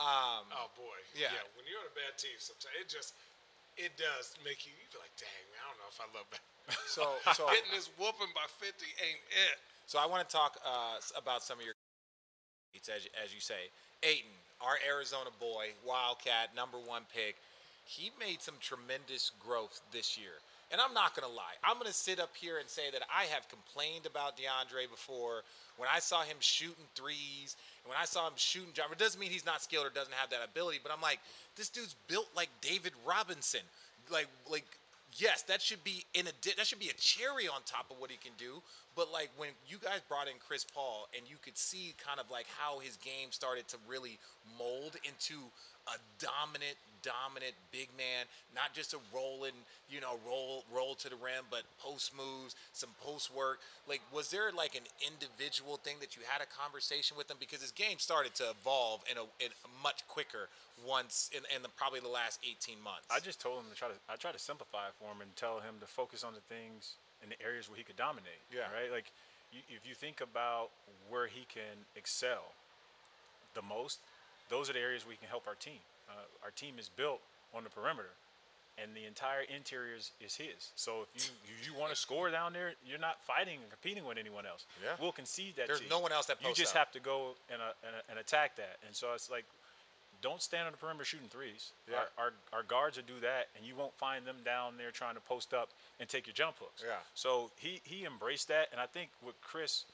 Um, 0.00 0.48
Oh 0.50 0.72
boy. 0.74 0.98
Yeah. 1.14 1.30
When 1.54 1.68
you're 1.68 1.78
on 1.78 1.86
a 1.86 1.94
bad 1.94 2.16
team, 2.18 2.34
sometimes 2.40 2.74
it 2.80 2.88
just 2.90 3.14
it 3.78 3.94
does 3.94 4.34
make 4.42 4.66
you. 4.66 4.74
You 4.74 4.86
be 4.90 4.98
like, 4.98 5.14
dang, 5.14 5.46
I 5.54 5.62
don't 5.70 5.78
know 5.78 5.90
if 5.92 6.00
I 6.02 6.08
love 6.10 6.26
that. 6.34 6.42
so 6.90 7.20
so 7.38 7.46
Getting 7.54 7.70
this 7.70 7.92
whooping 7.94 8.34
by 8.34 8.48
50 8.48 8.82
ain't 8.98 9.22
it. 9.30 9.56
So 9.90 9.98
I 9.98 10.06
want 10.06 10.22
to 10.22 10.30
talk 10.30 10.54
uh, 10.64 11.02
about 11.18 11.42
some 11.42 11.58
of 11.58 11.64
your 11.64 11.74
as 12.94 13.08
as 13.18 13.34
you 13.34 13.40
say, 13.40 13.74
Ayton, 14.04 14.30
our 14.60 14.78
Arizona 14.86 15.30
boy, 15.40 15.74
Wildcat, 15.84 16.54
number 16.54 16.78
one 16.78 17.02
pick. 17.12 17.34
He 17.84 18.12
made 18.20 18.40
some 18.40 18.54
tremendous 18.60 19.32
growth 19.42 19.80
this 19.90 20.16
year. 20.16 20.38
And 20.70 20.80
I'm 20.80 20.94
not 20.94 21.16
going 21.16 21.28
to 21.28 21.34
lie. 21.34 21.58
I'm 21.64 21.74
going 21.74 21.90
to 21.90 21.92
sit 21.92 22.20
up 22.20 22.30
here 22.36 22.58
and 22.58 22.68
say 22.68 22.92
that 22.92 23.02
I 23.10 23.24
have 23.34 23.48
complained 23.48 24.06
about 24.06 24.38
DeAndre 24.38 24.88
before. 24.88 25.42
When 25.76 25.88
I 25.92 25.98
saw 25.98 26.22
him 26.22 26.36
shooting 26.38 26.86
threes, 26.94 27.56
and 27.82 27.90
when 27.90 27.98
I 28.00 28.04
saw 28.04 28.28
him 28.28 28.34
shooting 28.36 28.70
jumper, 28.72 28.92
it 28.92 29.00
doesn't 29.00 29.18
mean 29.18 29.32
he's 29.32 29.44
not 29.44 29.60
skilled 29.60 29.88
or 29.88 29.90
doesn't 29.90 30.14
have 30.14 30.30
that 30.30 30.46
ability, 30.46 30.78
but 30.80 30.92
I'm 30.92 31.02
like, 31.02 31.18
this 31.56 31.68
dude's 31.68 31.96
built 32.06 32.28
like 32.36 32.50
David 32.60 32.92
Robinson. 33.04 33.66
Like, 34.08 34.28
like, 34.48 34.66
yes, 35.16 35.42
that 35.42 35.62
should 35.62 35.82
be 35.84 36.04
in 36.14 36.26
a 36.26 36.32
that 36.56 36.66
should 36.66 36.78
be 36.78 36.88
a 36.88 36.98
cherry 36.98 37.48
on 37.48 37.60
top 37.66 37.90
of 37.90 37.98
what 37.98 38.10
he 38.10 38.16
can 38.16 38.32
do. 38.38 38.62
But 38.96 39.12
like 39.12 39.30
when 39.36 39.50
you 39.68 39.78
guys 39.82 40.00
brought 40.08 40.28
in 40.28 40.34
Chris 40.46 40.64
Paul, 40.64 41.08
and 41.16 41.28
you 41.28 41.36
could 41.42 41.56
see 41.56 41.94
kind 41.98 42.20
of 42.20 42.30
like 42.30 42.46
how 42.58 42.78
his 42.78 42.96
game 42.96 43.30
started 43.30 43.68
to 43.68 43.76
really 43.88 44.18
mold 44.58 44.96
into 45.04 45.40
a 45.88 45.96
dominant, 46.18 46.76
dominant 47.02 47.54
big 47.72 47.88
man, 47.96 48.26
not 48.54 48.72
just 48.72 48.94
a 48.94 48.98
rolling, 49.14 49.56
you 49.88 50.00
know, 50.00 50.18
roll 50.26 50.64
roll 50.72 50.94
to 50.96 51.08
the 51.08 51.16
rim, 51.16 51.44
but 51.50 51.62
post 51.78 52.12
moves, 52.16 52.54
some 52.72 52.90
post 53.02 53.34
work. 53.34 53.60
Like, 53.88 54.00
was 54.14 54.30
there 54.30 54.52
like 54.52 54.74
an 54.74 54.86
individual 55.00 55.76
thing 55.76 55.96
that 56.00 56.16
you 56.16 56.22
had 56.26 56.42
a 56.42 56.48
conversation 56.48 57.16
with 57.16 57.30
him 57.30 57.36
because 57.38 57.60
his 57.60 57.72
game 57.72 57.98
started 57.98 58.34
to 58.36 58.50
evolve 58.50 59.02
in 59.10 59.16
a, 59.16 59.22
in 59.42 59.50
a 59.64 59.70
much 59.82 60.06
quicker 60.08 60.48
once 60.86 61.30
in, 61.32 61.42
in 61.54 61.62
the, 61.62 61.68
probably 61.68 62.00
the 62.00 62.08
last 62.08 62.40
18 62.44 62.80
months. 62.82 63.06
I 63.10 63.20
just 63.20 63.40
told 63.40 63.60
him 63.60 63.70
to 63.70 63.76
try 63.76 63.88
to. 63.88 63.94
I 64.08 64.16
try 64.16 64.32
to 64.32 64.38
simplify 64.38 64.88
it 64.88 64.94
for 64.98 65.12
him 65.12 65.20
and 65.20 65.34
tell 65.36 65.60
him 65.60 65.76
to 65.80 65.86
focus 65.86 66.24
on 66.24 66.34
the 66.34 66.44
things 66.48 66.96
in 67.22 67.28
the 67.28 67.40
areas 67.44 67.68
where 67.68 67.76
he 67.76 67.84
could 67.84 67.96
dominate. 67.96 68.40
Yeah. 68.52 68.70
Right. 68.72 68.90
Like, 68.90 69.12
you, 69.52 69.60
if 69.68 69.86
you 69.86 69.94
think 69.94 70.20
about 70.20 70.70
where 71.08 71.26
he 71.26 71.44
can 71.52 71.84
excel 71.96 72.52
the 73.54 73.62
most, 73.62 73.98
those 74.48 74.70
are 74.70 74.72
the 74.72 74.80
areas 74.80 75.06
we 75.06 75.16
can 75.16 75.28
help 75.28 75.46
our 75.46 75.54
team. 75.54 75.82
Uh, 76.10 76.44
our 76.44 76.50
team 76.50 76.74
is 76.78 76.88
built 76.88 77.20
on 77.54 77.62
the 77.64 77.70
perimeter, 77.70 78.10
and 78.76 78.90
the 78.94 79.06
entire 79.06 79.42
interior 79.42 79.94
is, 79.94 80.10
is 80.20 80.34
his. 80.34 80.72
So 80.74 81.06
if 81.14 81.26
you 81.26 81.32
if 81.60 81.66
you 81.66 81.78
want 81.78 81.92
to 81.92 81.96
score 81.96 82.30
down 82.30 82.52
there, 82.52 82.74
you're 82.84 82.98
not 82.98 83.22
fighting 83.24 83.58
and 83.62 83.70
competing 83.70 84.04
with 84.04 84.18
anyone 84.18 84.44
else. 84.44 84.66
Yeah. 84.82 84.90
We'll 85.00 85.12
concede 85.12 85.54
that. 85.56 85.66
There's 85.68 85.88
no 85.88 86.00
one 86.00 86.12
else 86.12 86.26
that 86.26 86.38
You 86.42 86.52
just 86.54 86.74
have 86.74 86.90
to 86.92 87.00
go 87.00 87.36
and, 87.52 87.62
uh, 87.62 87.86
and, 87.86 87.94
uh, 87.94 88.10
and 88.10 88.18
attack 88.18 88.56
that. 88.56 88.78
And 88.86 88.94
so 88.94 89.14
it's 89.14 89.30
like 89.30 89.44
don't 90.22 90.42
stand 90.42 90.66
on 90.66 90.72
the 90.72 90.78
perimeter 90.78 91.04
shooting 91.04 91.28
threes. 91.28 91.72
Yeah. 91.88 91.96
Our, 92.18 92.24
our, 92.24 92.32
our 92.52 92.62
guards 92.62 92.96
will 92.96 93.04
do 93.04 93.20
that, 93.22 93.48
and 93.56 93.64
you 93.64 93.74
won't 93.74 93.94
find 93.94 94.26
them 94.26 94.36
down 94.44 94.74
there 94.76 94.90
trying 94.90 95.14
to 95.14 95.20
post 95.20 95.54
up 95.54 95.70
and 95.98 96.08
take 96.08 96.26
your 96.26 96.34
jump 96.34 96.58
hooks. 96.58 96.82
Yeah. 96.86 97.00
So 97.14 97.50
he, 97.56 97.80
he 97.84 98.04
embraced 98.04 98.48
that, 98.48 98.68
and 98.72 98.80
I 98.80 98.86
think 98.86 99.10
with 99.24 99.40
Chris 99.40 99.84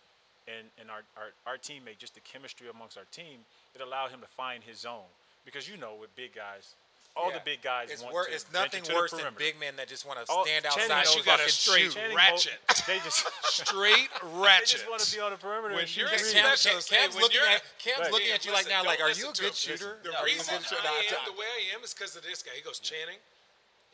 and, 0.48 0.66
and 0.80 0.90
our, 0.90 1.02
our, 1.16 1.30
our 1.46 1.58
teammate, 1.58 1.98
just 1.98 2.14
the 2.14 2.20
chemistry 2.20 2.66
amongst 2.68 2.98
our 2.98 3.06
team, 3.12 3.46
it 3.74 3.80
allowed 3.80 4.10
him 4.10 4.20
to 4.20 4.26
find 4.26 4.64
his 4.64 4.78
zone. 4.78 5.10
Because 5.46 5.68
you 5.70 5.78
know, 5.78 5.94
with 5.98 6.14
big 6.16 6.34
guys, 6.34 6.74
all 7.16 7.30
Yeah. 7.32 7.38
the 7.38 7.44
big 7.48 7.62
guys 7.62 7.88
it's 7.90 8.02
want 8.02 8.12
wor- 8.12 8.26
to 8.26 8.34
it's 8.34 8.44
nothing 8.52 8.82
to 8.82 8.90
the 8.92 8.94
worse 8.98 9.10
than 9.12 9.24
big 9.38 9.56
men 9.58 9.76
that 9.80 9.88
just 9.88 10.04
want 10.04 10.18
to 10.20 10.26
oh, 10.28 10.42
All- 10.42 10.44
stand 10.44 10.66
Channing 10.68 10.90
outside 10.92 11.04
knows 11.06 11.16
and 11.16 11.16
you 11.16 11.24
got 11.24 11.40
a 11.40 11.48
straight 11.48 11.82
shoot. 11.88 11.94
Channing 11.94 12.16
ratchet. 12.16 12.60
They 12.86 12.98
just 13.00 13.24
Straight 13.64 14.10
ratchet. 14.36 14.68
they 14.68 14.84
just 14.84 14.90
want 14.90 15.00
to 15.00 15.08
be 15.16 15.20
on 15.24 15.30
the 15.32 15.38
perimeter. 15.40 15.72
When 15.72 15.88
and 15.88 15.96
you're 15.96 16.08
shoot 16.12 16.14
a 16.14 16.18
threes. 16.20 16.34
Cam, 16.36 16.44
special- 16.60 16.76
Cam, 16.76 16.82
hey, 16.82 16.96
Cam's 17.08 17.14
when 17.16 17.22
looking 17.24 17.40
you're- 17.40 17.54
at 17.56 17.62
Cam's 17.80 17.98
Right. 18.04 18.12
looking 18.12 18.32
at 18.36 18.44
you 18.44 18.52
like 18.52 18.68
now, 18.68 18.84
like, 18.84 19.00
are 19.00 19.08
you 19.16 19.30
a 19.30 19.32
good 19.32 19.54
shooter? 19.56 19.96
The 20.04 20.12
No, 20.12 20.20
reason 20.28 20.54
a 20.54 20.58
good 20.60 20.66
shooter. 20.68 20.82
I 20.84 21.08
am 21.08 21.16
I- 21.22 21.24
the 21.24 21.32
way 21.40 21.46
I 21.48 21.74
am 21.74 21.80
is 21.82 21.94
because 21.94 22.14
of 22.16 22.22
this 22.22 22.42
guy. 22.42 22.52
He 22.52 22.60
goes, 22.60 22.80
Channing, 22.84 23.16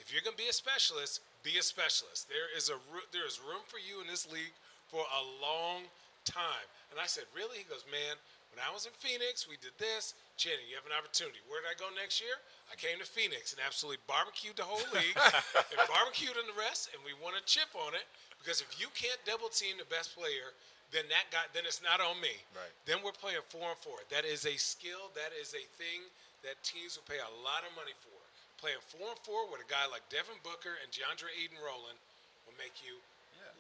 if 0.03 0.11
you're 0.11 0.23
gonna 0.27 0.35
be 0.35 0.49
a 0.49 0.53
specialist, 0.57 1.21
be 1.45 1.59
a 1.59 1.63
specialist. 1.63 2.27
There 2.29 2.51
is 2.57 2.71
a 2.75 2.79
there 3.13 3.27
is 3.29 3.39
room 3.39 3.63
for 3.69 3.79
you 3.79 4.01
in 4.01 4.09
this 4.09 4.27
league 4.27 4.57
for 4.91 5.07
a 5.15 5.23
long 5.41 5.87
time. 6.25 6.67
And 6.91 6.99
I 6.99 7.07
said, 7.07 7.25
really? 7.35 7.59
He 7.59 7.65
goes, 7.65 7.85
man. 7.91 8.17
When 8.53 8.61
I 8.61 8.69
was 8.69 8.85
in 8.85 8.93
Phoenix, 9.01 9.49
we 9.49 9.57
did 9.65 9.73
this. 9.81 10.13
Channing, 10.37 10.69
you 10.69 10.77
have 10.77 10.85
an 10.85 10.93
opportunity. 10.93 11.41
Where 11.49 11.65
did 11.65 11.73
I 11.73 11.77
go 11.81 11.89
next 11.97 12.21
year? 12.21 12.37
I 12.69 12.77
came 12.77 13.01
to 13.01 13.09
Phoenix 13.09 13.57
and 13.57 13.61
absolutely 13.65 14.05
barbecued 14.05 14.61
the 14.61 14.69
whole 14.69 14.85
league 14.93 15.17
and 15.73 15.81
barbecued 15.89 16.37
on 16.37 16.45
the 16.45 16.57
rest, 16.57 16.93
and 16.93 17.01
we 17.01 17.17
won 17.17 17.33
a 17.33 17.43
chip 17.49 17.73
on 17.73 17.97
it. 17.97 18.05
Because 18.37 18.61
if 18.61 18.77
you 18.77 18.93
can't 18.93 19.17
double 19.25 19.49
team 19.49 19.81
the 19.81 19.89
best 19.89 20.13
player, 20.13 20.53
then 20.93 21.09
that 21.09 21.33
guy, 21.33 21.49
then 21.57 21.65
it's 21.65 21.81
not 21.81 22.05
on 22.05 22.21
me. 22.21 22.37
Right. 22.53 22.69
Then 22.85 23.01
we're 23.01 23.17
playing 23.17 23.41
four 23.49 23.73
and 23.73 23.81
four. 23.81 24.05
That 24.13 24.29
is 24.29 24.45
a 24.45 24.57
skill. 24.61 25.09
That 25.17 25.33
is 25.33 25.57
a 25.57 25.65
thing 25.81 26.05
that 26.45 26.61
teams 26.61 27.01
will 27.01 27.09
pay 27.09 27.23
a 27.25 27.33
lot 27.41 27.65
of 27.65 27.73
money 27.73 27.97
for. 28.05 28.19
Playing 28.61 28.85
four 28.85 29.17
and 29.17 29.23
four 29.25 29.49
with 29.49 29.65
a 29.65 29.69
guy 29.73 29.89
like 29.89 30.05
Devin 30.13 30.37
Booker 30.45 30.77
and 30.85 30.93
DeAndre 30.93 31.33
Ayton 31.33 31.59
Rowland 31.65 31.97
will 32.45 32.55
make 32.61 32.85
you 32.85 33.01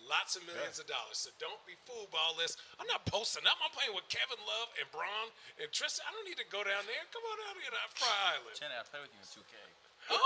lots 0.09 0.35
of 0.38 0.43
millions 0.49 0.79
of 0.79 0.87
dollars. 0.91 1.19
So 1.23 1.31
don't 1.43 1.61
be 1.69 1.75
fooled 1.87 2.11
by 2.15 2.19
all 2.23 2.35
this. 2.38 2.57
I'm 2.79 2.87
not 2.91 3.05
posting 3.07 3.47
up. 3.47 3.59
I'm 3.62 3.73
playing 3.75 3.95
with 3.95 4.07
Kevin 4.12 4.38
Love 4.47 4.69
and 4.79 4.87
Bron 4.95 5.31
and 5.61 5.69
Tristan. 5.71 6.07
I 6.07 6.15
don't 6.15 6.27
need 6.27 6.38
to 6.41 6.49
go 6.51 6.62
down 6.67 6.83
there. 6.88 7.03
Come 7.15 7.23
on 7.27 7.37
out 7.49 7.57
here 7.59 7.71
to 7.73 7.83
Frye 7.97 8.38
Island. 8.38 8.55
Channing, 8.59 8.79
I 8.79 8.85
play 8.88 9.01
with 9.03 9.12
you 9.15 9.21
in 9.23 9.29
2K. 9.29 9.55
Oh, 10.11 10.19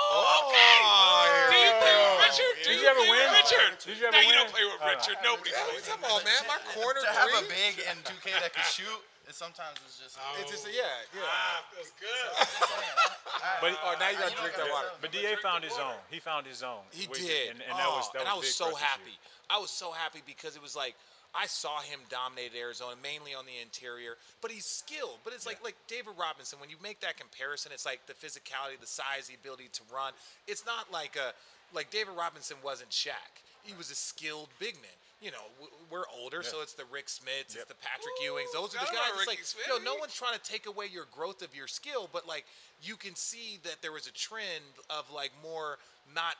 okay. 0.48 1.52
Do 1.52 1.56
you 1.60 1.72
play 1.84 1.94
with 2.00 2.16
Richard? 2.24 2.54
Do 2.56 2.64
Did 2.64 2.80
you, 2.80 2.80
you 2.80 2.88
ever 2.88 3.04
win? 3.12 3.26
Richard? 3.36 3.72
Did 3.84 3.96
you 4.00 4.04
ever 4.08 4.16
no, 4.16 4.24
you 4.24 4.32
don't 4.32 4.48
play 4.48 4.64
with 4.64 4.80
Uh, 4.80 4.88
Richard. 4.88 5.16
Nobody 5.20 5.52
Yeah, 5.52 5.68
plays. 5.68 5.84
come 5.84 6.00
on, 6.08 6.24
man. 6.24 6.42
My 6.48 6.60
corner 6.72 7.04
to 7.04 7.12
have 7.12 7.28
a 7.36 7.44
big 7.44 7.76
in 7.84 7.96
2K 8.00 8.32
that 8.40 8.56
can 8.56 8.64
shoot, 8.72 9.00
it 9.28 9.34
sometimes 9.34 9.78
it's 9.86 9.98
just. 9.98 10.18
It's 10.40 10.50
just 10.50 10.66
a, 10.66 10.70
yeah, 10.70 10.86
yeah. 11.14 11.22
Ah, 11.26 11.64
feels 11.74 11.92
good. 11.98 12.10
But 13.60 13.78
Oh, 13.84 13.94
now 14.00 14.10
you 14.10 14.16
gotta 14.18 14.30
you 14.34 14.40
drink 14.40 14.56
that 14.56 14.70
water. 14.72 14.88
But 15.00 15.12
Da 15.12 15.36
found 15.42 15.62
his 15.62 15.72
water. 15.72 15.84
own. 15.94 16.00
He 16.10 16.18
found 16.18 16.46
his 16.46 16.62
own. 16.62 16.82
He 16.90 17.06
Which- 17.06 17.20
did, 17.20 17.50
and, 17.50 17.60
and 17.62 17.78
that 17.78 17.88
was 17.88 18.06
Oh, 18.08 18.10
that 18.18 18.26
and 18.26 18.28
was 18.28 18.34
I 18.34 18.38
was 18.38 18.54
so 18.54 18.64
for 18.66 18.70
us 18.72 18.74
this 18.74 18.80
year. 18.82 18.88
happy. 18.90 19.16
I 19.50 19.58
was 19.58 19.70
so 19.70 19.90
happy 19.92 20.22
because 20.26 20.56
it 20.56 20.62
was 20.62 20.74
like 20.74 20.94
I 21.34 21.46
saw 21.46 21.80
him 21.80 22.00
dominate 22.08 22.52
Arizona 22.58 22.96
mainly 23.02 23.34
on 23.34 23.44
the 23.46 23.54
interior, 23.62 24.16
but 24.40 24.50
he's 24.50 24.64
skilled. 24.66 25.18
But 25.22 25.32
it's 25.34 25.46
like 25.46 25.62
like 25.62 25.76
David 25.86 26.14
Robinson. 26.18 26.58
When 26.58 26.70
you 26.70 26.76
make 26.82 27.00
that 27.00 27.16
comparison, 27.16 27.70
it's 27.72 27.86
like 27.86 28.00
the 28.06 28.14
physicality, 28.14 28.80
the 28.80 28.86
size, 28.88 29.28
the 29.28 29.34
ability 29.34 29.68
to 29.74 29.82
run. 29.94 30.12
It's 30.48 30.64
not 30.66 30.90
like 30.90 31.14
a 31.16 31.32
like 31.74 31.90
David 31.90 32.14
Robinson 32.18 32.56
wasn't 32.64 32.90
Shaq. 32.90 33.42
He 33.62 33.74
was 33.76 33.90
a 33.90 33.94
skilled 33.98 34.48
big 34.58 34.74
man. 34.82 34.98
You 35.20 35.30
know, 35.30 35.48
we're 35.90 36.04
older, 36.20 36.42
so 36.42 36.60
it's 36.60 36.74
the 36.74 36.84
Rik 36.92 37.06
Smits, 37.06 37.56
it's 37.56 37.64
the 37.64 37.74
Patrick 37.80 38.12
Ooh, 38.20 38.36
Ewings. 38.36 38.52
Those 38.52 38.76
are 38.76 38.84
the 38.84 38.92
guys. 38.92 39.16
about 39.16 39.16
It's 39.16 39.26
like, 39.26 39.40
Smits. 39.40 39.66
yo, 39.66 39.82
no 39.82 39.96
one's 39.96 40.14
trying 40.14 40.34
to 40.38 40.44
take 40.44 40.66
away 40.66 40.86
your 40.92 41.06
growth 41.10 41.40
of 41.40 41.56
your 41.56 41.66
skill, 41.66 42.10
but 42.12 42.28
like 42.28 42.44
you 42.82 42.96
can 42.96 43.14
see 43.14 43.58
that 43.64 43.80
there 43.80 43.92
was 43.92 44.06
a 44.06 44.12
trend 44.12 44.76
of 44.90 45.10
like 45.10 45.32
more 45.42 45.78
not 46.14 46.36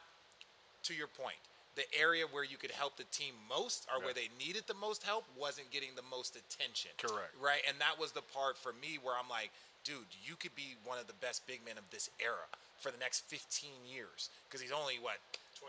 to 0.85 0.95
your 0.95 1.07
point, 1.09 1.41
the 1.75 1.85
area 1.99 2.25
where 2.31 2.45
you 2.45 2.57
could 2.57 2.71
help 2.71 2.97
the 2.97 3.05
team 3.13 3.35
most 3.49 3.87
or 3.93 4.03
where 4.03 4.15
they 4.15 4.29
needed 4.39 4.65
the 4.67 4.75
most 4.75 5.03
help 5.03 5.25
wasn't 5.39 5.71
getting 5.71 5.91
the 5.97 6.05
most 6.11 6.37
attention. 6.37 6.91
Correct. 6.97 7.33
Right. 7.41 7.61
And 7.69 7.77
that 7.81 7.99
was 7.99 8.13
the 8.13 8.23
part 8.23 8.57
for 8.57 8.73
me 8.81 8.99
where 9.03 9.15
I'm 9.17 9.29
like, 9.29 9.51
dude, 9.85 10.09
you 10.25 10.37
could 10.37 10.55
be 10.55 10.77
one 10.85 10.99
of 10.99 11.07
the 11.07 11.17
best 11.21 11.47
big 11.47 11.65
men 11.65 11.79
of 11.79 11.85
this 11.91 12.11
era 12.21 12.49
for 12.79 12.91
the 12.91 12.99
next 12.99 13.25
15 13.29 13.71
years. 13.87 14.31
Because 14.49 14.61
he's 14.61 14.73
only, 14.73 14.97
what, 15.01 15.17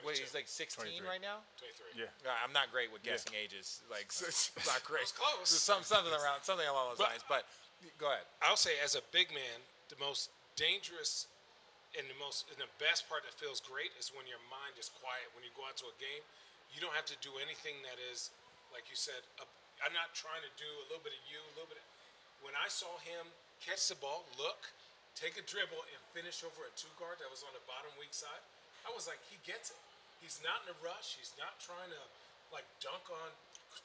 Wait, 0.03 0.19
he's 0.19 0.33
like 0.35 0.47
16 0.47 0.99
23. 0.99 1.07
right 1.07 1.23
now. 1.23 1.43
23. 1.59 2.03
Yeah. 2.05 2.11
Uh, 2.23 2.35
I'm 2.43 2.51
not 2.51 2.71
great 2.71 2.91
with 2.91 3.03
guessing 3.03 3.33
ages. 3.35 3.81
Like, 3.87 4.11
so 4.15 4.27
it's 4.27 4.51
not 4.69 4.83
great. 4.83 5.07
It's 5.07 5.15
close. 5.15 5.47
Some, 5.49 5.83
something 5.83 6.11
around, 6.13 6.43
something 6.43 6.67
along 6.67 6.95
those 6.95 7.01
But- 7.01 7.15
lines. 7.15 7.25
But 7.27 7.43
go 7.97 8.11
ahead. 8.11 8.27
I'll 8.43 8.59
say, 8.59 8.75
as 8.83 8.95
a 8.95 9.03
big 9.15 9.31
man, 9.31 9.63
the 9.89 9.99
most 9.99 10.29
dangerous 10.57 11.27
and 11.95 12.03
the 12.11 12.17
most 12.19 12.45
and 12.51 12.59
the 12.59 12.69
best 12.83 13.07
part 13.07 13.23
that 13.23 13.33
feels 13.39 13.63
great 13.63 13.95
is 13.95 14.11
when 14.11 14.27
your 14.27 14.41
mind 14.51 14.75
is 14.75 14.91
quiet. 14.91 15.31
When 15.33 15.41
you 15.47 15.53
go 15.55 15.63
out 15.65 15.79
to 15.81 15.87
a 15.87 15.95
game, 15.97 16.21
you 16.73 16.83
don't 16.83 16.93
have 16.93 17.07
to 17.07 17.17
do 17.23 17.31
anything 17.39 17.79
that 17.87 17.95
is, 18.11 18.29
like 18.75 18.85
you 18.91 18.97
said. 18.99 19.23
A, 19.39 19.47
I'm 19.79 19.93
not 19.95 20.11
trying 20.17 20.41
to 20.43 20.51
do 20.57 20.67
a 20.83 20.85
little 20.91 21.05
bit 21.05 21.13
of 21.15 21.21
you, 21.29 21.39
a 21.39 21.53
little 21.55 21.69
bit. 21.69 21.79
Of, 21.79 21.85
when 22.43 22.53
I 22.57 22.67
saw 22.67 22.89
him 23.01 23.29
catch 23.63 23.87
the 23.87 23.97
ball, 23.97 24.25
look, 24.37 24.67
take 25.17 25.37
a 25.37 25.45
dribble, 25.45 25.81
and 25.89 25.99
finish 26.13 26.41
over 26.45 26.65
a 26.65 26.71
two 26.77 26.89
guard 26.97 27.17
that 27.21 27.29
was 27.29 27.41
on 27.45 27.53
the 27.53 27.63
bottom 27.69 27.89
weak 27.97 28.13
side, 28.13 28.41
I 28.87 28.95
was 28.95 29.03
like, 29.05 29.19
he 29.27 29.35
gets 29.43 29.69
it. 29.75 29.79
He's 30.23 30.39
not 30.41 30.63
in 30.65 30.71
a 30.73 30.77
rush. 30.79 31.19
He's 31.19 31.35
not 31.35 31.59
trying 31.59 31.91
to 31.91 32.01
like 32.55 32.65
dunk 32.79 33.03
on 33.11 33.29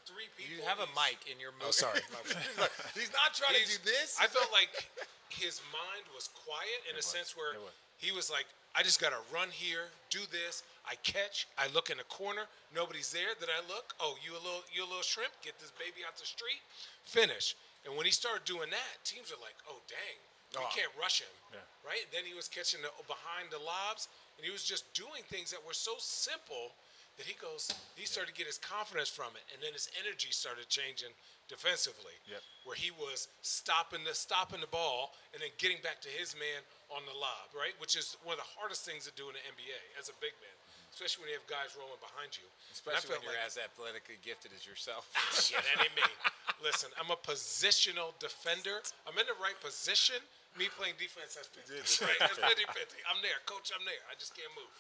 three 0.07 0.30
people. 0.38 0.55
You 0.55 0.62
have 0.64 0.78
a 0.78 0.88
mic 0.94 1.26
in 1.28 1.36
your 1.42 1.50
mouth. 1.59 1.74
Oh, 1.74 1.76
sorry. 1.76 2.00
He's 2.96 3.11
not 3.12 3.34
trying 3.36 3.59
to 3.59 3.66
do 3.68 3.76
this. 3.84 4.16
I 4.16 4.30
felt 4.30 4.48
like 4.55 4.70
his 5.28 5.61
mind 5.74 6.07
was 6.14 6.30
quiet 6.32 6.80
in 6.88 6.96
a 6.96 7.05
sense 7.05 7.34
where 7.36 7.59
was. 7.61 7.74
he 8.00 8.14
was 8.14 8.30
like, 8.32 8.46
I 8.72 8.80
just 8.80 9.03
gotta 9.03 9.20
run 9.28 9.53
here, 9.53 9.92
do 10.09 10.22
this. 10.32 10.62
I 10.88 10.96
catch. 11.05 11.44
I 11.61 11.68
look 11.76 11.90
in 11.92 11.98
the 12.00 12.09
corner. 12.09 12.48
Nobody's 12.72 13.12
there. 13.12 13.36
Then 13.36 13.53
I 13.53 13.61
look. 13.68 13.92
Oh, 14.00 14.16
you 14.24 14.32
a 14.32 14.40
little, 14.40 14.64
you 14.72 14.80
a 14.82 14.88
little 14.88 15.05
shrimp. 15.05 15.34
Get 15.44 15.61
this 15.61 15.74
baby 15.76 16.00
out 16.07 16.16
the 16.16 16.24
street. 16.24 16.62
Finish. 17.05 17.55
And 17.84 17.92
when 17.98 18.07
he 18.09 18.14
started 18.14 18.46
doing 18.48 18.70
that, 18.72 18.92
teams 19.05 19.28
are 19.34 19.38
like, 19.42 19.59
oh 19.68 19.82
dang, 19.90 20.16
we 20.57 20.62
Oh. 20.64 20.70
can't 20.72 20.90
rush 20.96 21.20
him. 21.20 21.32
Yeah. 21.53 21.61
Right. 21.84 22.07
Then 22.14 22.22
he 22.24 22.32
was 22.32 22.46
catching 22.48 22.80
the 22.80 22.88
behind 23.11 23.50
the 23.53 23.61
lobs, 23.61 24.09
and 24.37 24.45
he 24.45 24.53
was 24.53 24.64
just 24.64 24.89
doing 24.95 25.22
things 25.28 25.51
that 25.51 25.61
were 25.64 25.76
so 25.76 25.93
simple 25.99 26.72
that 27.20 27.26
he 27.28 27.37
goes. 27.37 27.68
He 27.97 28.07
started 28.07 28.33
to 28.33 28.37
get 28.37 28.49
his 28.49 28.57
confidence 28.57 29.09
from 29.09 29.37
it, 29.37 29.45
and 29.53 29.61
then 29.61 29.72
his 29.76 29.89
energy 30.01 30.33
started 30.33 30.68
changing 30.68 31.12
defensively 31.51 32.16
Yep. 32.30 32.41
where 32.64 32.78
he 32.78 32.89
was 32.97 33.28
stopping 33.45 34.01
the 34.09 34.14
stopping 34.16 34.64
the 34.64 34.72
ball 34.72 35.12
and 35.37 35.43
then 35.43 35.53
getting 35.61 35.76
back 35.85 36.01
to 36.01 36.09
his 36.09 36.33
man 36.33 36.64
on 36.89 37.05
the 37.05 37.12
lob, 37.12 37.53
right? 37.53 37.76
Which 37.76 37.93
is 37.93 38.16
one 38.24 38.39
of 38.39 38.41
the 38.41 38.51
hardest 38.57 38.89
things 38.89 39.05
to 39.05 39.12
do 39.12 39.28
in 39.28 39.37
the 39.37 39.45
NBA 39.45 39.80
as 40.01 40.09
a 40.09 40.16
big 40.24 40.33
man, 40.41 40.49
mm-hmm. 40.49 40.93
especially 40.97 41.28
when 41.28 41.30
you 41.33 41.39
have 41.41 41.49
guys 41.49 41.76
rolling 41.76 42.01
behind 42.01 42.33
you. 42.41 42.49
Especially 42.72 43.20
when 43.20 43.24
you're 43.28 43.37
like, 43.37 43.45
as 43.45 43.61
athletically 43.61 44.16
gifted 44.24 44.57
as 44.57 44.64
yourself. 44.64 45.09
shit, 45.37 45.61
that 45.61 45.85
ain't 45.85 45.93
me. 45.93 46.09
Listen, 46.66 46.89
I'm 46.97 47.12
a 47.12 47.20
positional 47.20 48.16
defender. 48.16 48.80
I'm 49.05 49.16
in 49.20 49.28
the 49.28 49.37
right 49.37 49.57
position. 49.61 50.20
Me 50.61 50.68
playing 50.76 51.00
defense, 51.00 51.32
that's 51.32 51.48
50. 51.48 52.05
Right? 52.05 52.12
That's 52.20 52.36
50 52.36 52.68
50. 52.76 53.09
I'm 53.09 53.24
there. 53.24 53.40
Coach, 53.48 53.72
I'm 53.72 53.84
there. 53.88 54.05
I 54.12 54.14
just 54.20 54.36
can't 54.36 54.53
move. 54.53 54.72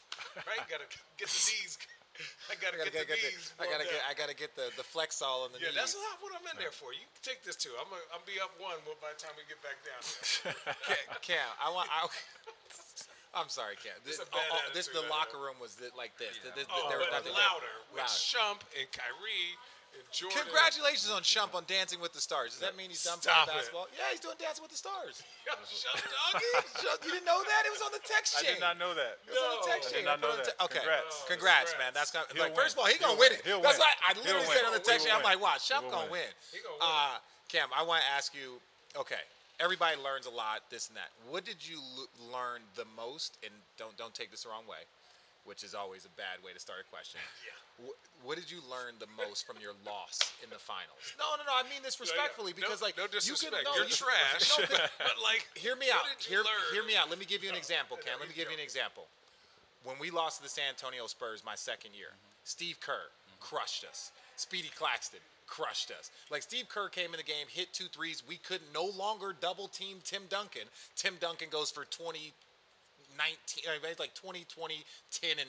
Right? 0.44 0.60
Gotta 0.68 0.84
get 1.16 1.32
the 1.32 1.42
knees. 1.48 1.80
I 2.52 2.60
gotta, 2.60 2.76
I 2.76 2.84
gotta 2.84 2.92
get, 2.92 3.08
get, 3.08 3.08
the 3.08 3.16
the, 3.16 3.32
knees. 3.32 3.44
I 3.56 3.64
gotta 3.64 3.88
warmed 3.88 3.88
get, 3.88 4.04
up. 4.04 4.10
I 4.10 4.12
gotta 4.12 4.36
get 4.36 4.52
the 4.52 4.66
the 4.76 4.84
flex 4.84 5.24
all 5.24 5.48
in 5.48 5.56
the 5.56 5.64
Yeah, 5.64 5.72
knees. 5.72 5.80
Yeah, 5.80 5.80
that's 5.80 5.96
what, 5.96 6.20
what 6.20 6.32
I'm 6.36 6.44
in 6.44 6.60
there 6.60 6.74
for. 6.74 6.92
You 6.92 7.08
can 7.08 7.24
take 7.24 7.40
this 7.40 7.56
too. 7.56 7.72
I'm 7.80 7.88
gonna 7.88 8.04
I'm 8.12 8.20
be 8.28 8.36
up 8.36 8.52
one 8.60 8.76
by 9.00 9.16
the 9.16 9.20
time 9.20 9.32
we 9.32 9.48
get 9.48 9.60
back 9.64 9.80
down 9.80 10.00
there. 10.04 10.76
Cam, 11.24 11.40
Cam, 11.40 11.50
I 11.56 11.72
want. 11.72 11.88
I, 11.88 12.04
I'm 13.32 13.48
sorry, 13.48 13.80
Cam. 13.80 13.96
This, 14.04 14.20
a 14.20 14.28
oh, 14.28 14.36
bad 14.36 14.44
oh, 14.52 14.76
this 14.76 14.92
the 14.92 15.08
locker 15.08 15.40
room 15.40 15.56
was 15.56 15.80
th- 15.80 15.96
like 15.96 16.12
this. 16.20 16.36
Th- 16.44 16.52
th- 16.52 16.68
Oh, 16.68 16.92
there 16.92 17.00
was 17.00 17.08
oh, 17.08 17.16
but 17.16 17.24
nothing 17.24 17.32
louder 17.32 17.74
with 17.96 18.04
Shump 18.12 18.60
and 18.76 18.84
Kyrie 18.92 19.56
and 19.56 19.56
Jordan. 20.12 20.44
Congratulations 20.44 21.08
on 21.08 21.24
Shump 21.24 21.56
on 21.56 21.64
Dancing 21.64 21.96
with 22.00 22.12
the 22.12 22.20
Stars. 22.20 22.52
Does 22.52 22.60
that 22.60 22.76
mean 22.76 22.92
he's 22.92 23.00
done 23.04 23.16
Stop 23.20 23.48
playing 23.48 23.64
it. 23.64 23.72
basketball? 23.72 23.88
Yeah, 23.96 24.12
he's 24.12 24.20
doing 24.20 24.36
Dancing 24.36 24.60
with 24.64 24.72
the 24.72 24.80
Stars. 24.80 25.24
Doggy. 25.48 26.44
You 27.08 27.12
didn't 27.16 27.24
know 27.24 27.40
that? 27.40 27.62
It 27.64 27.72
was 27.72 27.80
on 27.80 27.92
the 27.96 28.04
text 28.04 28.36
chain. 28.40 28.52
I 28.52 28.60
did 28.60 28.64
not 28.64 28.76
know 28.76 28.92
that. 28.92 29.20
It 29.24 29.32
was 29.32 29.40
on 29.40 29.52
the 29.56 29.62
No. 29.64 29.72
text 29.72 29.84
I 29.88 29.92
chain. 29.92 30.04
did 30.04 30.10
not 30.12 30.18
know 30.20 30.28
it 30.32 30.36
on 30.36 30.40
the 30.44 30.48
that. 30.52 30.58
te- 30.60 30.64
okay. 30.68 30.82
Congrats. 30.84 31.14
Congrats, 31.28 31.70
congrats. 31.72 31.80
man. 31.80 31.90
That's 31.96 32.10
He'll 32.12 32.44
like 32.44 32.52
first 32.56 32.76
of 32.76 32.84
all, 32.84 32.88
he 32.92 32.96
gonna 33.00 33.16
win 33.16 33.32
win. 33.32 33.40
it. 33.40 33.46
He'll 33.48 33.64
That's 33.64 33.80
win. 33.80 33.88
why 33.88 33.92
I 34.04 34.10
literally 34.20 34.48
said 34.52 34.64
on 34.68 34.74
the 34.76 34.84
text 34.84 35.08
chain. 35.08 35.16
I'm 35.16 35.24
like, 35.24 35.40
wow, 35.40 35.56
Shump 35.56 35.88
gonna 35.88 36.08
win. 36.12 36.28
win. 36.28 36.32
He 36.52 36.60
gonna 36.60 36.76
win. 36.76 36.84
Uh, 36.84 37.16
Cam, 37.48 37.68
I 37.72 37.80
want 37.84 38.04
to 38.04 38.08
ask 38.12 38.32
you. 38.36 38.60
Okay, 38.92 39.20
everybody 39.60 39.96
learns 39.96 40.28
a 40.28 40.34
lot, 40.34 40.68
this 40.68 40.88
and 40.92 40.96
that. 41.00 41.08
What 41.32 41.48
did 41.48 41.56
you 41.64 41.80
l- 41.80 42.08
learn 42.28 42.60
the 42.76 42.84
most? 42.92 43.40
And 43.40 43.52
don't 43.80 43.96
don't 43.96 44.12
take 44.12 44.28
this 44.28 44.44
the 44.44 44.52
wrong 44.52 44.68
way, 44.68 44.84
which 45.48 45.64
is 45.64 45.72
always 45.72 46.04
a 46.04 46.12
bad 46.20 46.44
way 46.44 46.52
to 46.52 46.60
start 46.60 46.84
a 46.84 46.88
question. 46.92 47.20
Yeah. 47.40 47.56
What, 47.80 47.96
what 48.22 48.34
did 48.38 48.50
you 48.50 48.60
learn 48.70 49.00
the 49.02 49.10
most 49.18 49.46
from 49.46 49.56
your 49.58 49.72
loss 49.84 50.20
in 50.44 50.50
the 50.50 50.60
finals? 50.60 51.00
No, 51.18 51.34
no, 51.40 51.42
no. 51.46 51.54
I 51.56 51.64
mean 51.66 51.82
this 51.82 51.98
No, 51.98 52.06
yeah. 52.06 52.12
respectfully 52.14 52.52
because 52.52 52.80
no, 52.80 52.86
like 52.86 52.96
no 52.96 53.08
you 53.08 53.14
disrespect. 53.16 53.64
can 53.64 53.64
no, 53.66 53.74
You're 53.74 53.90
you- 53.90 53.96
trash. 53.96 54.44
no, 54.54 54.66
but- 54.68 54.90
but 54.98 55.16
like, 55.22 55.48
hear 55.58 55.74
me 55.74 55.88
what 55.90 56.04
out. 56.04 56.06
did 56.10 56.20
you 56.26 56.38
Hear, 56.38 56.44
learn? 56.44 56.62
hear 56.74 56.84
me 56.84 56.94
out. 56.94 57.08
Let 57.10 57.18
me 57.18 57.26
give 57.26 57.42
you 57.42 57.50
an 57.50 57.58
No, 57.58 57.64
example, 57.64 57.98
I 57.98 58.04
Cam. 58.06 58.20
Let 58.20 58.28
me 58.28 58.34
he's 58.34 58.44
give 58.44 58.50
you 58.52 58.58
an 58.58 58.62
example. 58.64 59.08
When 59.82 59.98
we 59.98 60.10
lost 60.14 60.38
to 60.38 60.42
the 60.46 60.52
San 60.52 60.70
Antonio 60.70 61.06
Spurs 61.10 61.42
my 61.42 61.56
second 61.58 61.94
year, 61.98 62.14
mm-hmm. 62.14 62.46
Steve 62.46 62.78
Kerr 62.78 63.10
mm-hmm. 63.10 63.42
crushed 63.42 63.82
us. 63.88 64.12
Speedy 64.36 64.70
Claxton 64.74 65.20
crushed 65.46 65.90
us. 65.90 66.10
Like 66.30 66.42
Steve 66.42 66.68
Kerr 66.68 66.88
came 66.88 67.12
in 67.12 67.18
the 67.18 67.26
game, 67.26 67.46
hit 67.48 67.72
two 67.72 67.84
threes. 67.92 68.22
We 68.26 68.36
couldn't 68.36 68.72
no 68.72 68.86
longer 68.86 69.34
double 69.38 69.68
team 69.68 69.98
Tim 70.04 70.22
Duncan. 70.30 70.62
Tim 70.96 71.14
Duncan 71.20 71.48
goes 71.50 71.70
for 71.70 71.84
20, 71.84 72.32
19, 73.22 73.64
uh, 73.68 73.88
it's 73.88 74.00
like 74.00 74.14
20, 74.14 74.44
20, 74.48 74.84
10, 75.10 75.30
and 75.30 75.38
9. 75.38 75.46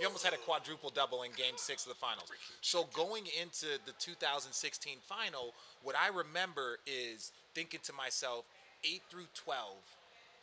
He 0.00 0.06
almost 0.06 0.24
had 0.24 0.34
a 0.34 0.38
quadruple 0.38 0.90
double 0.90 1.22
in 1.22 1.32
game 1.32 1.56
six 1.56 1.84
of 1.84 1.90
the 1.90 1.98
finals. 1.98 2.30
So 2.60 2.88
going 2.92 3.24
into 3.40 3.78
the 3.84 3.92
2016 3.98 4.98
final, 5.04 5.54
what 5.82 5.96
I 5.96 6.08
remember 6.08 6.78
is 6.86 7.32
thinking 7.54 7.80
to 7.84 7.92
myself, 7.92 8.44
8 8.84 9.02
through 9.10 9.26
12 9.34 9.76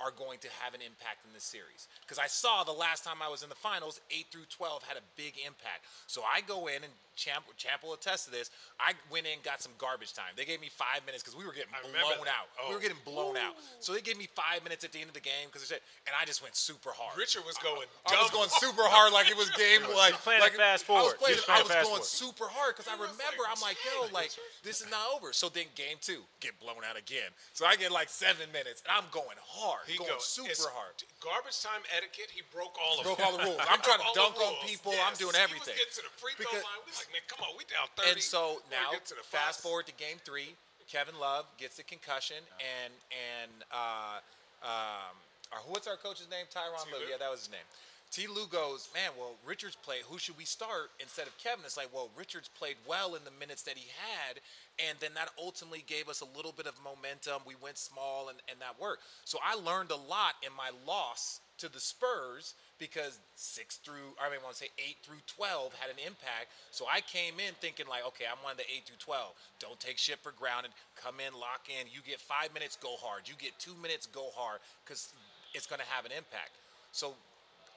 are 0.02 0.12
going 0.12 0.40
to 0.40 0.48
have 0.64 0.74
an 0.74 0.82
impact 0.82 1.26
in 1.28 1.34
this 1.34 1.44
series. 1.44 1.88
Because 2.02 2.20
I 2.20 2.28
saw 2.28 2.64
the 2.64 2.72
last 2.72 3.04
time 3.04 3.18
I 3.22 3.28
was 3.30 3.44
in 3.44 3.50
the 3.50 3.56
finals, 3.60 4.00
8 4.12 4.26
through 4.32 4.48
12 4.50 4.84
had 4.84 4.98
a 4.98 5.04
big 5.16 5.36
impact. 5.46 5.86
So 6.08 6.22
I 6.24 6.42
go 6.42 6.68
in, 6.68 6.84
and 6.88 6.94
Champ, 7.20 7.44
Champ 7.60 7.84
will 7.84 7.94
attest 7.94 8.26
to 8.26 8.32
this. 8.32 8.48
I 8.80 8.94
went 9.12 9.28
in, 9.28 9.44
got 9.44 9.60
some 9.62 9.74
garbage 9.78 10.14
time. 10.16 10.32
They 10.40 10.46
gave 10.48 10.62
me 10.64 10.72
five 10.72 11.04
minutes 11.06 11.20
because 11.22 11.36
we 11.36 11.44
were 11.44 11.52
getting 11.52 11.76
blown 11.84 11.92
that. 12.24 12.32
out. 12.32 12.48
We 12.64 12.72
Oh. 12.72 12.74
were 12.76 12.80
getting 12.80 13.02
blown 13.04 13.36
out. 13.36 13.60
So 13.84 13.92
they 13.92 14.00
gave 14.00 14.16
me 14.18 14.30
five 14.40 14.64
minutes 14.64 14.86
at 14.88 14.94
the 14.96 15.00
end 15.04 15.10
of 15.12 15.14
the 15.14 15.20
game 15.20 15.52
because 15.52 15.60
they 15.68 15.68
said 15.76 15.84
and 16.08 16.16
I 16.16 16.24
just 16.24 16.40
went 16.42 16.56
super 16.56 16.96
hard. 16.96 17.18
Richard 17.20 17.44
was 17.44 17.58
going. 17.60 17.88
I 18.08 18.16
was 18.24 18.32
going 18.32 18.48
super 18.64 18.88
hard 18.88 19.12
like 19.12 19.28
it 19.30 19.36
was 19.36 19.50
game 19.52 19.84
like 20.00 20.14
playing 20.24 20.40
like 20.40 20.54
it 20.56 20.64
fast 20.64 20.88
I 20.90 20.94
was 20.96 21.12
forward. 21.12 21.20
playing, 21.20 21.38
I 21.52 21.60
was 21.62 21.68
going 21.68 21.84
forward. 21.84 22.04
super 22.08 22.48
hard 22.48 22.76
because 22.80 22.88
I 22.88 22.96
remember 22.96 23.44
like, 23.44 23.52
I'm 23.52 23.60
like 23.62 23.78
yo 23.84 24.08
like 24.16 24.32
this 24.64 24.80
is 24.80 24.88
not 24.90 25.04
over. 25.14 25.34
So 25.36 25.50
then 25.52 25.68
game 25.76 26.00
two 26.00 26.24
get 26.40 26.56
blown 26.64 26.88
out 26.88 26.96
again. 26.98 27.36
So 27.52 27.66
I 27.68 27.76
get 27.76 27.92
like 27.92 28.08
seven 28.08 28.48
minutes 28.56 28.80
and 28.88 28.96
I'm 28.96 29.12
going 29.12 29.36
hard, 29.44 29.89
He 29.90 29.98
going 29.98 30.14
goes 30.14 30.26
super 30.26 30.54
it's 30.54 30.66
hard. 30.66 30.96
Garbage 31.20 31.58
time 31.66 31.82
etiquette. 31.90 32.30
He 32.30 32.46
broke 32.54 32.78
all 32.78 33.02
of 33.02 33.10
Broke 33.10 33.20
all 33.20 33.34
the 33.36 33.44
rules. 33.44 33.60
I'm 33.72 33.82
trying 33.82 34.00
to 34.06 34.12
dunk 34.14 34.38
on 34.38 34.54
people. 34.62 34.94
I'm 35.02 35.18
doing 35.18 35.34
everything. 35.34 35.74
He 35.74 35.82
was 35.82 35.90
getting 35.90 35.98
to 36.00 36.06
the 36.06 36.14
free 36.22 36.38
throw 36.38 36.50
Because- 36.50 36.66
line. 36.66 36.82
We 36.86 36.94
like, 36.94 37.10
man, 37.10 37.26
come 37.26 37.42
on, 37.44 37.58
we 37.58 37.66
down 37.66 37.90
thirty. 37.98 38.18
And 38.18 38.22
so 38.22 38.62
now, 38.70 38.94
fast 39.30 39.66
forward 39.66 39.90
to 39.90 39.96
game 39.98 40.22
three, 40.22 40.54
Kevin 40.90 41.18
Love 41.18 41.46
gets 41.58 41.78
a 41.78 41.86
concussion, 41.86 42.42
and 42.62 42.94
and 43.14 43.54
uh, 43.70 44.22
um, 44.66 45.14
our, 45.54 45.62
what's 45.70 45.86
our 45.90 45.98
coach's 45.98 46.30
name? 46.30 46.46
Tyronn. 46.50 46.82
Lue? 46.90 47.06
Yeah, 47.10 47.18
that 47.18 47.30
was 47.30 47.46
his 47.46 47.52
name. 47.52 47.66
T. 48.12 48.26
Lue 48.26 48.48
goes, 48.50 48.90
man. 48.94 49.12
Well, 49.18 49.36
Richards 49.46 49.76
played. 49.76 50.02
Who 50.10 50.18
should 50.18 50.38
we 50.38 50.46
start 50.46 50.90
instead 51.00 51.28
of 51.28 51.38
Kevin? 51.38 51.62
It's 51.64 51.78
like, 51.78 51.94
well, 51.94 52.10
Richards 52.18 52.50
played 52.50 52.76
well 52.88 53.14
in 53.14 53.24
the 53.24 53.32
minutes 53.40 53.62
that 53.64 53.78
he 53.78 53.88
had, 54.02 54.42
and 54.90 54.98
then 55.00 55.12
that 55.14 55.30
ultimately 55.38 55.84
gave 55.86 56.10
us 56.10 56.22
a 56.22 56.38
little 56.38 56.52
bit 56.52 56.66
of 56.66 56.74
momentum. 56.84 57.46
We 57.46 57.54
went 57.62 57.78
small, 57.78 58.30
and, 58.30 58.40
and 58.50 58.60
that 58.62 58.82
worked. 58.82 59.04
So 59.26 59.38
I 59.46 59.54
learned 59.56 59.92
a 59.92 60.02
lot 60.10 60.34
in 60.42 60.50
my 60.58 60.72
loss 60.88 61.42
to 61.60 61.70
the 61.70 61.80
Spurs 61.80 62.56
because 62.80 63.20
six 63.36 63.76
through, 63.78 64.16
I 64.18 64.32
mean, 64.32 64.40
I 64.40 64.44
want 64.44 64.56
to 64.56 64.64
say 64.64 64.72
eight 64.80 64.98
through 65.04 65.22
12 65.28 65.76
had 65.76 65.92
an 65.92 66.00
impact. 66.02 66.50
So 66.72 66.86
I 66.90 67.02
came 67.02 67.38
in 67.38 67.54
thinking, 67.62 67.86
like, 67.86 68.08
okay, 68.08 68.26
I'm 68.26 68.42
one 68.42 68.54
of 68.54 68.58
the 68.58 68.66
eight 68.74 68.88
through 68.88 69.04
12. 69.04 69.36
Don't 69.60 69.80
take 69.80 70.00
shit 70.00 70.18
for 70.24 70.32
granted. 70.32 70.72
Come 70.96 71.20
in, 71.20 71.36
lock 71.36 71.68
in. 71.68 71.86
You 71.92 72.00
get 72.02 72.18
five 72.18 72.54
minutes, 72.56 72.80
go 72.82 72.96
hard. 72.98 73.28
You 73.28 73.36
get 73.38 73.54
two 73.60 73.76
minutes, 73.84 74.08
go 74.08 74.32
hard 74.34 74.64
because 74.82 75.14
it's 75.54 75.68
going 75.68 75.84
to 75.84 75.90
have 75.92 76.06
an 76.06 76.16
impact. 76.16 76.58
So 76.92 77.14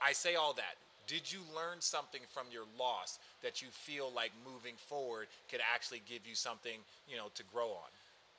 I 0.05 0.13
say 0.13 0.35
all 0.35 0.53
that. 0.55 0.77
Did 1.07 1.31
you 1.31 1.41
learn 1.55 1.81
something 1.81 2.23
from 2.31 2.47
your 2.51 2.65
loss 2.79 3.19
that 3.43 3.61
you 3.61 3.69
feel 3.71 4.11
like 4.15 4.31
moving 4.47 4.75
forward 4.77 5.27
could 5.51 5.61
actually 5.63 6.01
give 6.09 6.27
you 6.27 6.35
something, 6.35 6.79
you 7.11 7.17
know, 7.17 7.29
to 7.35 7.43
grow 7.53 7.71
on? 7.75 7.91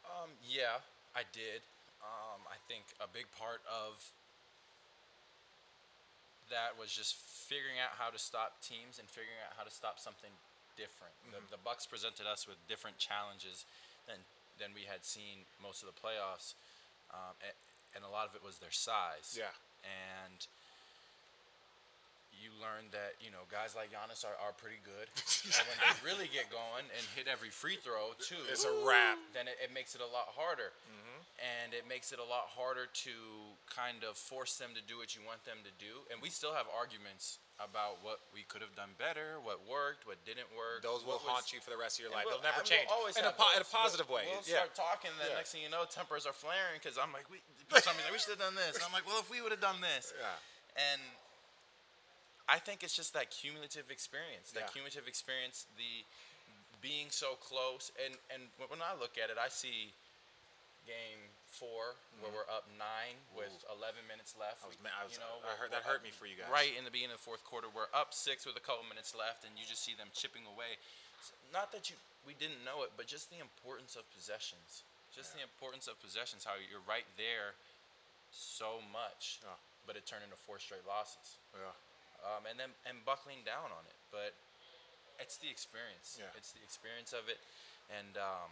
Um, 0.08 0.30
yeah, 0.48 0.80
I 1.16 1.24
did. 1.32 1.62
Um, 2.04 2.44
I 2.48 2.60
think 2.68 2.84
a 3.00 3.08
big 3.08 3.28
part 3.40 3.64
of 3.68 4.00
that 6.52 6.76
was 6.76 6.92
just 6.92 7.16
figuring 7.16 7.80
out 7.80 7.96
how 7.96 8.12
to 8.12 8.20
stop 8.20 8.60
teams 8.64 9.00
and 9.00 9.08
figuring 9.08 9.40
out 9.48 9.56
how 9.56 9.64
to 9.64 9.72
stop 9.72 10.00
something 10.00 10.32
different. 10.76 11.16
The, 11.32 11.40
the 11.56 11.62
Bucks 11.64 11.88
presented 11.88 12.28
us 12.28 12.48
with 12.48 12.60
different 12.68 12.98
challenges 12.98 13.66
than 14.08 14.20
than 14.62 14.70
we 14.78 14.86
had 14.86 15.02
seen 15.02 15.50
most 15.58 15.82
of 15.82 15.90
the 15.90 15.98
playoffs, 15.98 16.54
um, 17.10 17.34
and, 17.42 17.58
and 17.98 18.02
a 18.06 18.12
lot 18.12 18.30
of 18.30 18.38
it 18.38 18.46
was 18.46 18.62
their 18.62 18.72
size. 18.74 19.34
Yeah. 19.34 19.50
and 19.82 20.46
you 22.42 22.50
learn 22.62 22.90
that 22.92 23.18
you 23.22 23.30
know 23.30 23.44
guys 23.52 23.76
like 23.76 23.92
Giannis 23.94 24.24
are, 24.26 24.36
are 24.42 24.54
pretty 24.56 24.80
good. 24.84 25.08
and 25.58 25.66
when 25.70 25.78
they 25.84 25.94
really 26.06 26.28
get 26.32 26.50
going 26.54 26.86
and 26.94 27.04
hit 27.18 27.28
every 27.30 27.50
free 27.54 27.78
throw 27.82 28.14
too, 28.20 28.40
It's 28.50 28.66
a 28.66 28.74
wrap. 28.86 29.18
Then 29.34 29.48
it, 29.48 29.58
it 29.62 29.72
makes 29.74 29.94
it 29.96 30.02
a 30.02 30.10
lot 30.10 30.32
harder. 30.38 30.72
Mm-hmm. 30.90 31.20
and 31.44 31.74
it 31.74 31.84
makes 31.90 32.14
it 32.14 32.20
a 32.22 32.28
lot 32.28 32.46
harder 32.54 32.86
to 33.08 33.14
kind 33.68 34.06
of 34.06 34.16
force 34.16 34.56
them 34.62 34.72
to 34.78 34.82
do 34.86 34.98
what 35.02 35.16
you 35.18 35.22
want 35.26 35.42
them 35.50 35.60
to 35.66 35.74
do. 35.82 36.06
And 36.14 36.22
we 36.22 36.30
still 36.30 36.54
have 36.54 36.70
arguments 36.72 37.42
about 37.62 38.02
what 38.06 38.22
we 38.34 38.46
could 38.50 38.62
have 38.66 38.74
done 38.78 38.94
better, 39.02 39.38
what 39.42 39.62
worked, 39.66 40.06
what 40.10 40.22
didn't 40.26 40.50
work. 40.58 40.82
Those 40.86 41.02
will 41.06 41.18
what 41.22 41.26
was- 41.26 41.32
haunt 41.46 41.48
you 41.54 41.60
for 41.62 41.70
the 41.74 41.78
rest 41.80 41.98
of 41.98 42.06
your 42.06 42.14
life. 42.14 42.26
we'll- 42.26 42.38
They'll 42.42 42.50
never 42.54 42.62
and 42.62 42.70
we'll 42.70 42.78
change. 42.82 42.90
always 42.90 43.16
in, 43.18 43.26
a 43.26 43.34
po- 43.34 43.54
in 43.58 43.62
a 43.62 43.70
positive 43.70 44.08
We'll- 44.10 44.22
way. 44.26 44.30
We'll 44.30 44.46
yeah. 44.46 44.62
start 44.66 44.74
talking, 44.78 45.10
and 45.14 45.20
then 45.22 45.30
Yeah. 45.34 45.42
next 45.42 45.52
thing 45.54 45.62
you 45.66 45.70
know, 45.74 45.86
tempers 45.90 46.26
are 46.30 46.34
flaring 46.38 46.78
because 46.82 46.98
I'm 46.98 47.14
like, 47.14 47.30
we, 47.30 47.42
for 47.72 47.82
some 47.82 47.94
reason, 47.98 48.10
we 48.14 48.18
should 48.22 48.38
have 48.38 48.44
done 48.46 48.58
this. 48.58 48.78
And 48.78 48.84
I'm 48.86 48.94
like, 48.94 49.06
well, 49.06 49.22
if 49.22 49.30
we 49.30 49.42
would 49.42 49.54
have 49.54 49.62
done 49.64 49.82
this. 49.82 50.14
Yeah. 50.18 50.38
And 50.94 51.02
I 52.54 52.62
think 52.62 52.86
it's 52.86 52.94
just 52.94 53.18
that 53.18 53.34
cumulative 53.34 53.90
experience, 53.90 54.54
that 54.54 54.70
Yeah. 54.70 54.74
cumulative 54.78 55.08
experience, 55.10 55.66
the 55.76 56.06
being 56.86 57.10
so 57.10 57.34
close. 57.42 57.90
And, 57.98 58.14
and 58.30 58.52
when- 58.70 58.82
I 58.84 58.94
look 58.94 59.18
at 59.18 59.32
it, 59.34 59.40
I 59.42 59.50
see 59.50 59.90
game 60.86 61.32
four 61.48 61.96
where 62.20 62.30
we're 62.32 62.50
up 62.52 62.68
nine 62.78 63.16
with 63.34 63.64
11 63.72 64.06
minutes 64.06 64.36
left. 64.38 64.62
Mm-hmm. 64.62 64.86
I 64.86 64.90
was, 64.92 64.94
I, 65.00 65.04
was, 65.06 65.14
you 65.14 65.20
know, 65.24 65.42
I 65.50 65.56
heard, 65.56 65.72
that 65.72 65.82
hurt 65.82 66.04
me 66.04 66.12
for 66.12 66.28
you 66.28 66.36
guys. 66.36 66.50
Right 66.52 66.76
in 66.78 66.84
the 66.86 66.92
beginning 66.92 67.16
of 67.16 67.22
the 67.22 67.24
fourth 67.26 67.42
quarter, 67.44 67.70
we're 67.74 67.90
up 67.96 68.14
six 68.14 68.46
with 68.46 68.56
a 68.58 68.60
couple 68.62 68.84
minutes 68.86 69.16
left, 69.16 69.46
and 69.46 69.58
you 69.58 69.66
just 69.66 69.82
see 69.82 69.96
them 69.96 70.12
chipping 70.14 70.46
away. 70.46 70.78
S- 71.24 71.32
Not 71.52 71.72
that 71.72 71.90
you 71.90 71.96
we 72.28 72.34
didn't 72.36 72.64
know 72.64 72.84
it, 72.84 72.92
but 72.96 73.08
just 73.08 73.30
the 73.32 73.40
importance 73.40 73.96
of 73.98 74.04
possessions. 74.16 74.84
Just 75.16 75.34
the 75.36 75.42
importance 75.42 75.88
of 75.88 76.00
possessions. 76.04 76.44
How 76.46 76.56
you're 76.56 76.84
right 76.88 77.08
there 77.18 77.56
so 78.32 78.80
much, 78.92 79.40
Yeah. 79.44 79.56
but 79.86 79.96
it 79.98 80.06
turned 80.06 80.24
into 80.24 80.36
four 80.38 80.60
straight 80.60 80.86
losses. 80.86 81.36
Yeah. 81.56 81.72
Um, 82.24 82.48
and 82.48 82.56
then 82.56 82.72
and 82.88 83.04
buckling 83.04 83.44
down 83.44 83.68
on 83.68 83.84
it, 83.84 84.00
but 84.08 84.32
it's 85.20 85.36
the 85.44 85.52
experience. 85.52 86.16
Yeah. 86.16 86.32
It's 86.40 86.56
the 86.56 86.64
experience 86.64 87.12
of 87.12 87.28
it, 87.28 87.36
and 87.92 88.16
um, 88.16 88.48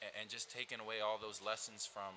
and, 0.00 0.24
and 0.24 0.26
just 0.32 0.48
taking 0.48 0.80
away 0.80 1.04
all 1.04 1.20
those 1.20 1.44
lessons 1.44 1.84
from 1.84 2.16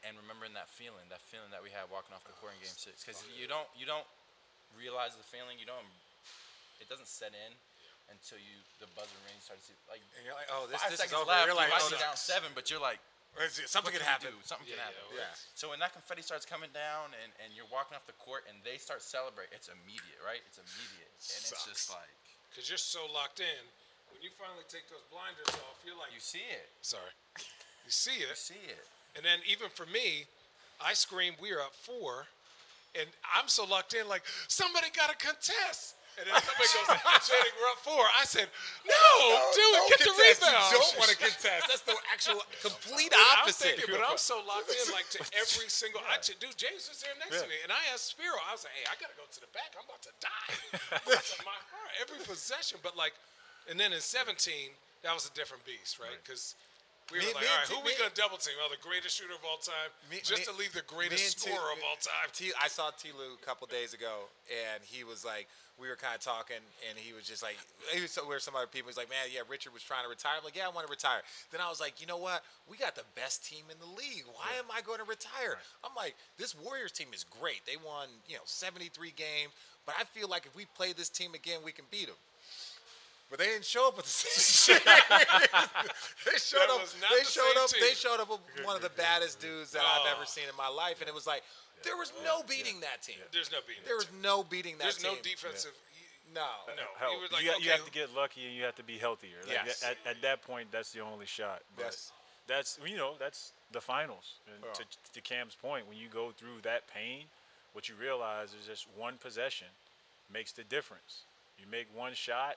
and 0.00 0.16
remembering 0.16 0.56
that 0.56 0.72
feeling, 0.72 1.04
that 1.12 1.20
feeling 1.20 1.52
that 1.52 1.60
we 1.60 1.68
had 1.68 1.84
walking 1.92 2.16
off 2.16 2.24
the 2.24 2.32
court 2.40 2.56
in 2.56 2.64
game 2.64 2.72
six. 2.72 3.04
Because 3.04 3.20
you 3.36 3.44
don't 3.44 3.68
you 3.76 3.84
don't 3.84 4.08
realize 4.72 5.12
the 5.12 5.26
feeling. 5.28 5.60
You 5.60 5.68
don't. 5.68 5.84
It 6.80 6.88
doesn't 6.88 7.08
set 7.08 7.36
in 7.36 7.52
until 8.08 8.40
you 8.40 8.64
the 8.80 8.88
buzzer 8.96 9.20
rings 9.28 9.44
start 9.44 9.60
to 9.60 9.64
see 9.68 9.76
like. 9.92 10.00
And 10.16 10.24
you're 10.24 10.36
like, 10.36 10.48
oh, 10.48 10.64
this, 10.72 10.80
five 10.80 10.88
this 10.88 11.04
is 11.04 11.12
seconds 11.12 11.20
over. 11.20 11.28
left. 11.28 11.52
You're 11.52 11.58
like, 11.58 11.68
oh, 11.68 11.92
down 12.00 12.16
seven, 12.16 12.56
but 12.56 12.72
you're 12.72 12.82
like, 12.82 12.98
Something 13.66 13.96
what 13.96 13.96
can 13.96 14.04
can 14.04 14.04
we 14.04 14.12
happen. 14.12 14.28
do? 14.36 14.44
Something 14.44 14.68
Yeah, 14.68 14.76
can 14.76 14.92
happen. 14.92 15.04
yeah, 15.16 15.32
Yeah. 15.32 15.56
So 15.56 15.72
when 15.72 15.80
that 15.80 15.92
confetti 15.96 16.20
starts 16.20 16.44
coming 16.44 16.68
down 16.76 17.16
and, 17.24 17.32
and 17.40 17.48
you're 17.56 17.68
walking 17.72 17.96
off 17.96 18.04
the 18.04 18.16
court 18.20 18.44
and 18.44 18.60
they 18.60 18.76
start 18.76 19.00
celebrating, 19.00 19.56
it's 19.56 19.72
immediate, 19.72 20.20
right? 20.20 20.44
It's 20.46 20.60
immediate, 20.60 21.08
and 21.16 21.40
it's 21.48 21.64
just 21.64 21.88
Sucks. 21.88 21.96
like 21.96 22.12
because 22.52 22.68
you're 22.68 22.80
so 22.80 23.08
locked 23.08 23.40
in. 23.40 23.62
When 24.12 24.20
you 24.20 24.28
finally 24.36 24.68
take 24.68 24.84
those 24.92 25.02
blinders 25.08 25.48
off, 25.64 25.80
you're 25.88 25.96
like, 25.96 26.12
you 26.12 26.20
see 26.20 26.44
it, 26.52 26.68
sorry, 26.84 27.08
you 27.40 27.88
see 27.88 28.20
it. 28.20 28.28
you 28.28 28.36
see 28.36 28.64
it. 28.68 28.84
and 29.16 29.24
then 29.24 29.40
even 29.48 29.72
for 29.72 29.88
me, 29.88 30.28
I 30.84 30.92
scream, 30.92 31.32
"We're 31.40 31.60
up 31.64 31.72
four, 31.72 32.28
and 32.92 33.08
I'm 33.24 33.48
so 33.48 33.64
locked 33.64 33.94
in, 33.96 34.04
like 34.12 34.22
somebody 34.52 34.92
got 34.92 35.08
to 35.08 35.16
contest. 35.16 35.96
And 36.20 36.28
then 36.28 36.36
somebody 36.44 36.68
goes, 36.68 36.88
we're 37.56 37.70
up 37.72 37.80
four. 37.80 38.04
I 38.20 38.28
said, 38.28 38.46
no, 38.84 39.04
dude, 39.56 39.64
Don't 39.72 39.88
get 39.88 39.98
the 40.04 40.12
contest. 40.12 40.44
rebound. 40.44 40.64
You 40.68 40.78
don't 40.84 40.96
want 41.00 41.10
to 41.10 41.18
contest. 41.18 41.62
That's 41.72 41.84
the 41.88 41.96
actual 42.12 42.44
complete 42.66 43.10
opposite. 43.40 43.80
thinking, 43.80 43.96
but 43.96 44.04
I'm 44.04 44.20
so 44.20 44.44
locked 44.44 44.68
in, 44.70 44.84
like 44.92 45.08
to 45.16 45.20
every 45.40 45.72
single. 45.72 46.04
I 46.04 46.20
t- 46.20 46.36
dude, 46.36 46.52
James 46.60 46.84
was 46.92 47.00
there 47.00 47.16
next 47.16 47.40
to 47.40 47.48
me, 47.48 47.56
and 47.64 47.72
I 47.72 47.80
asked 47.96 48.12
Spiro. 48.12 48.36
I 48.44 48.52
was 48.52 48.62
like, 48.68 48.76
"Hey, 48.76 48.86
I 48.92 48.94
gotta 49.00 49.16
go 49.16 49.24
to 49.24 49.40
the 49.40 49.50
back. 49.56 49.72
I'm 49.72 49.88
about 49.88 50.04
to 50.04 50.14
die." 50.20 50.52
My 51.48 51.58
heart. 51.72 51.92
Every 52.00 52.20
possession, 52.28 52.76
but 52.84 52.92
like, 52.96 53.16
and 53.68 53.80
then 53.80 53.92
in 53.96 54.00
17, 54.00 54.36
that 55.02 55.12
was 55.16 55.26
a 55.26 55.32
different 55.32 55.64
beast, 55.64 55.98
right? 55.98 56.16
Because 56.22 56.54
we 57.10 57.18
Me- 57.18 57.26
were 57.26 57.34
like, 57.34 57.48
"All 57.48 57.76
who 57.76 57.82
T- 57.82 57.92
we 57.92 57.98
gonna 57.98 58.14
double 58.14 58.36
team? 58.38 58.54
Oh, 58.62 58.68
the 58.70 58.80
greatest 58.80 59.16
shooter 59.16 59.34
of 59.34 59.44
all 59.44 59.58
time, 59.58 59.90
Me- 60.10 60.20
just 60.22 60.44
to 60.44 60.52
leave 60.52 60.72
the 60.72 60.82
greatest 60.82 61.40
scorer 61.40 61.72
of 61.72 61.82
all 61.82 61.96
time." 61.96 62.28
T, 62.32 62.52
I 62.60 62.68
saw 62.68 62.90
T. 62.90 63.10
Lue 63.12 63.34
a 63.34 63.44
couple 63.44 63.66
days 63.66 63.94
ago, 63.94 64.28
and 64.50 64.82
he 64.84 65.04
was 65.04 65.24
like, 65.24 65.48
we 65.78 65.88
were 65.88 65.96
kind 65.96 66.14
of 66.14 66.20
talking, 66.20 66.60
and 66.88 66.98
he 66.98 67.12
was 67.12 67.24
just 67.26 67.42
like, 67.42 67.56
he 67.92 68.00
was 68.02 68.14
where 68.26 68.38
some 68.38 68.54
other 68.54 68.66
people. 68.66 68.88
He's 68.88 68.96
like, 68.96 69.08
man, 69.08 69.26
yeah, 69.32 69.40
Richard 69.48 69.72
was 69.72 69.82
trying 69.82 70.04
to 70.04 70.08
retire. 70.08 70.34
I'm 70.36 70.44
like, 70.44 70.54
yeah, 70.54 70.66
I 70.66 70.70
want 70.70 70.86
to 70.86 70.90
retire. 70.90 71.22
Then 71.50 71.60
I 71.60 71.68
was 71.68 71.80
like, 71.80 72.00
you 72.00 72.06
know 72.06 72.18
what? 72.18 72.44
We 72.68 72.76
got 72.76 72.94
the 72.94 73.08
best 73.16 73.44
team 73.44 73.64
in 73.72 73.78
the 73.80 73.88
league. 73.88 74.24
Why 74.30 74.52
am 74.58 74.66
I 74.72 74.82
going 74.82 74.98
to 74.98 75.04
retire? 75.08 75.56
I'm 75.82 75.94
like, 75.96 76.14
this 76.36 76.54
Warriors 76.54 76.92
team 76.92 77.08
is 77.14 77.24
great. 77.24 77.64
They 77.66 77.76
won, 77.76 78.08
you 78.28 78.36
know, 78.36 78.44
73 78.44 79.12
games, 79.16 79.52
but 79.86 79.94
I 79.98 80.04
feel 80.04 80.28
like 80.28 80.46
if 80.46 80.54
we 80.54 80.66
play 80.76 80.92
this 80.92 81.08
team 81.08 81.34
again, 81.34 81.60
we 81.64 81.72
can 81.72 81.86
beat 81.90 82.06
them. 82.06 82.20
But 83.32 83.38
they 83.40 83.46
didn't 83.46 83.64
show 83.64 83.88
up 83.88 83.96
with 83.96 84.04
the 84.04 84.12
same 84.12 84.76
shit. 84.76 84.84
they 84.84 86.36
showed 86.36 86.60
That 86.60 86.68
up. 86.68 86.80
was 86.84 86.92
not 87.00 87.08
They 87.16 87.24
the 87.24 87.32
showed 87.32 87.48
same 87.56 87.64
up. 87.64 87.68
team. 87.72 87.80
They 87.80 87.94
showed 87.96 88.20
up 88.20 88.28
with 88.28 88.40
one 88.66 88.76
of 88.76 88.82
the 88.82 88.92
baddest 88.92 89.40
dudes 89.40 89.72
that 89.72 89.80
I've 89.80 90.04
Oh. 90.04 90.14
ever 90.16 90.26
seen 90.26 90.44
in 90.50 90.56
my 90.56 90.68
life, 90.68 91.00
and 91.00 91.08
it 91.08 91.14
was 91.14 91.26
like 91.26 91.42
there 91.82 91.96
was 91.96 92.12
no 92.22 92.42
beating 92.44 92.80
that 92.80 93.00
team. 93.00 93.16
There's 93.32 93.50
no 93.50 93.58
beating. 93.66 93.82
There 93.88 93.94
that 93.96 94.04
was 94.04 94.12
team. 94.12 94.20
no 94.20 94.44
beating 94.44 94.76
that 94.76 94.84
There's 94.84 94.98
team. 94.98 95.16
no 95.16 95.22
defensive. 95.24 95.72
No. 96.34 96.44
No, 96.76 96.84
Hell, 97.00 97.10
he 97.16 97.34
like, 97.34 97.42
you, 97.44 97.50
got- 97.50 97.62
you 97.64 97.70
have 97.72 97.84
to 97.84 97.90
get 97.90 98.14
lucky 98.14 98.44
and 98.46 98.54
you 98.54 98.64
have 98.64 98.76
to 98.76 98.84
be 98.84 98.98
healthier. 98.98 99.36
Like, 99.48 99.58
Yes. 99.64 99.82
At, 99.82 99.96
at 100.06 100.20
that 100.22 100.42
point, 100.42 100.70
that's 100.70 100.92
the 100.92 101.00
only 101.00 101.26
shot. 101.26 101.62
But 101.74 101.86
Yes. 101.86 102.12
that's 102.46 102.78
you 102.84 102.96
know 102.96 103.14
that's 103.18 103.52
the 103.72 103.80
finals. 103.80 104.34
And 104.46 104.62
Yeah. 104.62 104.72
to, 104.72 104.84
to 105.14 105.20
Cam's 105.22 105.54
point, 105.54 105.88
when 105.88 105.96
you 105.96 106.08
go 106.08 106.32
through 106.32 106.60
that 106.62 106.86
pain, 106.86 107.24
what 107.72 107.88
you 107.88 107.94
realize 107.96 108.52
is 108.52 108.66
just 108.66 108.86
one 108.94 109.16
possession 109.16 109.68
makes 110.30 110.52
the 110.52 110.64
difference. 110.64 111.24
You 111.58 111.64
make 111.70 111.86
one 111.94 112.12
shot 112.14 112.56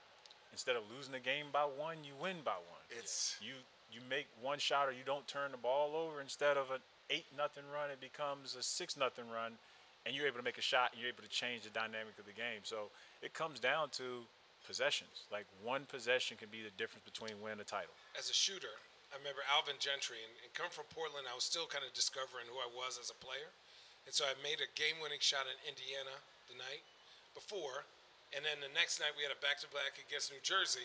instead 0.51 0.75
of 0.75 0.83
losing 0.93 1.13
the 1.13 1.19
game 1.19 1.47
by 1.51 1.63
one, 1.63 2.03
you 2.03 2.13
win 2.19 2.37
by 2.43 2.57
one. 2.57 2.83
It's 2.89 3.37
you 3.41 3.53
you 3.91 4.01
make 4.09 4.27
one 4.41 4.59
shot 4.59 4.87
or 4.87 4.91
you 4.91 5.05
don't 5.05 5.27
turn 5.27 5.51
the 5.51 5.57
ball 5.57 5.95
over 5.95 6.21
instead 6.21 6.57
of 6.57 6.71
an 6.71 6.81
eight 7.09 7.25
nothing 7.37 7.63
run 7.71 7.91
it 7.91 8.01
becomes 8.01 8.55
a 8.55 8.63
six 8.63 8.97
nothing 8.97 9.29
run 9.29 9.53
and 10.05 10.13
you're 10.13 10.25
able 10.25 10.41
to 10.41 10.43
make 10.43 10.57
a 10.57 10.65
shot 10.65 10.89
and 10.91 10.99
you're 10.99 11.07
able 11.07 11.21
to 11.21 11.29
change 11.29 11.61
the 11.61 11.69
dynamic 11.69 12.17
of 12.17 12.25
the 12.25 12.33
game 12.33 12.65
so 12.65 12.89
it 13.21 13.31
comes 13.37 13.61
down 13.61 13.87
to 13.93 14.25
possessions 14.65 15.29
like 15.31 15.45
one 15.63 15.85
possession 15.85 16.35
can 16.35 16.49
be 16.49 16.65
the 16.65 16.73
difference 16.81 17.05
between 17.05 17.37
winning 17.39 17.61
a 17.61 17.63
title 17.63 17.93
as 18.17 18.27
a 18.27 18.33
shooter, 18.33 18.73
I 19.15 19.19
remember 19.19 19.47
Alvin 19.47 19.79
Gentry, 19.79 20.19
and, 20.23 20.35
and 20.43 20.51
come 20.51 20.67
from 20.67 20.91
Portland, 20.91 21.23
I 21.23 21.35
was 21.35 21.47
still 21.47 21.67
kind 21.71 21.87
of 21.87 21.95
discovering 21.95 22.51
who 22.51 22.59
I 22.59 22.67
was 22.67 22.99
as 22.99 23.11
a 23.11 23.17
player. 23.23 23.51
And 24.03 24.11
so 24.11 24.27
I 24.27 24.35
made 24.43 24.59
a 24.59 24.69
game 24.75 24.99
winning 24.99 25.23
shot 25.23 25.47
in 25.47 25.55
Indiana 25.63 26.19
the 26.51 26.59
night 26.59 26.83
before. 27.31 27.87
And 28.35 28.43
then 28.43 28.59
the 28.59 28.69
next 28.75 28.99
night 28.99 29.15
we 29.15 29.23
had 29.23 29.31
a 29.31 29.39
back 29.39 29.63
to 29.63 29.69
back 29.71 29.95
against 29.95 30.29
New 30.29 30.43
Jersey. 30.43 30.83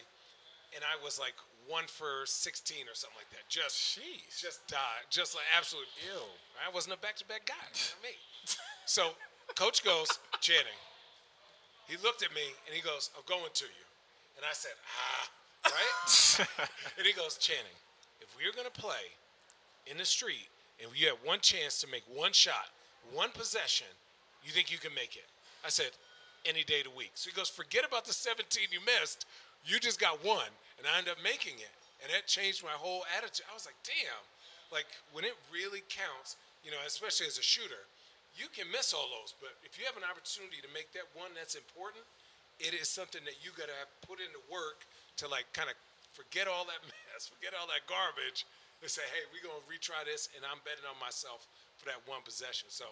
And 0.70 0.86
I 0.86 0.94
was 1.02 1.18
like 1.18 1.34
one 1.66 1.90
for 1.90 2.22
16 2.22 2.86
or 2.86 2.94
something 2.94 3.18
like 3.18 3.26
that. 3.34 3.42
Just, 3.50 3.98
Jeez. 3.98 4.38
just 4.38 4.62
died. 4.70 5.10
Just 5.10 5.34
like 5.34 5.44
absolute. 5.50 5.90
ill. 6.14 6.30
I 6.54 6.70
wasn't 6.70 6.94
a 6.94 7.00
back 7.02 7.18
to 7.18 7.26
back 7.26 7.50
guy. 7.50 7.66
Me. 8.06 8.14
So 8.86 9.18
coach 9.54 9.82
goes, 9.82 10.06
Channing. 10.40 10.78
He 11.90 11.98
looked 12.06 12.22
at 12.22 12.30
me 12.30 12.46
and 12.66 12.74
he 12.74 12.80
goes, 12.82 13.10
I'm 13.18 13.26
going 13.26 13.50
to 13.50 13.64
you. 13.66 13.86
And 14.38 14.46
I 14.46 14.54
said, 14.54 14.78
ah, 14.86 15.26
right? 15.66 16.46
and 16.98 17.06
he 17.06 17.12
goes, 17.12 17.36
Channing, 17.36 17.74
if 18.20 18.30
we're 18.38 18.54
going 18.54 18.70
to 18.70 18.80
play 18.80 19.10
in 19.90 19.98
the 19.98 20.04
street 20.04 20.46
and 20.80 20.88
you 20.94 21.08
have 21.08 21.18
one 21.24 21.40
chance 21.40 21.80
to 21.80 21.88
make 21.88 22.04
one 22.06 22.32
shot, 22.32 22.70
one 23.12 23.30
possession, 23.30 23.90
you 24.44 24.52
think 24.52 24.70
you 24.70 24.78
can 24.78 24.94
make 24.94 25.16
it? 25.16 25.26
I 25.64 25.68
said, 25.68 25.90
any 26.44 26.64
day 26.64 26.80
of 26.80 26.92
the 26.92 26.96
week. 26.96 27.12
So 27.14 27.30
he 27.30 27.34
goes, 27.36 27.48
forget 27.48 27.84
about 27.84 28.04
the 28.04 28.12
17 28.12 28.70
you 28.72 28.80
missed. 28.84 29.26
You 29.64 29.78
just 29.78 30.00
got 30.00 30.24
one. 30.24 30.50
And 30.78 30.88
I 30.88 30.96
end 30.96 31.08
up 31.08 31.20
making 31.20 31.60
it. 31.60 31.74
And 32.00 32.08
that 32.12 32.24
changed 32.24 32.64
my 32.64 32.74
whole 32.74 33.04
attitude. 33.12 33.44
I 33.48 33.52
was 33.52 33.68
like, 33.68 33.76
damn. 33.84 34.24
Like, 34.72 34.88
when 35.12 35.26
it 35.26 35.36
really 35.52 35.84
counts, 35.90 36.40
you 36.64 36.70
know, 36.70 36.80
especially 36.86 37.28
as 37.28 37.36
a 37.36 37.44
shooter, 37.44 37.84
you 38.38 38.48
can 38.48 38.70
miss 38.72 38.94
all 38.96 39.10
those. 39.12 39.36
But 39.36 39.52
if 39.66 39.76
you 39.76 39.84
have 39.84 39.98
an 40.00 40.06
opportunity 40.06 40.62
to 40.64 40.70
make 40.72 40.88
that 40.96 41.04
one 41.12 41.34
that's 41.36 41.58
important, 41.58 42.06
it 42.56 42.72
is 42.72 42.88
something 42.88 43.20
that 43.28 43.42
you 43.44 43.52
got 43.52 43.68
to 43.68 43.76
have 43.76 43.90
put 44.06 44.22
into 44.22 44.40
work 44.48 44.86
to, 45.20 45.28
like, 45.28 45.44
kind 45.52 45.68
of 45.68 45.76
forget 46.16 46.48
all 46.48 46.64
that 46.70 46.80
mess, 47.12 47.28
forget 47.28 47.52
all 47.52 47.68
that 47.68 47.84
garbage, 47.84 48.48
and 48.80 48.88
say, 48.88 49.04
hey, 49.12 49.28
we're 49.28 49.44
going 49.44 49.60
to 49.60 49.68
retry 49.68 50.00
this, 50.08 50.32
and 50.32 50.40
I'm 50.46 50.62
betting 50.64 50.86
on 50.88 50.96
myself 50.96 51.44
for 51.76 51.84
that 51.92 52.00
one 52.08 52.24
possession. 52.24 52.72
So 52.72 52.88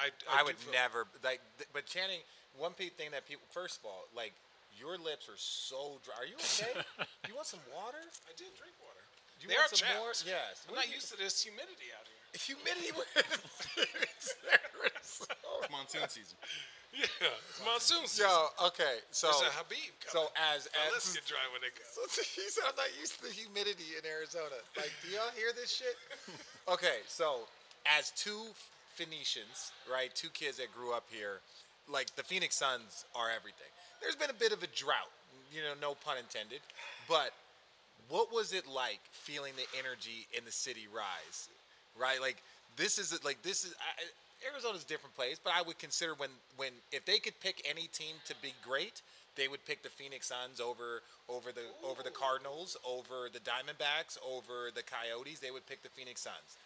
I, 0.00 0.08
I 0.30 0.40
I, 0.40 0.42
would 0.42 0.56
feel- 0.56 0.72
never 0.72 1.06
like. 1.22 1.40
But 1.72 1.86
Channing, 1.86 2.20
one 2.58 2.72
pe- 2.72 2.88
thing 2.94 3.10
that 3.12 3.28
people. 3.28 3.44
First 3.50 3.80
of 3.80 3.86
all, 3.86 4.04
like 4.16 4.32
your 4.78 4.98
lips 4.98 5.28
are 5.28 5.38
so 5.38 6.00
dry. 6.04 6.14
Are 6.18 6.26
you 6.26 6.36
okay? 6.36 6.72
Do 7.22 7.26
you 7.30 7.36
want 7.36 7.46
some 7.46 7.62
water? 7.70 8.00
I 8.26 8.32
did 8.36 8.50
drink 8.58 8.74
water. 8.82 9.00
Do 9.38 9.46
you 9.46 9.48
they 9.52 9.58
want 9.60 9.70
are 9.70 9.76
some 9.76 9.86
chapped. 9.86 10.00
more? 10.00 10.12
Yes. 10.26 10.64
I'm 10.66 10.74
What 10.74 10.82
not 10.82 10.88
you- 10.88 10.98
used 10.98 11.10
to 11.12 11.18
this 11.18 11.38
humidity 11.42 11.92
out 11.94 12.06
here. 12.08 12.20
Humidity. 12.50 12.90
Monsoon 15.70 16.08
season. 16.08 16.36
Yeah, 16.94 17.26
it's 17.50 17.58
monsoon 17.66 18.06
season. 18.06 18.30
Yo, 18.30 18.70
okay. 18.70 19.02
So 19.10 19.26
There's 19.26 19.50
a 19.50 19.58
Habib 19.58 19.90
so 20.06 20.30
as 20.38 20.70
Now, 20.70 20.86
as 20.86 20.92
let's 20.94 21.10
get 21.12 21.26
dry 21.26 21.42
when 21.50 21.58
they 21.58 21.74
come. 21.74 21.90
So 21.90 22.06
he 22.22 22.46
said, 22.46 22.62
I'm 22.70 22.76
not 22.78 22.86
used 22.94 23.18
to 23.18 23.26
the 23.26 23.34
humidity 23.34 23.98
in 23.98 24.06
Arizona. 24.06 24.54
Like, 24.78 24.94
do 25.02 25.10
y'all 25.10 25.34
hear 25.34 25.50
this 25.58 25.74
shit? 25.74 25.98
Okay, 26.70 27.02
so 27.10 27.50
as 27.98 28.14
two 28.14 28.46
Phoenicians, 28.94 29.72
right, 29.90 30.14
two 30.14 30.28
kids 30.30 30.58
that 30.58 30.74
grew 30.74 30.92
up 30.92 31.04
here, 31.10 31.40
like 31.90 32.14
the 32.16 32.22
Phoenix 32.22 32.56
Suns 32.56 33.04
are 33.14 33.28
everything. 33.34 33.70
There's 34.00 34.16
been 34.16 34.30
a 34.30 34.38
bit 34.38 34.52
of 34.52 34.62
a 34.62 34.68
drought, 34.68 35.12
you 35.52 35.60
know, 35.62 35.74
no 35.80 35.94
pun 35.94 36.16
intended. 36.18 36.60
But 37.08 37.32
what 38.08 38.32
was 38.32 38.52
it 38.52 38.66
like 38.66 39.00
feeling 39.12 39.52
the 39.56 39.66
energy 39.78 40.26
in 40.36 40.44
the 40.44 40.52
city 40.52 40.86
rise? 40.94 41.48
right? 41.98 42.20
Like 42.20 42.36
this 42.76 42.98
is 42.98 43.24
like 43.24 43.42
this 43.42 43.64
is 43.64 43.74
I, 43.78 44.50
Arizona's 44.50 44.84
a 44.84 44.86
different 44.86 45.16
place, 45.16 45.38
but 45.42 45.52
I 45.56 45.62
would 45.62 45.78
consider 45.78 46.14
when 46.14 46.30
when 46.56 46.70
if 46.92 47.04
they 47.04 47.18
could 47.18 47.38
pick 47.40 47.62
any 47.68 47.88
team 47.88 48.16
to 48.26 48.34
be 48.42 48.52
great, 48.66 49.02
they 49.36 49.48
would 49.48 49.64
pick 49.66 49.82
the 49.82 49.88
Phoenix 49.88 50.28
Suns 50.28 50.60
over 50.60 51.02
over 51.28 51.52
the 51.52 51.62
over 51.86 52.02
the 52.02 52.10
Cardinals, 52.10 52.76
over 52.86 53.28
the 53.32 53.40
Diamondbacks, 53.40 54.18
over 54.26 54.70
the 54.74 54.82
Coyotes. 54.82 55.40
They 55.40 55.50
would 55.50 55.66
pick 55.66 55.82
the 55.82 55.88
Phoenix 55.90 56.22
Suns. 56.22 56.58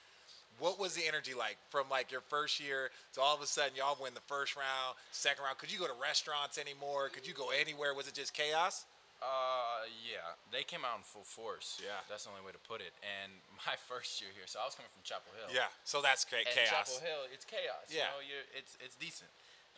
What 0.59 0.79
was 0.79 0.95
the 0.95 1.07
energy 1.07 1.35
like 1.35 1.57
from 1.71 1.89
like 1.91 2.11
your 2.11 2.21
first 2.23 2.59
year 2.61 2.91
to 3.15 3.21
all 3.21 3.35
of 3.35 3.43
a 3.43 3.47
sudden 3.47 3.73
y'all 3.77 3.97
win 4.01 4.15
the 4.15 4.25
first 4.27 4.57
round, 4.57 4.95
second 5.13 5.45
round? 5.45 5.59
Could 5.59 5.73
you 5.73 5.79
go 5.79 5.87
to 5.87 5.95
restaurants 6.01 6.59
anymore? 6.59 7.09
Could 7.09 7.27
you 7.27 7.35
go 7.35 7.51
anywhere? 7.55 7.95
Was 7.95 8.09
it 8.09 8.15
just 8.15 8.35
chaos? 8.35 8.85
Uh, 9.19 9.83
yeah, 10.07 10.39
they 10.55 10.63
came 10.63 10.87
out 10.87 10.95
in 10.95 11.03
full 11.03 11.27
force. 11.27 11.83
Yeah. 11.83 11.99
that's 12.07 12.23
the 12.23 12.31
only 12.31 12.47
way 12.47 12.55
to 12.55 12.63
put 12.63 12.79
it. 12.79 12.95
And 13.03 13.35
my 13.67 13.75
first 13.91 14.23
year 14.23 14.31
here, 14.31 14.47
so 14.47 14.63
I 14.63 14.67
was 14.67 14.79
coming 14.79 14.91
from 14.95 15.03
Chapel 15.03 15.35
Hill. 15.35 15.51
Yeah. 15.51 15.67
So 15.83 15.99
that's 15.99 16.23
ca- 16.23 16.47
and 16.47 16.55
chaos. 16.55 16.71
Chapel 16.71 17.03
Hill, 17.03 17.23
it's 17.35 17.43
chaos. 17.43 17.91
Yeah. 17.91 18.07
You 18.07 18.15
know, 18.15 18.21
you're, 18.23 18.47
it's 18.55 18.79
it's 18.79 18.95
decent. 18.95 19.31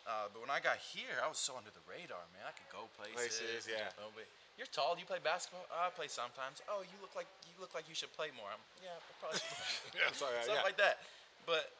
Uh, 0.05 0.29
but 0.33 0.41
when 0.41 0.49
I 0.49 0.57
got 0.61 0.77
here, 0.81 1.21
I 1.21 1.29
was 1.29 1.37
so 1.37 1.53
under 1.57 1.69
the 1.73 1.81
radar, 1.89 2.21
man. 2.33 2.41
I 2.45 2.53
could 2.57 2.69
go 2.73 2.89
places. 2.97 3.37
Places, 3.37 3.69
yeah. 3.69 3.93
Nobody- 4.01 4.25
You're 4.59 4.69
tall. 4.69 4.93
You 4.99 5.07
play 5.07 5.17
basketball? 5.23 5.65
"Oh, 5.71 5.87
I 5.87 5.89
play 5.89 6.07
sometimes. 6.11 6.61
Oh, 6.69 6.83
you 6.85 6.97
look 7.01 7.15
like 7.15 7.27
you 7.49 7.55
look 7.57 7.73
like 7.73 7.87
you 7.89 7.95
should 7.95 8.11
play 8.13 8.29
more. 8.35 8.51
I'm, 8.51 8.61
yeah, 8.83 8.93
I 8.99 9.11
probably 9.19 9.39
should. 9.41 9.95
Yeah, 9.99 10.11
sorry, 10.13 10.37
Stuff 10.43 10.61
yeah. 10.61 10.67
like 10.67 10.77
that. 10.77 11.01
But 11.49 11.71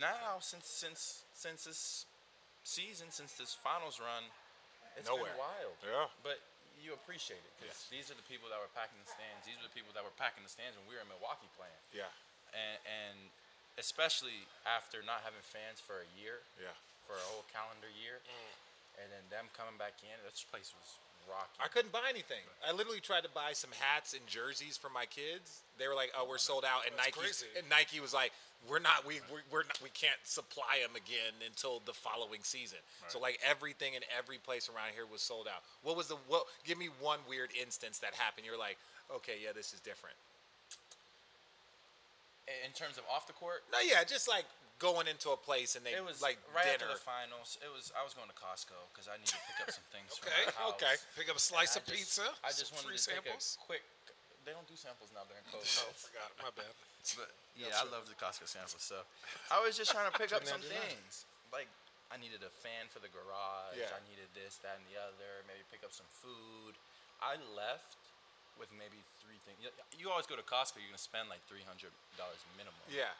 now, 0.00 0.38
since 0.40 0.64
since 0.66 1.22
since 1.34 1.64
this 1.68 2.06
season, 2.64 3.10
since 3.10 3.34
this 3.36 3.52
finals 3.52 3.98
run, 4.00 4.24
it's 4.96 5.10
Nowhere. 5.10 5.34
been 5.34 5.42
wild. 5.42 5.76
Yeah. 5.84 6.08
But 6.22 6.40
you 6.80 6.94
appreciate 6.94 7.42
it 7.42 7.52
because 7.62 7.86
these 7.94 8.10
are 8.10 8.18
the 8.18 8.26
people 8.26 8.50
that 8.50 8.58
were 8.58 8.70
packing 8.74 8.98
the 9.02 9.10
stands. 9.10 9.46
These 9.46 9.54
are 9.62 9.66
the 9.70 9.74
people 9.74 9.94
that 9.94 10.02
were 10.02 10.14
packing 10.18 10.42
the 10.42 10.50
stands 10.50 10.74
when 10.74 10.86
we 10.90 10.98
were 10.98 11.02
in 11.04 11.10
Milwaukee 11.10 11.46
playing 11.54 11.78
Yeah. 11.94 12.10
and, 12.50 12.76
and 12.82 13.16
especially 13.78 14.50
after 14.66 14.98
not 15.06 15.22
having 15.22 15.38
fans 15.46 15.78
for 15.78 16.02
a 16.02 16.08
year, 16.18 16.42
Yeah. 16.58 16.74
for 17.06 17.14
a 17.14 17.24
whole 17.30 17.46
calendar 17.54 17.86
year, 17.86 18.18
mm. 18.26 18.50
and 18.98 19.14
then 19.14 19.22
them 19.30 19.46
coming 19.54 19.78
back 19.78 20.02
in, 20.02 20.10
this 20.26 20.42
place 20.42 20.74
was 20.74 20.98
rocking. 21.28 21.60
I 21.62 21.68
couldn't 21.68 21.92
buy 21.92 22.06
anything. 22.08 22.42
I 22.66 22.72
literally 22.72 23.00
tried 23.00 23.24
to 23.24 23.32
buy 23.32 23.52
some 23.52 23.70
hats 23.78 24.14
and 24.14 24.26
jerseys 24.26 24.76
for 24.76 24.90
my 24.90 25.06
kids. 25.06 25.62
They 25.78 25.88
were 25.88 25.94
like, 25.94 26.12
"Oh, 26.16 26.26
we're 26.28 26.38
sold 26.38 26.64
out," 26.64 26.86
and 26.86 26.96
Nike 26.96 27.20
and 27.58 27.68
Nike 27.68 28.00
was 28.00 28.12
like, 28.14 28.32
"We're 28.68 28.78
not. 28.78 29.06
We 29.06 29.20
we're, 29.30 29.42
we're 29.50 29.64
not, 29.64 29.80
we 29.82 29.90
can't 29.90 30.18
supply 30.24 30.80
them 30.82 30.96
again 30.96 31.34
until 31.44 31.80
the 31.84 31.92
following 31.94 32.40
season." 32.42 32.78
So 33.08 33.18
like 33.18 33.38
everything 33.44 33.94
in 33.94 34.02
every 34.16 34.38
place 34.38 34.68
around 34.68 34.94
here 34.94 35.06
was 35.06 35.22
sold 35.22 35.46
out. 35.46 35.62
What 35.82 35.96
was 35.96 36.08
the 36.08 36.16
what? 36.28 36.44
Give 36.64 36.78
me 36.78 36.88
one 37.00 37.18
weird 37.28 37.50
instance 37.60 37.98
that 38.00 38.14
happened. 38.14 38.46
You're 38.46 38.58
like, 38.58 38.78
"Okay, 39.10 39.38
yeah, 39.42 39.52
this 39.52 39.72
is 39.72 39.80
different." 39.80 40.16
In- 42.66 42.72
terms 42.76 42.96
of 42.98 43.04
off 43.08 43.26
the 43.26 43.32
court, 43.36 43.64
No, 43.72 43.78
yeah, 43.80 44.04
just 44.04 44.26
like 44.28 44.44
going 44.82 45.06
into 45.06 45.30
a 45.30 45.38
place 45.38 45.78
and 45.78 45.86
they 45.86 45.94
it 45.94 46.02
was 46.02 46.18
like 46.20 46.36
right 46.50 46.66
dinner. 46.66 46.90
after 46.90 46.90
the 46.90 46.98
finals. 47.00 47.54
It 47.62 47.70
was 47.70 47.92
I 47.94 48.02
was 48.02 48.12
going 48.18 48.26
to 48.28 48.34
Costco 48.36 48.74
because 48.90 49.06
I 49.06 49.14
needed 49.20 49.36
to 49.38 49.42
pick 49.46 49.58
up 49.62 49.70
some 49.70 49.86
things. 49.94 50.10
for 50.18 50.26
Okay, 50.26 50.44
okay. 50.74 50.94
Pick 51.14 51.30
up 51.30 51.38
a 51.38 51.42
slice 51.42 51.76
I 51.76 51.80
of 51.80 51.86
just- 51.86 51.94
pizza. 52.18 52.26
I 52.42 52.50
just 52.50 52.74
wanted 52.74 52.90
to 52.90 52.98
samples. 52.98 53.56
take 53.56 53.62
a 53.62 53.66
quick. 53.68 53.84
They 54.42 54.50
don't 54.50 54.66
do 54.66 54.74
samples 54.74 55.14
now 55.14 55.22
during 55.30 55.44
oh, 55.54 55.62
COVID. 55.62 55.86
Oh, 55.86 55.94
forgot. 55.94 56.28
My 56.42 56.50
bad. 56.58 56.74
But 57.14 57.30
yeah, 57.60 57.78
I 57.78 57.86
love 57.86 58.10
the 58.10 58.18
Costco 58.18 58.50
samples. 58.50 58.82
So 58.82 59.06
I 59.54 59.62
was 59.62 59.78
just 59.78 59.94
trying 59.94 60.10
to 60.10 60.14
pick 60.18 60.34
up 60.36 60.42
some 60.42 60.62
things. 60.66 61.24
Like 61.54 61.70
I 62.10 62.18
needed 62.18 62.42
a 62.42 62.50
fan 62.50 62.90
for 62.90 62.98
the 62.98 63.08
garage. 63.14 63.78
Yeah. 63.78 63.94
I 63.94 64.02
needed 64.10 64.26
this, 64.34 64.58
that, 64.66 64.76
and 64.82 64.84
the 64.90 64.98
other. 64.98 65.46
Maybe 65.46 65.62
pick 65.70 65.86
up 65.86 65.94
some 65.94 66.10
food. 66.20 66.74
I 67.22 67.38
left 67.54 67.94
with 68.60 68.68
maybe 68.76 68.98
three 69.24 69.38
things. 69.48 69.58
You, 69.62 69.70
you 69.98 70.06
always 70.10 70.26
go 70.28 70.36
to 70.38 70.44
Costco, 70.44 70.78
you're 70.82 70.90
gonna 70.92 71.00
spend 71.00 71.28
like 71.32 71.40
three 71.48 71.64
hundred 71.64 71.92
dollars 72.20 72.38
minimum. 72.58 72.78
yeah, 72.90 73.12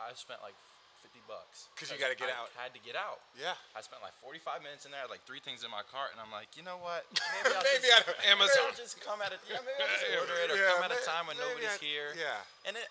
I 0.00 0.12
spent 0.16 0.40
like 0.44 0.56
fifty 1.04 1.20
bucks. 1.26 1.66
Cause 1.80 1.88
you 1.92 1.96
gotta 1.98 2.14
get 2.18 2.28
I 2.30 2.36
out. 2.36 2.52
Had 2.60 2.72
to 2.76 2.82
get 2.84 2.94
out. 2.94 3.24
yeah. 3.34 3.56
I 3.74 3.80
spent 3.80 4.04
like 4.04 4.12
45 4.20 4.60
minutes 4.62 4.84
in 4.84 4.92
there, 4.92 5.00
I 5.00 5.08
had 5.08 5.12
like 5.12 5.24
three 5.24 5.40
things 5.40 5.64
in 5.64 5.70
my 5.72 5.80
cart, 5.88 6.12
and 6.14 6.20
I'm 6.20 6.28
like, 6.30 6.52
you 6.54 6.62
know 6.62 6.76
what? 6.78 7.08
Maybe 7.40 7.56
I'll 7.56 7.64
Maybe 7.64 7.88
just, 7.88 8.04
don't- 8.06 8.20
maybe 8.20 8.30
Amazon. 8.36 8.64
I'll 8.68 8.76
just 8.78 8.94
come 9.00 9.18
at 9.24 9.32
it. 9.32 9.40
Yeah, 9.48 9.58
maybe 9.64 9.80
I'll 9.80 9.90
just 9.96 10.06
order 10.22 10.36
it 10.44 10.48
or 10.52 10.56
Yeah, 10.60 10.76
come 10.76 10.84
at 10.86 10.92
a 10.92 11.00
time 11.02 11.24
when 11.26 11.40
nobody's 11.40 11.72
I- 11.72 11.82
here. 11.82 12.12
yeah. 12.14 12.44
And 12.68 12.76
it, 12.76 12.86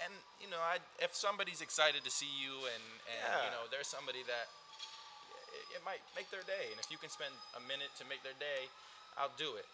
and 0.00 0.12
you 0.40 0.48
know, 0.48 0.58
I 0.64 0.80
if 1.04 1.12
somebody's 1.12 1.60
excited 1.60 2.00
to 2.08 2.12
see 2.12 2.30
you, 2.40 2.64
and 2.64 2.84
and 3.12 3.28
you 3.44 3.50
know, 3.52 3.68
there's 3.68 3.86
somebody 3.92 4.24
that 4.24 4.48
it, 5.52 5.76
it 5.78 5.82
might 5.84 6.00
make 6.16 6.32
their 6.32 6.42
day, 6.48 6.72
and 6.72 6.80
if 6.80 6.88
you 6.88 6.96
can 6.96 7.12
spend 7.12 7.30
a 7.54 7.62
minute 7.68 7.92
to 8.00 8.08
make 8.08 8.24
their 8.24 8.36
day, 8.40 8.72
I'll 9.20 9.32
do 9.36 9.60
it. 9.60 9.68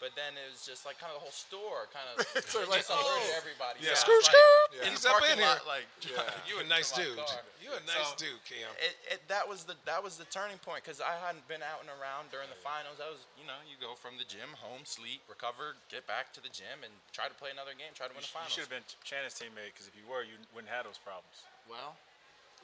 But 0.00 0.16
then 0.16 0.32
it 0.40 0.48
was 0.48 0.64
just 0.64 0.88
like 0.88 0.96
kind 0.96 1.12
of 1.12 1.20
the 1.20 1.24
whole 1.28 1.36
store 1.36 1.84
kind 1.92 2.08
of 2.16 2.24
So 2.48 2.64
just 2.64 2.72
like, 2.72 2.88
alerted 2.88 3.36
oh. 3.36 3.36
everybody. 3.36 3.84
Yeah. 3.84 3.92
So 4.00 4.08
Skirt, 4.08 4.16
it's 4.24 4.32
like, 4.32 4.40
skirt. 4.40 4.68
In 4.80 4.88
He's 4.96 5.04
the 5.04 5.12
up 5.12 5.20
parking 5.20 5.36
in 5.36 5.44
lot, 5.44 5.60
here. 5.60 5.68
like 5.68 5.86
You 6.48 6.54
a 6.56 6.66
nice 6.66 6.88
dude. 6.96 7.20
car. 7.20 7.44
You 7.60 7.76
a 7.76 7.82
nice 7.84 8.16
So, 8.16 8.16
dude, 8.16 8.40
Cam. 8.48 8.72
It, 8.80 8.96
it, 9.12 9.20
that 9.28 9.44
was 9.44 9.68
the 9.68 9.76
that 9.84 10.00
was 10.00 10.16
the 10.16 10.24
turning 10.32 10.56
point 10.64 10.80
because 10.80 11.04
I 11.04 11.12
hadn't 11.20 11.44
been 11.52 11.60
out 11.60 11.84
and 11.84 11.92
around 12.00 12.32
during 12.32 12.48
the 12.48 12.56
finals. 12.64 12.96
I 12.96 13.12
was, 13.12 13.28
you 13.36 13.44
know, 13.44 13.60
you 13.68 13.76
go 13.76 13.92
from 13.92 14.16
the 14.16 14.24
gym, 14.24 14.56
home, 14.56 14.88
sleep, 14.88 15.20
recover, 15.28 15.76
get 15.92 16.08
back 16.08 16.32
to 16.32 16.40
the 16.40 16.48
gym, 16.48 16.80
and 16.80 16.90
try 17.12 17.28
to 17.28 17.36
play 17.36 17.52
another 17.52 17.76
game, 17.76 17.92
try 17.92 18.08
to 18.08 18.16
win 18.16 18.24
You, 18.24 18.32
the 18.32 18.40
sh- 18.40 18.48
you 18.48 18.52
should 18.56 18.64
have 18.66 18.72
been 18.72 18.88
Shannon's 19.04 19.36
teammate 19.36 19.76
because 19.76 19.84
if 19.84 19.92
you 19.92 20.08
were, 20.08 20.24
you 20.24 20.40
wouldn't 20.56 20.72
have 20.72 20.88
those 20.88 20.96
problems. 20.96 21.44
well, 21.68 22.00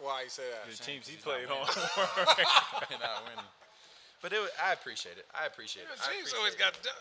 Why 0.01 0.25
you 0.25 0.33
say 0.33 0.49
that? 0.57 0.65
The 0.73 0.81
teams 0.81 1.05
he 1.05 1.21
played 1.21 1.53
on. 1.53 1.69
you're 2.89 2.97
not 3.05 3.29
winning. 3.29 3.45
But 4.25 4.33
it, 4.33 4.41
wa- 4.41 4.57
I 4.57 4.73
appreciate 4.73 5.21
it. 5.21 5.29
I 5.37 5.45
appreciate 5.45 5.85
it. 5.85 5.93
I 6.01 6.09
James 6.17 6.33
always 6.33 6.57
got 6.57 6.73
the- 6.81 6.97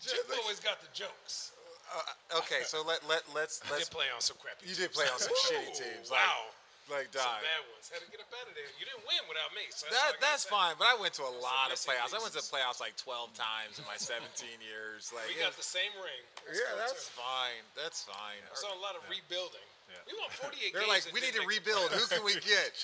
James 0.00 0.28
always 0.42 0.60
got 0.60 0.80
the 0.80 0.88
jokes. 0.96 1.52
Uh, 1.90 2.38
okay, 2.40 2.62
so 2.64 2.80
let 2.86 3.02
let 3.10 3.26
let's 3.34 3.60
I 3.66 3.74
let's 3.74 3.88
did 3.90 3.94
play 3.94 4.06
on 4.14 4.22
some 4.22 4.38
crappy. 4.40 4.64
You 4.70 4.74
did 4.78 4.94
play 4.94 5.06
on 5.10 5.18
some 5.18 5.34
shitty 5.50 5.74
teams. 5.76 6.08
Like, 6.10 6.22
Wow. 6.22 6.54
Like, 6.90 7.06
Some 7.14 7.22
bad 7.22 7.62
ones. 7.70 7.86
Had 7.86 8.02
to 8.02 8.10
get 8.10 8.18
up 8.18 8.26
out 8.34 8.50
of 8.50 8.54
there. 8.58 8.66
You 8.74 8.82
didn't 8.82 9.06
win 9.06 9.22
without 9.30 9.54
me. 9.54 9.62
So 9.70 9.86
that's, 9.86 9.94
That, 9.94 10.18
that's 10.18 10.42
fine, 10.42 10.74
but 10.74 10.90
I 10.90 10.98
went 10.98 11.14
to 11.22 11.22
a 11.22 11.30
lot 11.38 11.70
of 11.70 11.78
playoffs. 11.78 12.10
I 12.10 12.18
went 12.18 12.34
to 12.34 12.42
playoffs 12.42 12.82
like 12.82 12.98
12 12.98 13.30
times 13.38 13.78
in 13.78 13.86
my 13.86 13.94
17 14.10 14.26
years. 14.58 15.14
Like, 15.14 15.30
We 15.30 15.38
got 15.38 15.54
was- 15.54 15.62
the 15.62 15.70
same 15.70 15.94
ring. 16.02 16.18
That's 16.42 16.58
yeah, 16.58 16.74
that's 16.82 17.06
too. 17.06 17.22
fine. 17.22 17.62
That's 17.78 18.02
fine. 18.02 18.42
I 18.42 18.54
saw 18.58 18.74
a 18.74 18.82
lot 18.82 18.98
of 18.98 19.06
rebuilding. 19.06 19.62
Yeah. 19.86 20.02
We 20.02 20.18
won 20.18 20.34
48 20.34 20.74
They're 20.74 20.82
games. 20.82 20.90
like, 20.90 21.06
we 21.14 21.22
need 21.22 21.38
to 21.38 21.46
rebuild. 21.46 21.94
Who 21.94 22.02
can 22.10 22.26
we 22.26 22.34
get? 22.50 22.74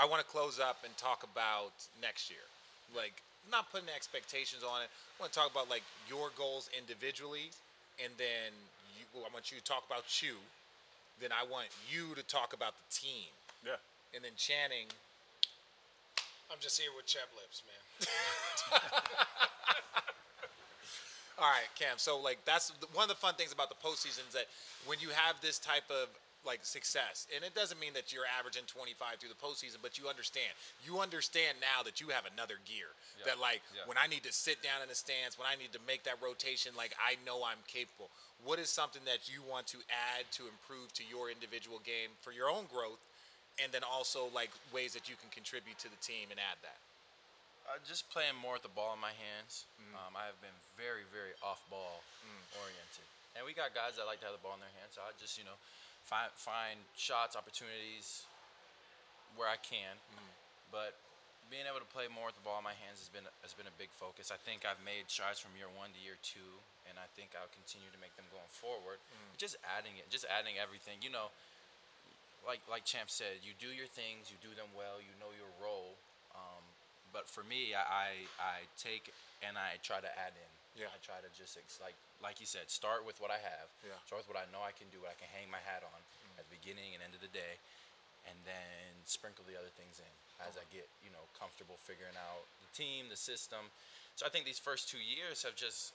I 0.00 0.08
want 0.08 0.24
to 0.24 0.28
close 0.32 0.56
up 0.56 0.80
and 0.80 0.96
talk 0.96 1.28
about 1.28 1.76
next 2.00 2.32
year. 2.32 2.48
Like, 2.96 3.20
not 3.50 3.70
putting 3.72 3.88
expectations 3.94 4.62
on 4.62 4.82
it. 4.82 4.90
I 4.90 5.22
want 5.22 5.32
to 5.32 5.38
talk 5.38 5.50
about 5.50 5.68
like 5.70 5.82
your 6.08 6.30
goals 6.36 6.70
individually, 6.76 7.50
and 8.02 8.12
then 8.18 8.52
you, 8.96 9.04
well, 9.14 9.24
I 9.28 9.32
want 9.32 9.50
you 9.50 9.58
to 9.58 9.64
talk 9.64 9.84
about 9.86 10.22
you. 10.22 10.36
Then 11.20 11.30
I 11.32 11.42
want 11.50 11.68
you 11.90 12.14
to 12.14 12.22
talk 12.22 12.54
about 12.54 12.74
the 12.78 12.86
team, 12.94 13.32
yeah. 13.66 13.80
and 14.14 14.22
then 14.22 14.32
Channing. 14.36 14.86
I'm 16.48 16.56
just 16.60 16.80
here 16.80 16.90
with 16.96 17.04
chap 17.04 17.28
lips, 17.36 17.62
man. 17.68 18.08
All 21.38 21.46
right, 21.46 21.68
Cam. 21.78 21.98
So 21.98 22.18
like 22.18 22.38
that's 22.44 22.72
one 22.94 23.04
of 23.04 23.08
the 23.08 23.14
fun 23.14 23.34
things 23.34 23.52
about 23.52 23.68
the 23.68 23.76
postseason 23.76 24.26
is 24.26 24.34
that 24.34 24.46
when 24.86 24.98
you 25.00 25.10
have 25.10 25.40
this 25.40 25.58
type 25.58 25.84
of 25.90 26.08
like 26.48 26.64
success, 26.64 27.28
and 27.28 27.44
it 27.44 27.52
doesn't 27.52 27.76
mean 27.76 27.92
that 27.92 28.08
you're 28.08 28.24
averaging 28.40 28.64
25 28.64 29.20
through 29.20 29.28
the 29.28 29.36
postseason, 29.36 29.84
but 29.84 30.00
you 30.00 30.08
understand. 30.08 30.48
You 30.80 31.04
understand 31.04 31.60
now 31.60 31.84
that 31.84 32.00
you 32.00 32.08
have 32.08 32.24
another 32.24 32.56
gear. 32.64 32.88
Yeah, 33.20 33.28
That 33.28 33.36
like 33.36 33.60
yeah. 33.76 33.84
when 33.84 34.00
I 34.00 34.08
need 34.08 34.24
to 34.24 34.32
sit 34.32 34.64
down 34.64 34.80
in 34.80 34.88
the 34.88 34.96
stands, 34.96 35.36
when 35.36 35.44
I 35.44 35.60
need 35.60 35.76
to 35.76 35.82
make 35.84 36.08
that 36.08 36.16
rotation, 36.24 36.72
like 36.72 36.96
I 36.96 37.20
know 37.28 37.44
I'm 37.44 37.60
capable. 37.68 38.08
What 38.40 38.56
is 38.56 38.72
something 38.72 39.04
that 39.04 39.28
you 39.28 39.44
want 39.44 39.68
to 39.76 39.78
add 39.92 40.24
to 40.40 40.48
improve 40.48 40.88
to 40.96 41.04
your 41.04 41.28
individual 41.28 41.84
game 41.84 42.16
for 42.24 42.32
your 42.32 42.48
own 42.48 42.64
growth, 42.72 42.98
and 43.60 43.68
then 43.68 43.84
also 43.84 44.32
like 44.32 44.48
ways 44.72 44.96
that 44.96 45.04
you 45.12 45.20
can 45.20 45.28
contribute 45.28 45.76
to 45.84 45.92
the 45.92 46.00
team 46.00 46.32
and 46.32 46.40
add 46.40 46.56
that? 46.64 46.80
Uh, 47.68 47.76
just 47.84 48.08
playing 48.08 48.32
more 48.40 48.56
with 48.56 48.64
the 48.64 48.72
ball 48.72 48.96
in 48.96 49.00
my 49.04 49.12
hands. 49.12 49.68
Um, 49.92 50.16
I 50.16 50.24
have 50.24 50.40
been 50.40 50.56
very, 50.80 51.04
very 51.12 51.36
off-ball 51.44 52.00
oriented, 52.64 53.04
and 53.36 53.44
we 53.44 53.52
got 53.52 53.76
guys 53.76 54.00
that 54.00 54.08
like 54.08 54.24
to 54.24 54.26
have 54.32 54.32
the 54.32 54.40
ball 54.40 54.56
in 54.56 54.64
their 54.64 54.72
hands. 54.80 54.96
So 54.96 55.04
I 55.04 55.12
just, 55.20 55.36
you 55.36 55.44
know, 55.44 55.52
find 56.08 56.32
find 56.32 56.80
shots, 56.96 57.36
opportunities 57.36 58.24
where 59.36 59.46
I 59.46 59.60
can. 59.60 60.00
But 60.72 60.96
being 61.52 61.64
able 61.64 61.80
to 61.80 61.88
play 61.88 62.08
more 62.12 62.28
with 62.28 62.36
the 62.36 62.44
ball 62.44 62.60
in 62.60 62.64
my 62.64 62.76
hands 62.76 63.00
has 63.00 63.12
been 63.12 63.24
has 63.44 63.52
been 63.52 63.68
a 63.68 63.76
big 63.76 63.92
focus. 63.92 64.32
I 64.32 64.40
think 64.40 64.64
I've 64.64 64.80
made 64.80 65.08
strides 65.12 65.40
from 65.40 65.52
year 65.56 65.68
one 65.68 65.92
to 65.92 66.00
year 66.00 66.16
two, 66.24 66.60
and 66.88 66.96
I 66.96 67.08
think 67.12 67.36
I'll 67.36 67.52
continue 67.52 67.88
to 67.92 68.00
make 68.00 68.12
them 68.16 68.28
going 68.32 68.48
forward. 68.48 69.00
Just 69.36 69.60
adding 69.64 69.96
it, 70.00 70.08
just 70.08 70.24
adding 70.28 70.56
everything. 70.56 71.00
You 71.04 71.12
know, 71.12 71.28
like 72.44 72.60
like 72.68 72.88
Champ 72.88 73.12
said, 73.12 73.44
you 73.44 73.52
do 73.60 73.68
your 73.72 73.88
things, 73.88 74.32
you 74.32 74.36
do 74.40 74.52
them 74.56 74.72
well, 74.72 75.00
you 75.00 75.12
know 75.20 75.32
your 75.36 75.48
role. 75.60 75.96
Um, 76.36 76.64
but 77.12 77.28
for 77.28 77.44
me, 77.44 77.72
I, 77.72 77.84
I 77.84 78.08
I 78.40 78.56
take 78.76 79.12
and 79.40 79.56
I 79.56 79.80
try 79.80 80.00
to 80.00 80.10
add 80.20 80.36
in. 80.36 80.52
Yeah. 80.78 80.88
I 80.94 80.98
try 81.02 81.18
to 81.18 81.30
just 81.34 81.58
ex- 81.58 81.82
like 81.82 81.98
like 82.22 82.38
you 82.38 82.46
said, 82.46 82.70
start 82.70 83.02
with 83.02 83.18
what 83.18 83.34
I 83.34 83.42
have. 83.42 83.68
Yeah. 83.82 83.98
Start 84.06 84.24
with 84.24 84.30
what 84.30 84.40
I 84.40 84.46
know 84.54 84.62
I 84.62 84.70
can 84.70 84.86
do, 84.94 85.02
what 85.02 85.10
I 85.10 85.18
can 85.18 85.28
hang 85.34 85.50
my 85.50 85.60
hat 85.62 85.82
on 85.82 86.00
at 86.38 86.46
the 86.46 86.54
beginning 86.54 86.94
and 86.94 87.02
end 87.02 87.18
of 87.18 87.22
the 87.22 87.30
day, 87.34 87.58
and 88.30 88.38
then 88.46 88.94
sprinkle 89.04 89.42
the 89.44 89.58
other 89.58 89.70
things 89.74 89.98
in 89.98 90.12
as 90.46 90.54
I 90.54 90.62
get 90.70 90.86
you 91.02 91.10
know 91.10 91.26
comfortable 91.34 91.76
figuring 91.82 92.14
out 92.14 92.46
the 92.62 92.70
team, 92.72 93.10
the 93.10 93.18
system. 93.18 93.70
So 94.14 94.26
I 94.26 94.30
think 94.30 94.46
these 94.46 94.62
first 94.62 94.86
two 94.86 95.02
years 95.02 95.42
have 95.42 95.58
just 95.58 95.94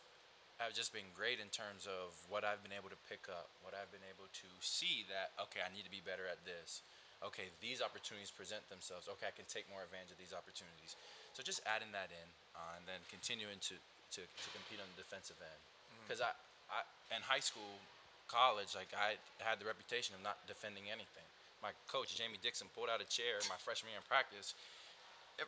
have 0.61 0.75
just 0.75 0.93
been 0.93 1.07
great 1.17 1.41
in 1.41 1.49
terms 1.49 1.89
of 1.89 2.13
what 2.29 2.45
I've 2.45 2.61
been 2.61 2.75
able 2.75 2.91
to 2.91 2.99
pick 3.09 3.25
up, 3.31 3.49
what 3.65 3.73
I've 3.73 3.89
been 3.89 4.05
able 4.05 4.29
to 4.29 4.47
see 4.59 5.07
that 5.09 5.34
okay, 5.49 5.63
I 5.63 5.71
need 5.71 5.88
to 5.88 5.93
be 5.93 6.03
better 6.03 6.27
at 6.27 6.43
this. 6.43 6.84
Okay, 7.23 7.47
these 7.63 7.79
opportunities 7.79 8.36
present 8.36 8.67
themselves. 8.67 9.07
Okay, 9.07 9.23
I 9.23 9.31
can 9.31 9.47
take 9.47 9.63
more 9.71 9.79
advantage 9.79 10.11
of 10.11 10.19
these 10.19 10.36
opportunities. 10.36 10.99
So 11.31 11.39
just 11.39 11.63
adding 11.63 11.88
that 11.95 12.11
in, 12.11 12.27
uh, 12.51 12.75
and 12.75 12.84
then 12.84 12.99
continuing 13.07 13.63
to, 13.71 13.79
to, 14.18 14.22
to 14.22 14.47
compete 14.53 14.80
on 14.80 14.88
the 14.93 14.99
defensive 15.01 15.38
end. 15.41 15.61
Because 16.05 16.22
I, 16.22 16.32
I 16.70 16.86
in 17.16 17.22
high 17.22 17.41
school, 17.41 17.80
college, 18.28 18.74
like 18.74 18.89
I 18.93 19.20
had 19.43 19.59
the 19.59 19.68
reputation 19.68 20.16
of 20.16 20.22
not 20.22 20.41
defending 20.47 20.89
anything. 20.89 21.26
My 21.61 21.72
coach 21.88 22.16
Jamie 22.18 22.41
Dixon 22.41 22.68
pulled 22.76 22.91
out 22.91 22.99
a 22.99 23.07
chair 23.07 23.39
my 23.47 23.55
freshman 23.55 23.95
year 23.95 24.01
in 24.01 24.07
practice 24.09 24.53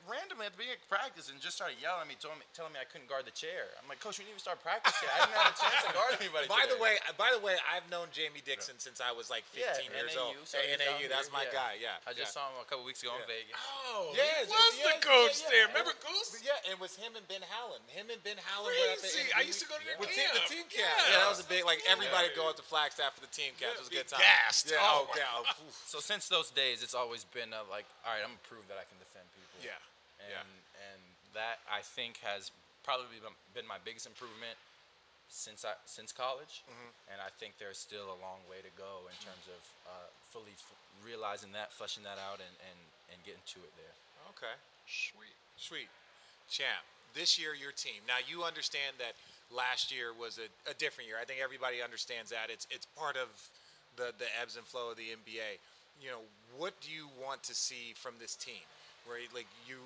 randomly 0.10 0.50
at 0.50 0.58
the 0.58 0.60
beginning 0.60 0.82
of 0.82 0.90
practice 0.90 1.30
and 1.30 1.38
just 1.38 1.62
started 1.62 1.78
yelling 1.78 2.06
at 2.06 2.10
me, 2.10 2.18
told 2.18 2.42
me, 2.42 2.46
telling 2.58 2.74
me 2.74 2.82
I 2.82 2.88
couldn't 2.90 3.06
guard 3.06 3.30
the 3.30 3.36
chair. 3.36 3.70
I'm 3.78 3.86
like, 3.86 4.02
Coach, 4.02 4.18
we 4.18 4.26
didn't 4.26 4.42
even 4.42 4.44
start 4.44 4.58
practice 4.66 4.98
yet. 4.98 5.14
I 5.14 5.18
didn't 5.30 5.38
have 5.38 5.54
a 5.54 5.58
chance 5.62 5.80
to 5.86 5.92
guard 5.94 6.12
anybody. 6.18 6.46
By 6.50 6.66
the 6.66 6.80
way, 6.82 6.98
by 7.22 7.30
the 7.30 7.42
way, 7.42 7.54
I've 7.70 7.86
known 7.94 8.10
Jamie 8.10 8.42
Dixon 8.42 8.82
since 8.82 8.98
I 8.98 9.14
was 9.14 9.30
like 9.30 9.46
15 9.54 9.62
yeah, 9.62 9.78
years 9.94 10.18
NAU, 10.18 10.34
old. 10.34 10.42
So 10.50 10.58
Hey, 10.58 10.74
NAU, 10.82 11.06
that's 11.06 11.30
my 11.30 11.46
yeah. 11.46 11.54
guy. 11.54 11.72
Yeah, 11.78 12.10
I 12.10 12.18
just 12.18 12.34
saw 12.34 12.50
him 12.50 12.58
a 12.62 12.68
couple 12.68 12.82
weeks 12.82 13.06
ago 13.06 13.14
in 13.14 13.24
Vegas. 13.30 13.54
Oh, 13.62 14.10
Yeah, 14.18 14.26
he 14.42 14.50
was 14.50 14.74
yeah, 14.82 14.90
the 14.90 15.06
coach 15.06 15.38
there. 15.54 15.70
Remember 15.70 15.94
Goose? 16.02 16.42
Yeah, 16.42 16.58
it 16.74 16.78
was 16.82 16.98
him 16.98 17.14
and 17.14 17.26
Ben 17.30 17.46
Howland. 17.46 17.86
Him 17.86 18.10
and 18.10 18.18
Ben 18.26 18.42
Howland 18.42 18.74
were 18.74 18.90
at 18.90 19.06
the 19.06 19.10
Crazy. 19.14 19.30
I 19.38 19.46
used 19.46 19.62
to 19.62 19.70
go 19.70 19.78
to 19.78 19.86
their 19.86 20.02
with 20.02 20.10
team, 20.10 20.26
the 20.34 20.42
camp. 20.42 20.50
team 20.50 20.66
camp. 20.82 20.98
Yeah. 21.14 21.22
That 21.22 21.30
was 21.30 21.46
a 21.46 21.48
big 21.48 21.62
like 21.62 21.86
everybody 21.86 22.34
go 22.34 22.50
up 22.50 22.58
to 22.58 22.66
Flagstaff 22.66 23.14
for 23.14 23.22
the 23.22 23.30
team 23.30 23.54
camp. 23.62 23.78
It 23.78 23.86
was 23.86 23.94
a 23.94 23.96
good 24.02 24.10
time. 24.10 24.26
gassed. 24.26 24.66
Yeah. 24.74 24.82
Oh 24.82 25.06
yeah. 25.14 25.30
oh. 25.38 25.46
So 25.86 26.02
since 26.02 26.28
those 26.28 26.50
days, 26.50 26.82
it's 26.82 26.98
always 26.98 27.24
been 27.30 27.54
uh, 27.54 27.62
like, 27.70 27.86
all 28.04 28.12
right, 28.12 28.26
I'm 28.26 28.34
gonna 28.36 28.50
prove 28.50 28.66
that 28.68 28.82
I 28.82 28.84
can 28.90 28.98
defend 28.98 29.05
people. 29.05 29.05
Yeah. 29.05 29.05
And 30.26 30.34
Yeah. 30.34 30.92
and 30.92 31.02
that 31.34 31.60
I 31.70 31.82
think 31.82 32.18
has 32.26 32.52
probably 32.84 33.20
been- 33.54 33.68
my 33.68 33.78
biggest 33.80 34.06
improvement 34.06 34.58
since 35.28 35.66
I 35.66 35.74
since 35.86 36.12
college. 36.12 36.62
Mm-hmm. 36.70 36.92
And 37.14 37.22
I 37.22 37.30
think 37.30 37.58
there's 37.58 37.78
still 37.80 38.10
a 38.14 38.20
long 38.22 38.46
way 38.50 38.62
to 38.62 38.70
go 38.78 39.08
in 39.10 39.18
terms 39.26 39.46
of 39.50 39.62
uh, 39.88 40.08
fully 40.32 40.54
f- 40.54 40.78
realizing 41.04 41.52
that, 41.54 41.72
fleshing 41.74 42.04
that 42.04 42.18
out, 42.20 42.40
and, 42.40 42.56
and 42.70 42.80
and 43.12 43.18
getting 43.26 43.42
to 43.54 43.60
it 43.62 43.74
there. 43.78 43.96
Okay. 44.38 44.54
Sweet. 44.88 45.36
Sweet. 45.58 45.90
Champ, 46.50 46.86
this 47.14 47.40
year 47.40 47.54
your 47.56 47.72
team. 47.72 48.06
Now 48.08 48.18
you 48.22 48.44
understand 48.44 48.98
that 49.00 49.14
last 49.50 49.92
year 49.92 50.14
was 50.14 50.38
a, 50.38 50.48
a 50.70 50.74
different 50.76 51.08
year. 51.10 51.18
I 51.22 51.26
think 51.26 51.40
everybody 51.42 51.82
understands 51.82 52.30
that. 52.32 52.50
It's 52.50 52.68
it's 52.70 52.86
part 52.98 53.18
of 53.18 53.30
the, 53.98 54.14
the 54.18 54.30
ebbs 54.40 54.58
and 54.58 54.66
flow 54.66 54.92
of 54.92 54.98
the 54.98 55.10
NBA. 55.10 55.58
You 56.02 56.10
know, 56.12 56.22
what 56.58 56.80
do 56.82 56.92
you 56.92 57.08
want 57.18 57.42
to 57.44 57.56
see 57.56 57.94
from 57.96 58.14
this 58.20 58.36
team? 58.36 58.62
Where 59.08 59.18
like 59.34 59.48
you 59.68 59.80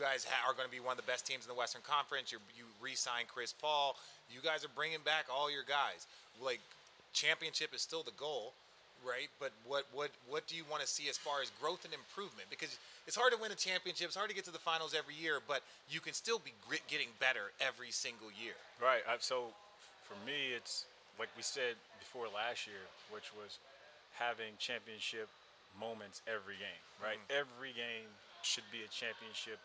guys 0.00 0.24
ha- 0.24 0.48
are 0.48 0.54
going 0.54 0.66
to 0.66 0.72
be 0.72 0.80
one 0.80 0.92
of 0.92 1.00
the 1.00 1.10
best 1.10 1.26
teams 1.26 1.44
in 1.44 1.48
the 1.48 1.58
Western 1.58 1.82
Conference. 1.82 2.30
You're, 2.30 2.44
you 2.56 2.64
re-signed 2.80 3.28
Chris 3.28 3.52
Paul. 3.52 3.96
You 4.30 4.40
guys 4.40 4.64
are 4.64 4.72
bringing 4.74 5.02
back 5.04 5.26
all 5.32 5.50
your 5.50 5.66
guys. 5.66 6.06
Like 6.40 6.60
championship 7.12 7.74
is 7.74 7.82
still 7.82 8.02
the 8.02 8.14
goal, 8.14 8.52
right? 9.02 9.28
But 9.40 9.52
what 9.66 9.86
what 9.92 10.10
what 10.28 10.46
do 10.46 10.54
you 10.54 10.62
want 10.70 10.82
to 10.82 10.88
see 10.88 11.08
as 11.08 11.18
far 11.18 11.42
as 11.42 11.50
growth 11.60 11.84
and 11.84 11.92
improvement? 11.92 12.46
Because 12.50 12.78
it's 13.06 13.16
hard 13.16 13.32
to 13.32 13.38
win 13.40 13.50
a 13.50 13.58
championship. 13.58 14.06
It's 14.06 14.16
hard 14.16 14.30
to 14.30 14.36
get 14.36 14.44
to 14.46 14.54
the 14.54 14.62
finals 14.62 14.94
every 14.94 15.14
year, 15.14 15.40
but 15.42 15.62
you 15.90 16.00
can 16.00 16.12
still 16.12 16.38
be 16.38 16.52
getting 16.86 17.08
better 17.18 17.50
every 17.60 17.90
single 17.90 18.28
year. 18.30 18.54
Right. 18.80 19.02
I, 19.08 19.16
so 19.18 19.50
for 20.06 20.14
me, 20.24 20.54
it's 20.54 20.86
like 21.18 21.28
we 21.36 21.42
said 21.42 21.74
before 21.98 22.26
last 22.30 22.66
year, 22.66 22.86
which 23.10 23.34
was 23.34 23.58
having 24.14 24.54
championship 24.58 25.28
moments 25.74 26.22
every 26.26 26.54
game. 26.60 26.82
Right. 27.02 27.18
Mm-hmm. 27.26 27.42
Every 27.42 27.72
game 27.74 28.10
should 28.42 28.66
be 28.70 28.86
a 28.86 28.90
championship 28.90 29.58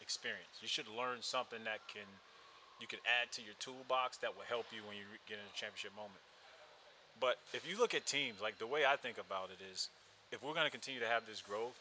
experience. 0.00 0.60
You 0.60 0.68
should 0.68 0.88
learn 0.88 1.20
something 1.20 1.62
that 1.64 1.80
can 1.92 2.06
you 2.80 2.86
can 2.86 3.00
add 3.08 3.32
to 3.32 3.40
your 3.40 3.56
toolbox 3.58 4.18
that 4.18 4.36
will 4.36 4.44
help 4.44 4.66
you 4.68 4.84
when 4.84 4.96
you 4.96 5.04
get 5.24 5.40
in 5.40 5.46
a 5.48 5.56
championship 5.56 5.96
moment. 5.96 6.20
But 7.20 7.40
if 7.54 7.64
you 7.64 7.78
look 7.78 7.94
at 7.94 8.04
teams, 8.04 8.40
like 8.42 8.58
the 8.58 8.66
way 8.66 8.84
I 8.84 8.96
think 8.96 9.16
about 9.16 9.48
it 9.48 9.64
is, 9.72 9.88
if 10.30 10.44
we're 10.44 10.52
going 10.52 10.66
to 10.66 10.70
continue 10.70 11.00
to 11.00 11.08
have 11.08 11.24
this 11.24 11.40
growth, 11.40 11.76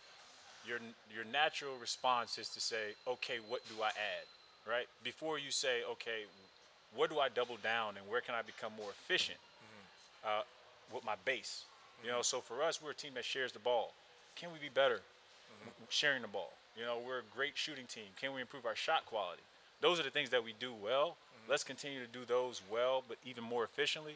your 0.66 0.80
your 1.14 1.26
natural 1.26 1.76
response 1.82 2.38
is 2.38 2.50
to 2.50 2.60
say, 2.60 2.96
okay, 3.08 3.38
what 3.48 3.62
do 3.68 3.84
I 3.84 3.90
add, 3.90 4.26
right? 4.64 4.88
Before 5.04 5.38
you 5.38 5.52
say, 5.52 5.84
okay, 5.92 6.26
where 6.96 7.08
do 7.08 7.20
I 7.20 7.30
double 7.30 7.58
down 7.62 7.98
and 7.98 8.08
where 8.10 8.22
can 8.22 8.36
I 8.36 8.42
become 8.42 8.72
more 8.78 8.90
efficient 8.90 9.38
mm-hmm. 9.38 10.40
uh, 10.40 10.44
with 10.94 11.04
my 11.06 11.16
base? 11.26 11.64
You 12.04 12.10
know, 12.10 12.24
mm-hmm. 12.24 12.24
so 12.24 12.40
for 12.40 12.64
us, 12.64 12.82
we're 12.82 12.92
a 12.92 12.96
team 12.96 13.12
that 13.16 13.26
shares 13.26 13.52
the 13.52 13.60
ball. 13.60 13.94
Can 14.36 14.50
we 14.52 14.60
be 14.60 14.70
better 14.74 15.02
w- 15.60 15.90
sharing 15.90 16.22
the 16.22 16.28
ball? 16.28 16.54
You 16.78 16.84
know, 16.86 16.98
we're 17.06 17.20
a 17.20 17.30
great 17.36 17.54
shooting 17.58 17.86
team. 17.86 18.12
Can 18.20 18.34
we 18.34 18.42
improve 18.42 18.66
our 18.66 18.76
shot 18.76 19.06
quality? 19.06 19.42
Those 19.82 20.00
are 20.00 20.04
the 20.04 20.10
things 20.10 20.30
that 20.32 20.44
we 20.44 20.54
do 20.60 20.74
well. 20.74 21.10
Mm-hmm. 21.16 21.52
Let's 21.52 21.64
continue 21.64 22.00
to 22.00 22.08
do 22.08 22.26
those 22.28 22.62
well, 22.72 23.04
but 23.08 23.18
even 23.26 23.44
more 23.44 23.64
efficiently 23.64 24.16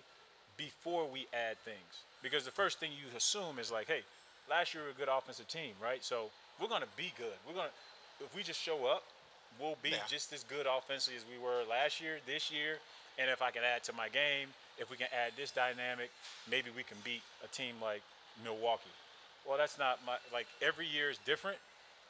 before 0.57 1.07
we 1.07 1.27
add 1.33 1.57
things. 1.59 2.03
Because 2.21 2.43
the 2.43 2.51
first 2.51 2.79
thing 2.79 2.91
you 2.91 3.15
assume 3.15 3.59
is 3.59 3.71
like, 3.71 3.87
hey, 3.87 4.01
last 4.49 4.73
year 4.73 4.83
we 4.83 4.89
were 4.89 4.95
a 4.95 4.97
good 4.97 5.09
offensive 5.09 5.47
team, 5.47 5.71
right? 5.81 6.03
So 6.03 6.25
we're 6.59 6.67
going 6.67 6.81
to 6.81 6.93
be 6.97 7.13
good. 7.17 7.37
We're 7.47 7.53
going 7.53 7.67
to, 7.67 8.25
if 8.25 8.35
we 8.35 8.43
just 8.43 8.61
show 8.61 8.85
up, 8.85 9.03
we'll 9.59 9.77
be 9.81 9.91
Yeah. 9.91 9.97
just 10.07 10.33
as 10.33 10.43
good 10.43 10.67
offensively 10.67 11.17
as 11.17 11.23
we 11.31 11.41
were 11.41 11.63
last 11.69 12.01
year, 12.01 12.19
this 12.25 12.51
year. 12.51 12.79
And 13.17 13.29
if 13.29 13.41
I 13.41 13.51
can 13.51 13.63
add 13.63 13.83
to 13.85 13.93
my 13.93 14.09
game, 14.09 14.49
if 14.77 14.89
we 14.91 14.97
can 14.97 15.07
add 15.15 15.33
this 15.37 15.51
dynamic, 15.51 16.11
maybe 16.49 16.69
we 16.75 16.83
can 16.83 16.97
beat 17.03 17.21
a 17.43 17.47
team 17.47 17.75
like 17.81 18.01
Milwaukee. 18.43 18.91
Well, 19.47 19.57
that's 19.57 19.79
not 19.79 19.99
my, 20.05 20.17
like 20.33 20.47
every 20.61 20.87
year 20.87 21.09
is 21.09 21.19
different. 21.25 21.57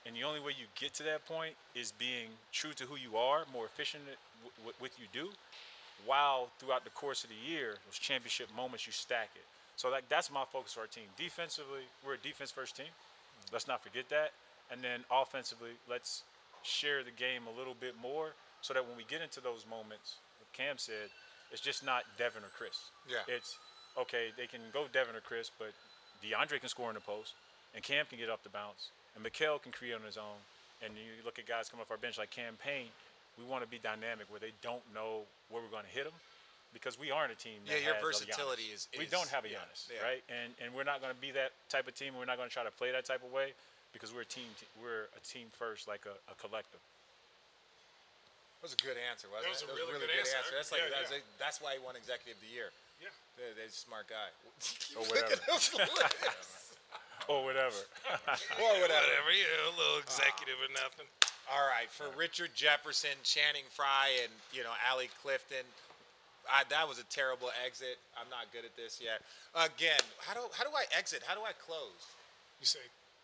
And 0.05 0.15
the 0.15 0.23
only 0.23 0.39
way 0.39 0.53
you 0.57 0.65
get 0.79 0.93
to 0.95 1.03
that 1.03 1.25
point 1.25 1.53
is 1.75 1.91
being 1.91 2.29
true 2.51 2.73
to 2.73 2.85
who 2.85 2.95
you 2.95 3.17
are, 3.17 3.45
more 3.53 3.65
efficient 3.65 4.03
with 4.65 4.75
what 4.79 4.91
you 4.97 5.05
do, 5.11 5.29
while 6.05 6.49
throughout 6.59 6.83
the 6.83 6.89
course 6.91 7.23
of 7.23 7.29
the 7.29 7.35
year, 7.35 7.75
those 7.85 7.99
championship 7.99 8.47
moments, 8.55 8.87
you 8.87 8.93
stack 8.93 9.29
it. 9.35 9.43
So 9.75 9.89
like 9.89 10.07
that's 10.09 10.31
my 10.31 10.43
focus 10.51 10.73
for 10.73 10.81
our 10.81 10.87
team. 10.87 11.05
Defensively, 11.17 11.83
we're 12.05 12.15
a 12.15 12.17
defense 12.17 12.51
first 12.51 12.75
team. 12.75 12.91
Let's 13.51 13.67
not 13.67 13.83
forget 13.83 14.09
that. 14.09 14.31
And 14.71 14.81
then 14.81 15.01
offensively, 15.11 15.71
let's 15.89 16.23
share 16.63 17.03
the 17.03 17.11
game 17.11 17.43
a 17.53 17.57
little 17.57 17.75
bit 17.79 17.95
more 18.01 18.33
so 18.61 18.73
that 18.73 18.85
when 18.85 18.97
we 18.97 19.03
get 19.07 19.21
into 19.21 19.41
those 19.41 19.65
moments, 19.69 20.15
like 20.39 20.51
Cam 20.53 20.77
said, 20.77 21.09
it's 21.51 21.61
just 21.61 21.83
not 21.83 22.03
Devin 22.17 22.43
or 22.43 22.51
Chris. 22.55 22.91
Yeah. 23.09 23.23
It's 23.27 23.57
okay, 23.97 24.29
they 24.37 24.45
can 24.45 24.61
go 24.71 24.85
Devin 24.91 25.15
or 25.15 25.21
Chris, 25.21 25.49
but 25.57 25.73
DeAndre 26.23 26.59
can 26.59 26.69
score 26.69 26.89
in 26.89 26.95
the 26.95 27.01
post, 27.01 27.33
and 27.73 27.83
Cam 27.83 28.05
can 28.05 28.19
get 28.19 28.29
off 28.29 28.43
the 28.43 28.49
bounce, 28.49 28.91
and 29.15 29.25
Mikal 29.25 29.61
can 29.61 29.71
create 29.71 29.93
on 29.95 30.01
his 30.03 30.17
own. 30.17 30.39
And 30.83 30.93
you 30.95 31.19
look 31.25 31.39
at 31.39 31.45
guys 31.47 31.67
come 31.67 31.79
off 31.79 31.91
our 31.91 31.97
bench 31.99 32.17
like 32.17 32.31
Cam 32.31 32.55
Payne. 32.55 32.87
We 33.37 33.43
want 33.43 33.63
to 33.63 33.69
be 33.69 33.79
dynamic 33.79 34.27
where 34.31 34.39
they 34.39 34.51
don't 34.63 34.83
know 34.95 35.23
where 35.51 35.59
we're 35.63 35.71
going 35.71 35.87
to 35.87 35.91
hit 35.95 36.03
them 36.07 36.15
because 36.71 36.95
we 36.99 37.09
aren't 37.11 37.31
a 37.31 37.39
team 37.39 37.59
that 37.67 37.79
Yeah, 37.81 37.91
your 37.91 37.97
has 37.99 38.03
versatility 38.03 38.71
Giannis. 38.71 38.87
is- 38.93 38.99
we 38.99 39.07
don't 39.07 39.27
have 39.31 39.43
a 39.43 39.49
yeah, 39.51 39.59
Giannis, 39.63 39.89
yeah. 39.91 40.03
right? 40.05 40.21
And 40.31 40.53
and 40.63 40.71
we're 40.75 40.87
not 40.87 41.01
going 41.03 41.11
to 41.13 41.19
be 41.19 41.31
that 41.35 41.51
type 41.67 41.87
of 41.87 41.95
team. 41.95 42.13
We're 42.15 42.29
not 42.29 42.37
going 42.37 42.47
to 42.47 42.53
try 42.53 42.63
to 42.63 42.71
play 42.71 42.91
that 42.95 43.03
type 43.07 43.23
of 43.23 43.31
way 43.31 43.51
because 43.91 44.13
we're 44.13 44.27
a 44.27 44.31
team. 44.31 44.47
We're 44.79 45.09
a 45.15 45.21
team 45.25 45.47
first, 45.55 45.87
like 45.87 46.03
a, 46.07 46.15
a 46.31 46.35
collective. 46.39 46.79
That 48.59 48.71
was 48.71 48.75
a 48.75 48.81
good 48.83 48.99
answer, 48.99 49.27
wasn't 49.31 49.55
That 49.55 49.55
was 49.55 49.63
it? 49.63 49.71
a 49.71 49.75
really 49.87 50.03
good 50.03 50.11
answer. 50.19 50.35
That's 50.51 50.71
like 50.71 50.83
Yeah, 50.83 50.91
that's, 50.99 51.11
yeah. 51.15 51.23
a- 51.23 51.39
that's 51.39 51.59
why 51.63 51.75
he 51.75 51.79
won 51.79 51.95
Executive 51.95 52.35
of 52.35 52.43
the 52.43 52.51
Year. 52.51 52.75
Yeah. 52.99 53.07
They're, 53.39 53.55
they're 53.55 53.71
a 53.71 53.73
smart 53.73 54.11
guy. 54.11 54.29
Or 54.99 55.07
whatever. 55.07 55.39
or 57.31 57.45
whatever. 57.45 57.77
or 58.57 58.73
whatever. 58.81 59.05
Whatever, 59.05 59.29
yeah, 59.31 59.69
a 59.69 59.73
little 59.77 60.01
executive 60.01 60.57
or 60.59 60.71
nothing. 60.73 61.05
All 61.49 61.65
right, 61.65 61.89
for 61.89 62.09
Richard 62.17 62.53
Jefferson, 62.53 63.13
Channing 63.25 63.65
Frye, 63.73 64.21
and 64.25 64.33
you 64.53 64.61
know 64.65 64.73
Allie 64.85 65.09
Clifton. 65.21 65.65
I, 66.49 66.65
that 66.73 66.89
was 66.89 66.97
a 66.97 67.05
terrible 67.13 67.53
exit. 67.61 68.01
I'm 68.17 68.25
not 68.33 68.49
good 68.49 68.65
at 68.65 68.73
this 68.73 68.97
yet. 68.97 69.21
Again, 69.53 70.01
how 70.25 70.33
do 70.33 70.45
how 70.57 70.65
do 70.65 70.73
I 70.73 70.89
exit? 70.93 71.21
How 71.25 71.33
do 71.37 71.41
I 71.45 71.53
close? 71.61 72.09
You 72.57 72.65
say, 72.65 72.81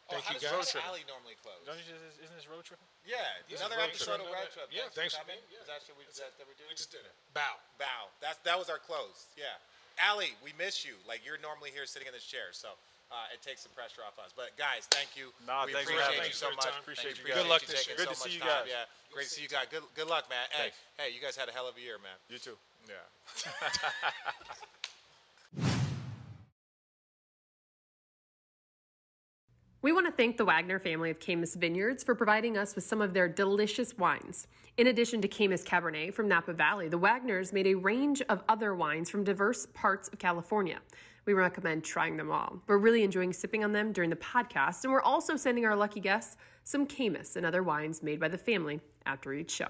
Oh, 0.10 0.22
thank 0.22 0.26
how 0.30 0.34
you 0.38 0.42
does, 0.42 0.54
guys. 0.54 0.78
how 0.78 0.86
does 0.86 0.86
Allie 0.86 1.06
normally 1.10 1.34
close? 1.42 1.58
Don't 1.66 1.82
you 1.82 1.86
just, 1.90 2.22
isn't 2.22 2.38
this 2.38 2.46
Road 2.46 2.62
Trippin'? 2.62 2.86
Yeah, 3.10 3.18
This 3.50 3.58
another 3.58 3.82
road 3.82 3.90
episode 3.90 4.22
trip. 4.22 4.30
of 4.30 4.38
Road 4.38 4.50
Trip. 4.54 4.68
Yeah, 4.70 4.86
thanks 4.94 5.18
for 5.18 5.26
coming. 5.26 5.42
being- 5.42 5.50
yeah. 5.58 5.66
Is 5.66 5.70
that 5.74 5.82
shit 5.82 5.98
we, 5.98 6.06
is 6.06 6.22
that, 6.22 6.30
that 6.38 6.46
we 6.46 6.54
do? 6.62 6.64
We 6.70 6.78
just 6.78 6.94
did 6.94 7.02
it. 7.02 7.14
Bow. 7.34 7.58
bow. 7.82 8.14
That's 8.22 8.38
that 8.46 8.54
was 8.54 8.70
our 8.70 8.78
close. 8.78 9.26
Yeah, 9.34 9.58
Allie, 9.98 10.38
we 10.46 10.54
miss 10.62 10.86
you. 10.86 10.94
Like 11.10 11.26
you're 11.26 11.42
normally 11.42 11.74
here 11.74 11.90
sitting 11.90 12.06
in 12.06 12.14
this 12.14 12.26
chair, 12.26 12.54
so 12.54 12.78
uh, 13.12 13.34
it 13.34 13.42
takes 13.42 13.64
the 13.64 13.70
pressure 13.70 14.02
off 14.06 14.18
us. 14.18 14.34
But 14.36 14.58
guys, 14.58 14.88
thank 14.90 15.16
you. 15.16 15.30
Nah, 15.46 15.66
we 15.66 15.74
thanks 15.74 15.90
for 15.90 15.98
appreciate 15.98 16.16
having 16.16 16.32
you 16.32 16.36
me. 16.36 16.46
so 16.46 16.50
much. 16.52 16.66
Thanks 16.66 16.80
Appreciate 16.82 17.16
Thank 17.16 17.20
you 17.22 17.26
you. 17.26 17.34
guys. 17.34 17.44
Good 17.44 17.50
luck 17.50 17.62
Appreciate 17.64 17.78
this 17.78 17.88
year. 17.88 17.98
Good 17.98 18.10
so 18.12 18.18
to 18.18 18.30
see 18.30 18.34
you 18.36 18.42
time. 18.42 18.50
guys. 18.50 18.66
Yeah, 18.70 19.14
great 19.14 19.28
to 19.30 19.34
see 19.34 19.44
you 19.46 19.50
guys. 19.52 19.68
Good 19.70 19.84
good 19.94 20.10
luck, 20.10 20.26
man. 20.30 20.46
Hey, 20.52 20.74
Thanks. 20.74 20.78
hey, 20.98 21.10
you 21.14 21.22
guys 21.22 21.36
had 21.38 21.48
a 21.50 21.54
hell 21.54 21.68
of 21.70 21.78
a 21.78 21.82
year, 21.84 21.98
man. 22.02 22.18
You 22.30 22.38
too. 22.42 22.58
Yeah. 22.90 23.06
We 29.82 29.94
want 29.94 30.08
to 30.08 30.12
thank 30.12 30.38
the 30.38 30.46
Wagner 30.46 30.80
family 30.80 31.12
of 31.12 31.20
Caymus 31.20 31.56
Vineyards 31.56 32.04
for 32.04 32.16
providing 32.16 32.58
us 32.58 32.74
with 32.74 32.86
some 32.86 33.04
of 33.04 33.14
their 33.14 33.28
delicious 33.30 33.96
wines. 33.96 34.48
In 34.78 34.88
addition 34.88 35.22
to 35.22 35.28
Caymus 35.28 35.64
Cabernet 35.64 36.12
from 36.12 36.28
Napa 36.28 36.54
Valley, 36.54 36.88
the 36.90 36.98
Wagners 36.98 37.54
made 37.54 37.68
a 37.68 37.76
range 37.76 38.20
of 38.28 38.42
other 38.50 38.74
wines 38.74 39.12
from 39.12 39.24
diverse 39.24 39.68
parts 39.76 40.08
of 40.08 40.18
California. 40.18 40.80
We 41.26 41.34
recommend 41.34 41.84
trying 41.84 42.18
them 42.18 42.32
all. 42.32 42.62
We're 42.68 42.78
really 42.78 43.04
enjoying 43.04 43.34
sipping 43.34 43.64
on 43.64 43.72
them 43.72 43.92
during 43.92 44.10
the 44.10 44.16
podcast, 44.16 44.84
and 44.84 44.94
we're 44.94 45.02
also 45.02 45.36
sending 45.36 45.66
our 45.66 45.76
lucky 45.76 46.00
guests 46.00 46.38
some 46.64 46.86
Caymus 46.86 47.36
and 47.36 47.46
other 47.46 47.64
wines 47.64 48.04
made 48.04 48.20
by 48.20 48.28
the 48.28 48.38
family 48.38 48.80
after 49.06 49.34
each 49.34 49.52
show. 49.52 49.68